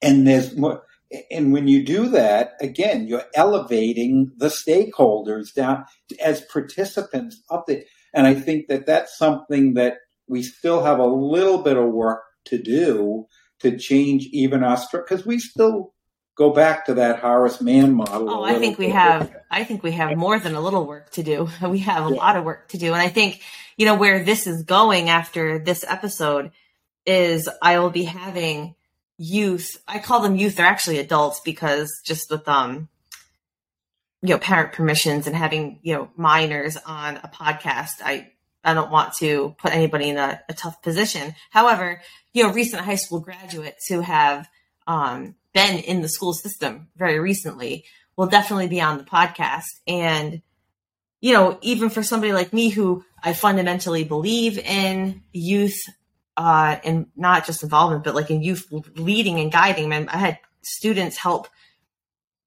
and 0.01 0.27
there's 0.27 0.57
more, 0.57 0.83
and 1.31 1.53
when 1.53 1.69
you 1.69 1.85
do 1.85 2.09
that, 2.09 2.55
again, 2.61 3.07
you're 3.07 3.25
elevating 3.35 4.33
the 4.37 4.49
stakeholders 4.49 5.55
down 5.55 5.85
as 6.23 6.41
participants 6.43 7.43
up 7.51 7.67
there. 7.67 7.83
And 8.13 8.27
I 8.27 8.35
think 8.35 8.69
that 8.69 8.87
that's 8.87 9.17
something 9.17 9.75
that 9.75 9.99
we 10.29 10.43
still 10.43 10.83
have 10.83 10.99
a 10.99 11.07
little 11.07 11.59
bit 11.59 11.77
of 11.77 11.91
work 11.91 12.23
to 12.47 12.59
do 12.59 13.27
to 13.61 13.79
change 13.79 14.27
even 14.33 14.63
our 14.63 14.79
because 14.93 15.25
we 15.25 15.39
still 15.39 15.95
go 16.37 16.51
back 16.51 16.87
to 16.87 16.95
that 16.95 17.21
Horace 17.21 17.61
Mann 17.61 17.95
model. 17.95 18.31
Oh, 18.31 18.45
I 18.45 18.59
think 18.59 18.79
we 18.79 18.91
have. 18.91 19.35
I 19.51 19.65
think 19.65 19.83
we 19.83 19.93
have 19.93 20.17
more 20.17 20.39
than 20.39 20.55
a 20.55 20.61
little 20.61 20.87
work 20.87 21.11
to 21.13 21.23
do. 21.23 21.49
We 21.69 21.79
have 21.81 22.07
a 22.07 22.11
yeah. 22.11 22.17
lot 22.17 22.37
of 22.37 22.45
work 22.45 22.69
to 22.69 22.79
do, 22.79 22.93
and 22.93 23.03
I 23.03 23.09
think 23.09 23.41
you 23.77 23.87
know 23.87 23.95
where 23.95 24.25
this 24.25 24.47
is 24.47 24.63
going 24.63 25.09
after 25.09 25.59
this 25.59 25.85
episode 25.87 26.51
is 27.05 27.49
I 27.63 27.79
will 27.79 27.91
be 27.91 28.05
having 28.05 28.75
youth. 29.19 29.83
I 29.87 29.99
call 29.99 30.21
them 30.21 30.37
youth. 30.37 30.57
They're 30.57 30.67
actually 30.67 30.99
adults 30.99 31.41
because 31.45 31.93
just 32.05 32.31
with 32.31 32.49
um, 32.49 32.89
you 34.23 34.31
know, 34.31 34.39
parent 34.39 34.73
permissions 34.73 35.27
and 35.27 35.37
having 35.37 35.79
you 35.83 35.95
know 35.95 36.11
minors 36.17 36.77
on 36.77 37.17
a 37.19 37.29
podcast, 37.29 38.03
I 38.05 38.33
I 38.65 38.75
don't 38.75 38.91
want 38.91 39.15
to 39.19 39.55
put 39.59 39.73
anybody 39.73 40.09
in 40.09 40.17
a, 40.17 40.41
a 40.49 40.55
tough 40.55 40.83
position. 40.83 41.35
However, 41.51 42.03
you 42.33 42.43
know, 42.43 42.53
recent 42.53 42.83
high 42.83 42.97
school 42.97 43.21
graduates 43.21 43.87
who 43.89 44.01
have 44.01 44.49
um, 44.87 45.37
been 45.55 45.79
in 45.79 46.03
the 46.03 46.09
school 46.09 46.33
system 46.33 46.89
very 46.97 47.21
recently 47.21 47.85
will 48.17 48.27
definitely 48.27 48.67
be 48.67 48.81
on 48.81 48.99
the 48.99 49.05
podcast. 49.05 49.67
And, 49.87 50.43
you 51.21 51.33
know, 51.33 51.59
even 51.63 51.91
for 51.91 52.03
somebody 52.03 52.33
like 52.33 52.53
me 52.53 52.71
who 52.71 53.05
I 53.23 53.33
fundamentally 53.33 54.05
believe 54.05 54.59
in 54.59 55.23
youth 55.33 55.81
uh, 56.37 56.77
and 56.85 57.07
not 57.17 57.47
just 57.47 57.63
involvement, 57.63 58.05
but 58.05 58.15
like 58.15 58.31
in 58.31 58.43
youth 58.43 58.67
leading 58.97 59.41
and 59.41 59.51
guiding. 59.51 59.93
I, 59.93 60.07
I 60.09 60.19
had 60.19 60.39
students 60.63 61.17
help 61.17 61.49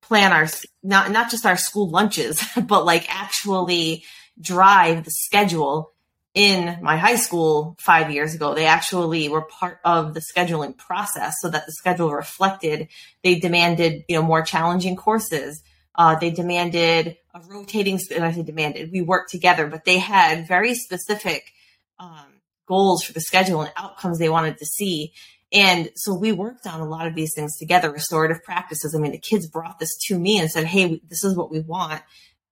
plan 0.01 0.32
our 0.32 0.47
not 0.84 1.11
not 1.11 1.32
just 1.32 1.45
our 1.45 1.57
school 1.57 1.89
lunches, 1.89 2.43
but 2.67 2.86
like 2.86 3.05
actually 3.09 4.03
drive 4.39 5.05
the 5.05 5.11
schedule 5.11 5.93
in 6.34 6.78
my 6.82 6.97
high 6.97 7.15
school 7.15 7.76
five 7.80 8.11
years 8.11 8.36
ago. 8.36 8.53
They 8.53 8.65
actually 8.65 9.30
were 9.30 9.41
part 9.41 9.80
of 9.84 10.13
the 10.13 10.22
scheduling 10.22 10.78
process 10.78 11.36
so 11.41 11.49
that 11.49 11.65
the 11.65 11.72
schedule 11.72 12.13
reflected. 12.13 12.88
They 13.24 13.39
demanded, 13.39 14.03
you 14.07 14.15
know, 14.15 14.24
more 14.24 14.43
challenging 14.43 14.95
courses. 14.95 15.63
Uh, 16.00 16.18
they 16.18 16.32
demanded 16.32 17.18
a 17.34 17.41
rotating, 17.50 18.00
and 18.16 18.24
I 18.24 18.32
say 18.32 18.41
demanded, 18.41 18.89
we 18.89 19.02
worked 19.02 19.32
together, 19.32 19.68
but 19.68 19.84
they 19.84 20.00
had 20.00 20.47
very 20.47 20.74
specific 20.74 21.52
um, 22.00 22.39
goals 22.66 23.04
for 23.04 23.12
the 23.12 23.20
schedule 23.20 23.64
and 23.64 23.72
outcomes 23.76 24.18
they 24.18 24.30
wanted 24.30 24.60
to 24.60 24.66
see. 24.66 25.12
And 25.52 25.89
so 25.95 26.14
we 26.14 26.32
worked 26.32 26.66
on 26.66 26.80
a 26.80 26.88
lot 26.88 27.06
of 27.06 27.16
these 27.16 27.34
things 27.36 27.58
together, 27.58 27.91
restorative 27.91 28.45
practices. 28.45 28.95
I 28.95 29.00
mean, 29.00 29.12
the 29.12 29.18
kids 29.18 29.45
brought 29.45 29.78
this 29.78 29.97
to 30.08 30.18
me 30.18 30.39
and 30.39 30.50
said, 30.50 30.68
Hey, 30.68 31.02
this 31.10 31.26
is 31.26 31.36
what 31.36 31.52
we 31.52 31.60
want. 31.60 32.02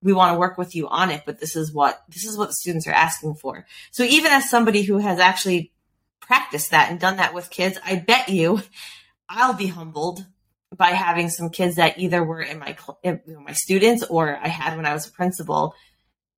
We 0.02 0.12
want 0.12 0.34
to 0.34 0.40
work 0.40 0.58
with 0.58 0.76
you 0.76 0.90
on 0.90 1.10
it, 1.10 1.24
but 1.26 1.40
this 1.40 1.56
is 1.56 1.74
what, 1.74 2.04
this 2.10 2.26
is 2.26 2.38
what 2.38 2.48
the 2.48 2.54
students 2.54 2.86
are 2.86 2.92
asking 2.92 3.36
for. 3.36 3.66
So 3.92 4.04
even 4.04 4.34
as 4.34 4.50
somebody 4.50 4.82
who 4.82 4.98
has 4.98 5.20
actually 5.20 5.72
practiced 6.20 6.72
that 6.72 6.92
and 6.92 7.00
done 7.00 7.16
that 7.16 7.34
with 7.34 7.50
kids, 7.50 7.80
I 7.86 7.96
bet 7.96 8.28
you 8.28 8.62
I'll 9.30 9.54
be 9.54 9.68
humbled 9.68 10.26
by 10.76 10.88
having 10.88 11.30
some 11.30 11.50
kids 11.50 11.76
that 11.76 11.98
either 11.98 12.24
were 12.24 12.42
in 12.42 12.60
my, 12.60 12.76
in 13.04 13.22
my 13.44 13.54
students 13.54 14.04
or 14.04 14.36
I 14.36 14.48
had 14.48 14.76
when 14.76 14.86
I 14.86 14.94
was 14.94 15.08
a 15.08 15.12
principal 15.12 15.74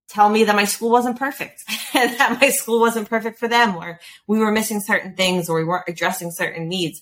tell 0.10 0.28
me 0.30 0.44
that 0.44 0.56
my 0.56 0.66
school 0.66 0.90
wasn't 0.90 1.20
perfect 1.20 1.64
and 1.94 2.18
that 2.20 2.40
my 2.42 2.50
school 2.50 2.80
wasn't 2.80 3.10
perfect 3.10 3.40
for 3.40 3.48
them 3.48 3.76
or 3.76 4.00
we 4.28 4.40
were 4.40 4.52
missing 4.52 4.82
certain 4.82 5.16
things 5.16 5.50
or 5.50 5.58
we 5.58 5.64
weren't 5.64 5.88
addressing 5.88 6.32
certain 6.32 6.68
needs. 6.68 7.02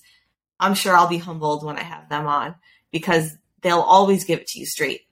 I'm 0.60 0.74
sure 0.74 0.94
I'll 0.94 1.08
be 1.08 1.18
humbled 1.18 1.64
when 1.64 1.78
I 1.78 1.82
have 1.82 2.08
them 2.08 2.26
on 2.26 2.54
because 2.92 3.36
they'll 3.62 3.80
always 3.80 4.24
give 4.24 4.40
it 4.40 4.46
to 4.48 4.60
you 4.60 4.66
straight. 4.66 5.02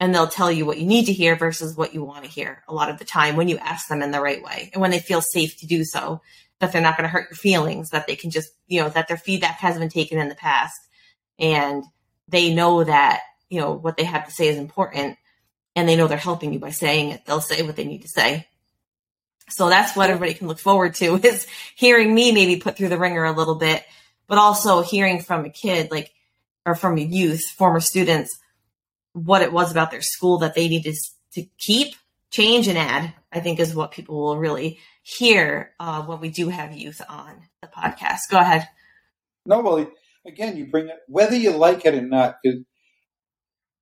and 0.00 0.14
they'll 0.14 0.28
tell 0.28 0.50
you 0.50 0.64
what 0.64 0.78
you 0.78 0.86
need 0.86 1.06
to 1.06 1.12
hear 1.12 1.36
versus 1.36 1.76
what 1.76 1.92
you 1.92 2.04
want 2.04 2.24
to 2.24 2.30
hear 2.30 2.62
a 2.68 2.74
lot 2.74 2.88
of 2.88 2.98
the 2.98 3.04
time 3.04 3.36
when 3.36 3.48
you 3.48 3.58
ask 3.58 3.88
them 3.88 4.02
in 4.02 4.10
the 4.10 4.20
right 4.20 4.42
way 4.42 4.70
and 4.72 4.80
when 4.80 4.90
they 4.90 5.00
feel 5.00 5.20
safe 5.20 5.56
to 5.58 5.66
do 5.66 5.84
so 5.84 6.20
that 6.60 6.72
they're 6.72 6.82
not 6.82 6.96
going 6.96 7.08
to 7.08 7.12
hurt 7.12 7.30
your 7.30 7.36
feelings 7.36 7.90
that 7.90 8.06
they 8.06 8.16
can 8.16 8.30
just 8.30 8.50
you 8.68 8.80
know 8.80 8.88
that 8.88 9.08
their 9.08 9.16
feedback 9.16 9.58
has 9.58 9.78
been 9.78 9.88
taken 9.88 10.18
in 10.18 10.28
the 10.28 10.34
past 10.34 10.78
and 11.38 11.84
they 12.28 12.54
know 12.54 12.84
that 12.84 13.20
you 13.48 13.60
know 13.60 13.72
what 13.72 13.96
they 13.96 14.04
have 14.04 14.26
to 14.26 14.32
say 14.32 14.48
is 14.48 14.56
important 14.56 15.16
and 15.76 15.88
they 15.88 15.96
know 15.96 16.06
they're 16.06 16.18
helping 16.18 16.52
you 16.52 16.58
by 16.58 16.70
saying 16.70 17.10
it. 17.10 17.24
They'll 17.24 17.40
say 17.40 17.62
what 17.62 17.76
they 17.76 17.84
need 17.84 18.02
to 18.02 18.08
say. 18.08 18.46
So 19.48 19.68
that's 19.68 19.96
what 19.96 20.10
everybody 20.10 20.34
can 20.34 20.48
look 20.48 20.58
forward 20.58 20.94
to 20.96 21.14
is 21.24 21.46
hearing 21.74 22.14
me 22.14 22.32
maybe 22.32 22.60
put 22.60 22.76
through 22.76 22.88
the 22.88 22.98
ringer 22.98 23.24
a 23.24 23.32
little 23.32 23.54
bit 23.54 23.84
but 24.26 24.38
also 24.38 24.82
hearing 24.82 25.20
from 25.22 25.44
a 25.44 25.50
kid 25.50 25.90
like 25.90 26.12
or 26.66 26.74
from 26.74 26.98
a 26.98 27.02
youth 27.02 27.42
former 27.56 27.80
students 27.80 28.38
what 29.14 29.42
it 29.42 29.52
was 29.52 29.70
about 29.70 29.90
their 29.90 30.02
school 30.02 30.38
that 30.38 30.54
they 30.54 30.68
needed 30.68 30.94
to 31.32 31.46
keep 31.56 31.94
change 32.30 32.68
and 32.68 32.76
add 32.76 33.14
i 33.32 33.40
think 33.40 33.58
is 33.58 33.74
what 33.74 33.90
people 33.90 34.20
will 34.20 34.36
really 34.36 34.78
hear 35.08 35.72
uh, 35.80 36.02
when 36.02 36.20
we 36.20 36.28
do 36.28 36.48
have 36.48 36.76
youth 36.76 37.00
on 37.08 37.32
the 37.62 37.68
podcast. 37.68 38.18
Go 38.30 38.38
ahead. 38.38 38.68
No 39.46 39.60
well 39.60 39.90
again 40.26 40.56
you 40.56 40.66
bring 40.66 40.88
it 40.88 40.98
whether 41.06 41.36
you 41.36 41.50
like 41.50 41.84
it 41.84 41.94
or 41.94 42.02
not 42.02 42.36
because 42.42 42.60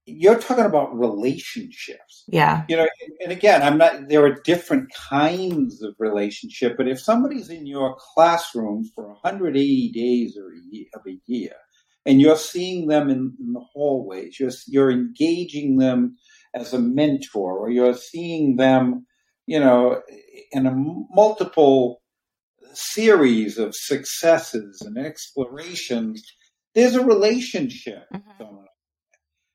you're 0.07 0.39
talking 0.39 0.65
about 0.65 0.97
relationships. 0.97 2.25
Yeah. 2.29 2.65
You 2.69 2.77
know, 2.77 2.89
and 3.23 3.33
again, 3.33 3.63
I'm 3.63 3.77
not, 3.77 4.09
there 4.09 4.25
are 4.25 4.41
different 4.45 4.93
kinds 4.95 5.83
of 5.83 5.95
relationship, 5.99 6.77
but 6.77 6.87
if 6.87 7.01
somebody's 7.01 7.51
in 7.51 7.67
your 7.67 7.97
classroom 8.15 8.85
for 8.95 9.09
180 9.09 9.91
days 9.91 10.37
or 10.37 10.53
a 10.53 10.61
year, 10.71 10.87
of 10.95 11.03
a 11.09 11.19
year, 11.27 11.55
and 12.07 12.21
you're 12.21 12.37
seeing 12.37 12.87
them 12.87 13.11
in, 13.11 13.35
in 13.41 13.53
the 13.53 13.65
hallways, 13.73 14.39
you're, 14.39 14.53
you're 14.69 14.93
engaging 14.93 15.79
them 15.79 16.17
as 16.55 16.73
a 16.73 16.79
mentor, 16.79 17.59
or 17.59 17.69
you're 17.69 17.95
seeing 17.95 18.57
them, 18.57 19.07
you 19.47 19.59
know, 19.59 20.01
in 20.53 20.67
a 20.67 20.73
multiple 21.11 22.01
series 22.77 23.59
of 23.59 23.75
successes 23.75 24.83
and 24.85 24.99
explorations, 24.99 26.23
there's 26.75 26.95
a 26.95 27.05
relationship 27.05 28.05
mm-hmm. 28.13 28.31
going 28.39 28.55
on 28.55 28.67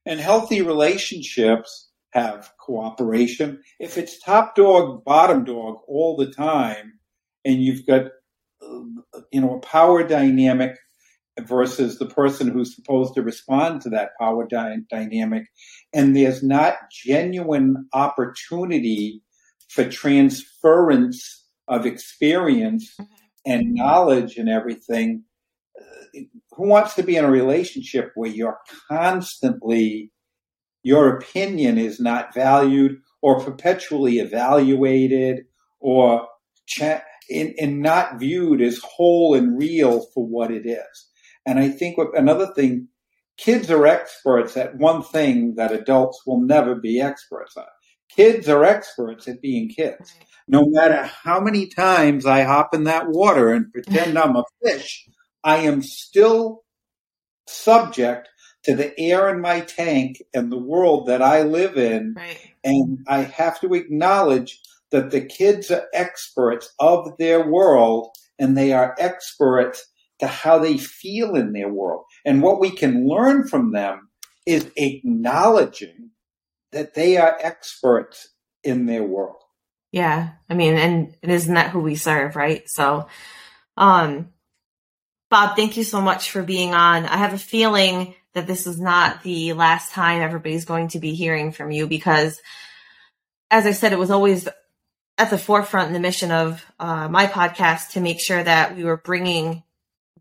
and 0.06 0.20
healthy 0.20 0.62
relationships 0.62 1.90
have 2.12 2.52
cooperation. 2.60 3.62
If 3.80 3.98
it's 3.98 4.20
top 4.20 4.56
dog, 4.56 5.04
bottom 5.06 5.44
dog 5.44 5.78
all 5.88 6.18
the 6.18 6.32
time, 6.32 6.94
and 7.46 7.62
you've 7.62 7.86
got, 7.86 8.06
you 9.32 9.42
know, 9.42 9.56
a 9.56 9.66
power 9.66 10.04
dynamic 10.04 10.76
versus 11.40 11.98
the 11.98 12.06
person 12.06 12.50
who's 12.50 12.76
supposed 12.76 13.16
to 13.16 13.22
respond 13.22 13.82
to 13.82 13.90
that 13.90 14.12
power 14.20 14.46
dy- 14.46 14.84
dynamic, 14.90 15.46
and 15.94 16.16
there's 16.16 16.44
not 16.44 16.76
genuine 16.92 17.88
opportunity 17.94 19.22
for 19.70 19.86
transference 19.86 21.41
of 21.72 21.88
experience 21.88 22.94
mm-hmm. 23.00 23.14
and 23.52 23.74
knowledge 23.74 24.38
and 24.38 24.48
everything, 24.48 25.24
who 26.52 26.68
wants 26.68 26.94
to 26.96 27.04
be 27.04 27.16
in 27.16 27.26
a 27.26 27.32
relationship 27.32 28.12
where 28.16 28.30
you're 28.30 28.60
constantly 28.90 30.12
your 30.84 31.18
opinion 31.18 31.78
is 31.78 32.00
not 32.00 32.34
valued 32.34 33.00
or 33.22 33.40
perpetually 33.40 34.20
evaluated 34.20 35.46
or 35.80 36.28
cha- 36.68 37.04
and, 37.30 37.54
and 37.60 37.82
not 37.82 38.20
viewed 38.20 38.62
as 38.62 38.80
whole 38.80 39.36
and 39.36 39.58
real 39.58 40.06
for 40.14 40.26
what 40.26 40.52
it 40.52 40.66
is. 40.66 41.08
And 41.46 41.60
I 41.60 41.70
think 41.70 41.98
what, 41.98 42.18
another 42.18 42.48
thing, 42.54 42.88
kids 43.38 43.72
are 43.72 43.88
experts 43.88 44.58
at 44.58 44.76
one 44.76 45.02
thing 45.04 45.56
that 45.56 45.72
adults 45.72 46.22
will 46.26 46.42
never 46.42 46.76
be 46.76 47.00
experts 47.00 47.56
at. 47.58 47.66
Kids 48.16 48.48
are 48.50 48.64
experts 48.64 49.28
at 49.28 49.42
being 49.42 49.70
kids. 49.70 50.14
No 50.48 50.66
matter 50.68 51.04
how 51.04 51.40
many 51.40 51.68
times 51.68 52.26
I 52.26 52.44
hop 52.44 52.74
in 52.74 52.84
that 52.86 53.08
water 53.08 53.54
and 53.54 53.72
pretend 53.72 54.18
I'm 54.18 54.36
a 54.36 54.44
fish, 54.64 55.08
I 55.44 55.58
am 55.58 55.82
still 55.82 56.64
subject 57.48 58.28
to 58.64 58.76
the 58.76 58.98
air 59.00 59.30
in 59.30 59.42
my 59.42 59.62
tank 59.62 60.22
and 60.34 60.52
the 60.52 60.60
world 60.60 61.08
that 61.08 61.22
I 61.22 61.44
live 61.44 61.78
in. 61.78 62.16
Right. 62.16 62.38
And 62.64 63.00
I 63.08 63.20
have 63.20 63.60
to 63.62 63.74
acknowledge 63.74 64.60
that 64.92 65.12
the 65.12 65.22
kids 65.22 65.72
are 65.72 65.88
experts 65.94 66.74
of 66.80 67.18
their 67.18 67.50
world 67.50 68.10
and 68.38 68.58
they 68.58 68.74
are 68.74 68.96
experts 69.00 69.86
to 70.20 70.28
how 70.28 70.60
they 70.60 70.78
feel 70.78 71.36
in 71.36 71.54
their 71.54 71.70
world. 71.70 72.04
And 72.26 72.42
what 72.42 72.60
we 72.60 72.70
can 72.70 73.08
learn 73.08 73.48
from 73.48 73.72
them 73.72 74.10
is 74.46 74.70
acknowledging 74.76 76.12
that 76.72 76.94
they 76.94 77.18
are 77.18 77.38
experts 77.42 78.30
in 78.64 78.86
their 78.86 79.04
world. 79.04 79.38
Yeah. 79.92 80.30
I 80.50 80.54
mean, 80.54 80.76
and, 80.76 81.16
and 81.22 81.32
isn't 81.32 81.54
that 81.54 81.72
who 81.72 81.80
we 81.80 81.96
serve, 81.96 82.36
right? 82.36 82.64
So, 82.68 83.08
um, 83.76 84.30
Bob, 85.30 85.56
thank 85.56 85.78
you 85.78 85.84
so 85.84 86.02
much 86.02 86.32
for 86.32 86.44
being 86.44 86.74
on. 86.74 87.06
I 87.06 87.18
have 87.18 87.34
a 87.34 87.38
feeling 87.38 88.16
that 88.34 88.48
this 88.48 88.68
is 88.68 88.80
not 88.80 89.24
the 89.24 89.54
last 89.54 89.92
time 89.92 90.22
everybody's 90.22 90.66
going 90.66 90.90
to 90.90 91.00
be 91.00 91.14
hearing 91.14 91.52
from 91.52 91.72
you 91.72 91.88
because, 91.88 92.40
as 93.50 93.66
I 93.66 93.72
said, 93.72 93.92
it 93.92 94.00
was 94.00 94.12
always 94.12 94.48
at 95.18 95.30
the 95.30 95.38
forefront 95.38 95.88
in 95.88 95.94
the 95.94 96.00
mission 96.00 96.32
of 96.32 96.66
uh, 96.80 97.08
my 97.10 97.28
podcast 97.28 97.92
to 97.92 98.02
make 98.02 98.22
sure 98.22 98.42
that 98.42 98.76
we 98.76 98.84
were 98.84 98.98
bringing 98.98 99.64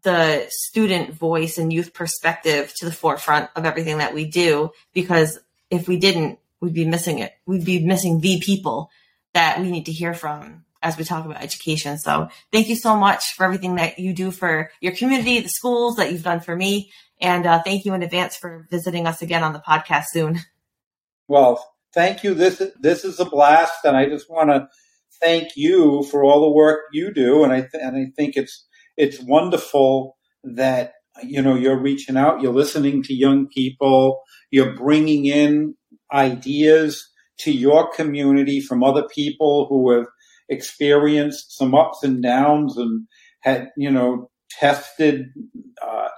the 0.02 0.46
student 0.48 1.14
voice 1.14 1.58
and 1.58 1.72
youth 1.72 1.94
perspective 1.94 2.72
to 2.76 2.86
the 2.86 2.92
forefront 2.92 3.50
of 3.54 3.64
everything 3.64 3.98
that 3.98 4.14
we 4.14 4.24
do. 4.26 4.70
Because 4.92 5.38
if 5.70 5.88
we 5.88 5.96
didn't, 5.98 6.38
we'd 6.60 6.74
be 6.74 6.84
missing 6.84 7.18
it. 7.18 7.32
We'd 7.46 7.64
be 7.64 7.84
missing 7.84 8.20
the 8.20 8.40
people 8.40 8.90
that 9.32 9.60
we 9.60 9.70
need 9.70 9.86
to 9.86 9.92
hear 9.92 10.14
from 10.14 10.64
as 10.82 10.96
we 10.96 11.04
talk 11.04 11.24
about 11.24 11.42
education. 11.42 11.98
So 11.98 12.28
thank 12.52 12.68
you 12.68 12.76
so 12.76 12.96
much 12.96 13.34
for 13.34 13.44
everything 13.44 13.76
that 13.76 13.98
you 13.98 14.12
do 14.12 14.30
for 14.30 14.70
your 14.80 14.94
community, 14.94 15.40
the 15.40 15.48
schools 15.48 15.96
that 15.96 16.10
you've 16.10 16.22
done 16.22 16.40
for 16.40 16.56
me. 16.56 16.90
And 17.20 17.46
uh, 17.46 17.62
thank 17.62 17.84
you 17.84 17.92
in 17.94 18.02
advance 18.02 18.36
for 18.36 18.66
visiting 18.70 19.06
us 19.06 19.20
again 19.20 19.42
on 19.42 19.52
the 19.52 19.60
podcast 19.60 20.06
soon. 20.12 20.40
Well, 21.28 21.64
thank 21.94 22.24
you. 22.24 22.34
This, 22.34 22.60
this 22.80 23.04
is 23.04 23.20
a 23.20 23.24
blast. 23.24 23.84
And 23.84 23.96
I 23.96 24.06
just 24.06 24.28
want 24.28 24.50
to 24.50 24.66
thank 25.22 25.50
you 25.54 26.02
for 26.10 26.24
all 26.24 26.40
the 26.40 26.50
work 26.50 26.80
you 26.92 27.14
do. 27.14 27.44
And 27.44 27.52
I, 27.52 27.60
th- 27.60 27.70
and 27.74 27.96
I 27.96 28.10
think 28.16 28.36
it's, 28.36 28.66
it's 28.96 29.20
wonderful 29.20 30.16
that, 30.42 30.94
you 31.22 31.42
know, 31.42 31.54
you're 31.54 31.80
reaching 31.80 32.16
out, 32.16 32.40
you're 32.40 32.52
listening 32.52 33.02
to 33.04 33.14
young 33.14 33.46
people, 33.48 34.20
you're 34.50 34.74
bringing 34.74 35.26
in 35.26 35.74
ideas 36.12 37.08
to 37.38 37.52
your 37.52 37.90
community 37.92 38.60
from 38.60 38.82
other 38.82 39.06
people 39.14 39.66
who 39.68 39.92
have 39.92 40.06
experienced 40.48 41.56
some 41.56 41.74
ups 41.74 42.02
and 42.02 42.22
downs 42.22 42.76
and 42.76 43.06
had, 43.40 43.70
you 43.76 43.90
know, 43.90 44.30
tested 44.50 45.26
uh, 45.82 46.08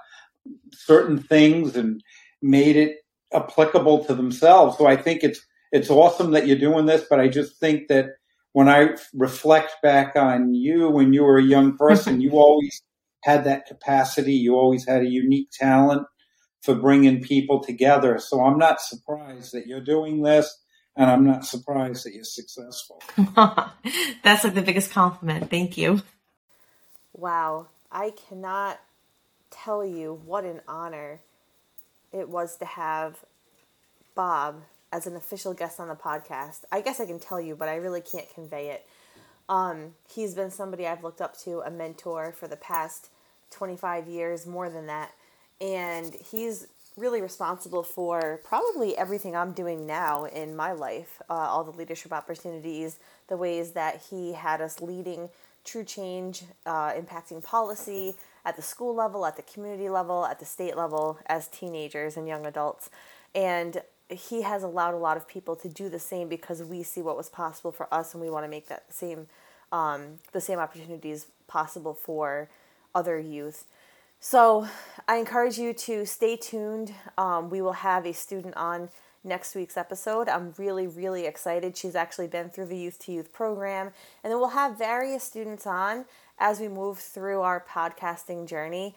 certain 0.71 1.17
things 1.17 1.75
and 1.75 2.01
made 2.41 2.75
it 2.75 2.97
applicable 3.33 4.03
to 4.05 4.13
themselves. 4.13 4.77
So 4.77 4.85
I 4.85 4.95
think 4.95 5.23
it's 5.23 5.41
it's 5.71 5.89
awesome 5.89 6.31
that 6.31 6.45
you're 6.45 6.57
doing 6.57 6.85
this, 6.85 7.03
but 7.09 7.19
I 7.19 7.27
just 7.27 7.59
think 7.59 7.87
that 7.87 8.09
when 8.51 8.69
I 8.69 8.89
reflect 9.13 9.71
back 9.81 10.15
on 10.15 10.53
you 10.53 10.89
when 10.89 11.13
you 11.13 11.23
were 11.23 11.37
a 11.37 11.43
young 11.43 11.77
person, 11.77 12.21
you 12.21 12.31
always 12.33 12.81
had 13.23 13.45
that 13.45 13.65
capacity. 13.65 14.33
You 14.33 14.55
always 14.55 14.87
had 14.87 15.01
a 15.01 15.09
unique 15.09 15.49
talent 15.51 16.07
for 16.61 16.75
bringing 16.75 17.21
people 17.21 17.63
together. 17.63 18.19
So 18.19 18.43
I'm 18.43 18.57
not 18.57 18.81
surprised 18.81 19.53
that 19.53 19.67
you're 19.67 19.83
doing 19.83 20.21
this 20.21 20.63
and 20.95 21.09
I'm 21.09 21.25
not 21.25 21.45
surprised 21.45 22.05
that 22.05 22.13
you're 22.13 22.23
successful. 22.23 23.01
That's 24.23 24.43
like 24.43 24.53
the 24.53 24.61
biggest 24.61 24.91
compliment. 24.91 25.49
Thank 25.49 25.77
you. 25.77 26.01
Wow, 27.13 27.67
I 27.91 28.11
cannot 28.29 28.79
tell 29.51 29.85
you 29.85 30.21
what 30.25 30.45
an 30.45 30.61
honor 30.67 31.19
it 32.11 32.29
was 32.29 32.57
to 32.57 32.65
have 32.65 33.23
Bob 34.15 34.61
as 34.91 35.07
an 35.07 35.15
official 35.15 35.53
guest 35.53 35.79
on 35.79 35.87
the 35.87 35.95
podcast. 35.95 36.61
I 36.71 36.81
guess 36.81 36.99
I 36.99 37.05
can 37.05 37.19
tell 37.19 37.41
you, 37.41 37.55
but 37.55 37.69
I 37.69 37.75
really 37.75 38.01
can't 38.01 38.31
convey 38.33 38.69
it. 38.69 38.85
Um, 39.49 39.93
he's 40.13 40.33
been 40.33 40.51
somebody 40.51 40.87
I've 40.87 41.03
looked 41.03 41.21
up 41.21 41.37
to, 41.39 41.59
a 41.59 41.71
mentor 41.71 42.31
for 42.31 42.47
the 42.47 42.55
past 42.55 43.09
25 43.51 44.07
years, 44.07 44.45
more 44.45 44.69
than 44.69 44.87
that. 44.87 45.11
And 45.61 46.15
he's 46.15 46.67
really 46.95 47.21
responsible 47.21 47.83
for 47.83 48.39
probably 48.43 48.95
everything 48.97 49.35
I'm 49.35 49.51
doing 49.51 49.85
now 49.85 50.25
in 50.25 50.55
my 50.55 50.71
life, 50.71 51.21
uh, 51.29 51.33
all 51.33 51.63
the 51.63 51.71
leadership 51.71 52.13
opportunities, 52.13 52.99
the 53.27 53.37
ways 53.37 53.71
that 53.71 54.03
he 54.09 54.33
had 54.33 54.61
us 54.61 54.79
leading 54.79 55.29
true 55.63 55.83
change, 55.83 56.43
uh, 56.65 56.91
impacting 56.91 57.43
policy 57.43 58.15
at 58.45 58.55
the 58.55 58.61
school 58.61 58.93
level, 58.93 59.25
at 59.25 59.37
the 59.37 59.41
community 59.41 59.89
level, 59.89 60.25
at 60.25 60.39
the 60.39 60.45
state 60.45 60.75
level 60.75 61.17
as 61.25 61.47
teenagers 61.47 62.17
and 62.17 62.27
young 62.27 62.45
adults. 62.45 62.89
And 63.33 63.81
he 64.13 64.41
has 64.41 64.63
allowed 64.63 64.93
a 64.93 64.97
lot 64.97 65.17
of 65.17 65.27
people 65.27 65.55
to 65.57 65.69
do 65.69 65.89
the 65.89 65.99
same 65.99 66.27
because 66.27 66.63
we 66.63 66.83
see 66.83 67.01
what 67.01 67.17
was 67.17 67.29
possible 67.29 67.71
for 67.71 67.91
us 67.93 68.13
and 68.13 68.21
we 68.21 68.29
want 68.29 68.45
to 68.45 68.49
make 68.49 68.67
that 68.67 68.93
same 68.93 69.27
um, 69.71 70.19
the 70.31 70.41
same 70.41 70.59
opportunities 70.59 71.25
possible 71.47 71.93
for 71.93 72.47
other 72.93 73.19
youth. 73.19 73.65
So 74.19 74.67
I 75.07 75.17
encourage 75.17 75.57
you 75.57 75.73
to 75.73 76.05
stay 76.05 76.37
tuned. 76.37 76.93
Um, 77.17 77.49
we 77.49 77.61
will 77.61 77.73
have 77.73 78.05
a 78.05 78.13
student 78.13 78.55
on 78.55 78.89
next 79.23 79.55
week's 79.55 79.75
episode. 79.75 80.29
I'm 80.29 80.53
really, 80.57 80.87
really 80.87 81.25
excited. 81.25 81.75
She's 81.75 81.95
actually 81.95 82.27
been 82.27 82.49
through 82.49 82.67
the 82.67 82.77
Youth 82.77 82.99
to 82.99 83.11
Youth 83.11 83.33
program. 83.33 83.91
And 84.23 84.31
then 84.31 84.39
we'll 84.39 84.49
have 84.49 84.77
various 84.77 85.23
students 85.23 85.65
on 85.65 86.05
as 86.39 86.59
we 86.59 86.67
move 86.67 86.99
through 86.99 87.41
our 87.41 87.63
podcasting 87.67 88.47
journey. 88.47 88.95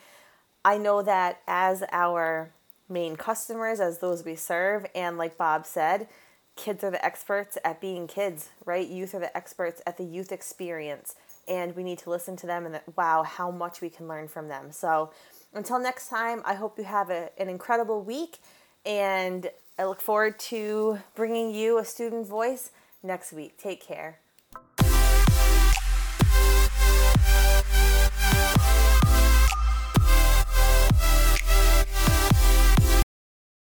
I 0.65 0.79
know 0.79 1.03
that 1.03 1.41
as 1.47 1.85
our 1.93 2.51
main 2.89 3.17
customers, 3.17 3.81
as 3.81 3.99
those 3.99 4.25
we 4.25 4.37
serve, 4.37 4.87
and 4.95 5.19
like 5.19 5.37
Bob 5.37 5.67
said, 5.67 6.09
kids 6.57 6.83
are 6.83 6.91
the 6.91 7.05
experts 7.05 7.59
at 7.65 7.81
being 7.81 8.07
kids, 8.07 8.51
right? 8.65 8.89
Youth 8.89 9.15
are 9.15 9.21
the 9.21 9.37
experts 9.37 9.83
at 9.87 9.99
the 9.99 10.05
youth 10.05 10.33
experience 10.33 11.15
and 11.49 11.77
we 11.77 11.85
need 11.85 11.99
to 11.99 12.11
listen 12.11 12.35
to 12.37 12.47
them 12.47 12.67
and 12.67 12.75
that, 12.75 12.97
wow, 12.97 13.23
how 13.23 13.51
much 13.51 13.81
we 13.81 13.89
can 13.89 14.09
learn 14.09 14.27
from 14.27 14.49
them. 14.49 14.73
So 14.73 15.13
until 15.55 15.79
next 15.79 16.09
time, 16.09 16.43
I 16.45 16.55
hope 16.55 16.79
you 16.79 16.85
have 16.85 17.11
a, 17.11 17.31
an 17.39 17.49
incredible 17.49 18.03
week 18.03 18.39
and 18.85 19.49
I 19.79 19.85
look 19.85 20.01
forward 20.01 20.39
to 20.41 20.99
bringing 21.15 21.55
you 21.55 21.79
a 21.79 21.85
student 21.85 22.27
voice 22.27 22.71
next 23.03 23.33
week. 23.33 23.59
Take 23.59 23.83
care. 23.83 24.21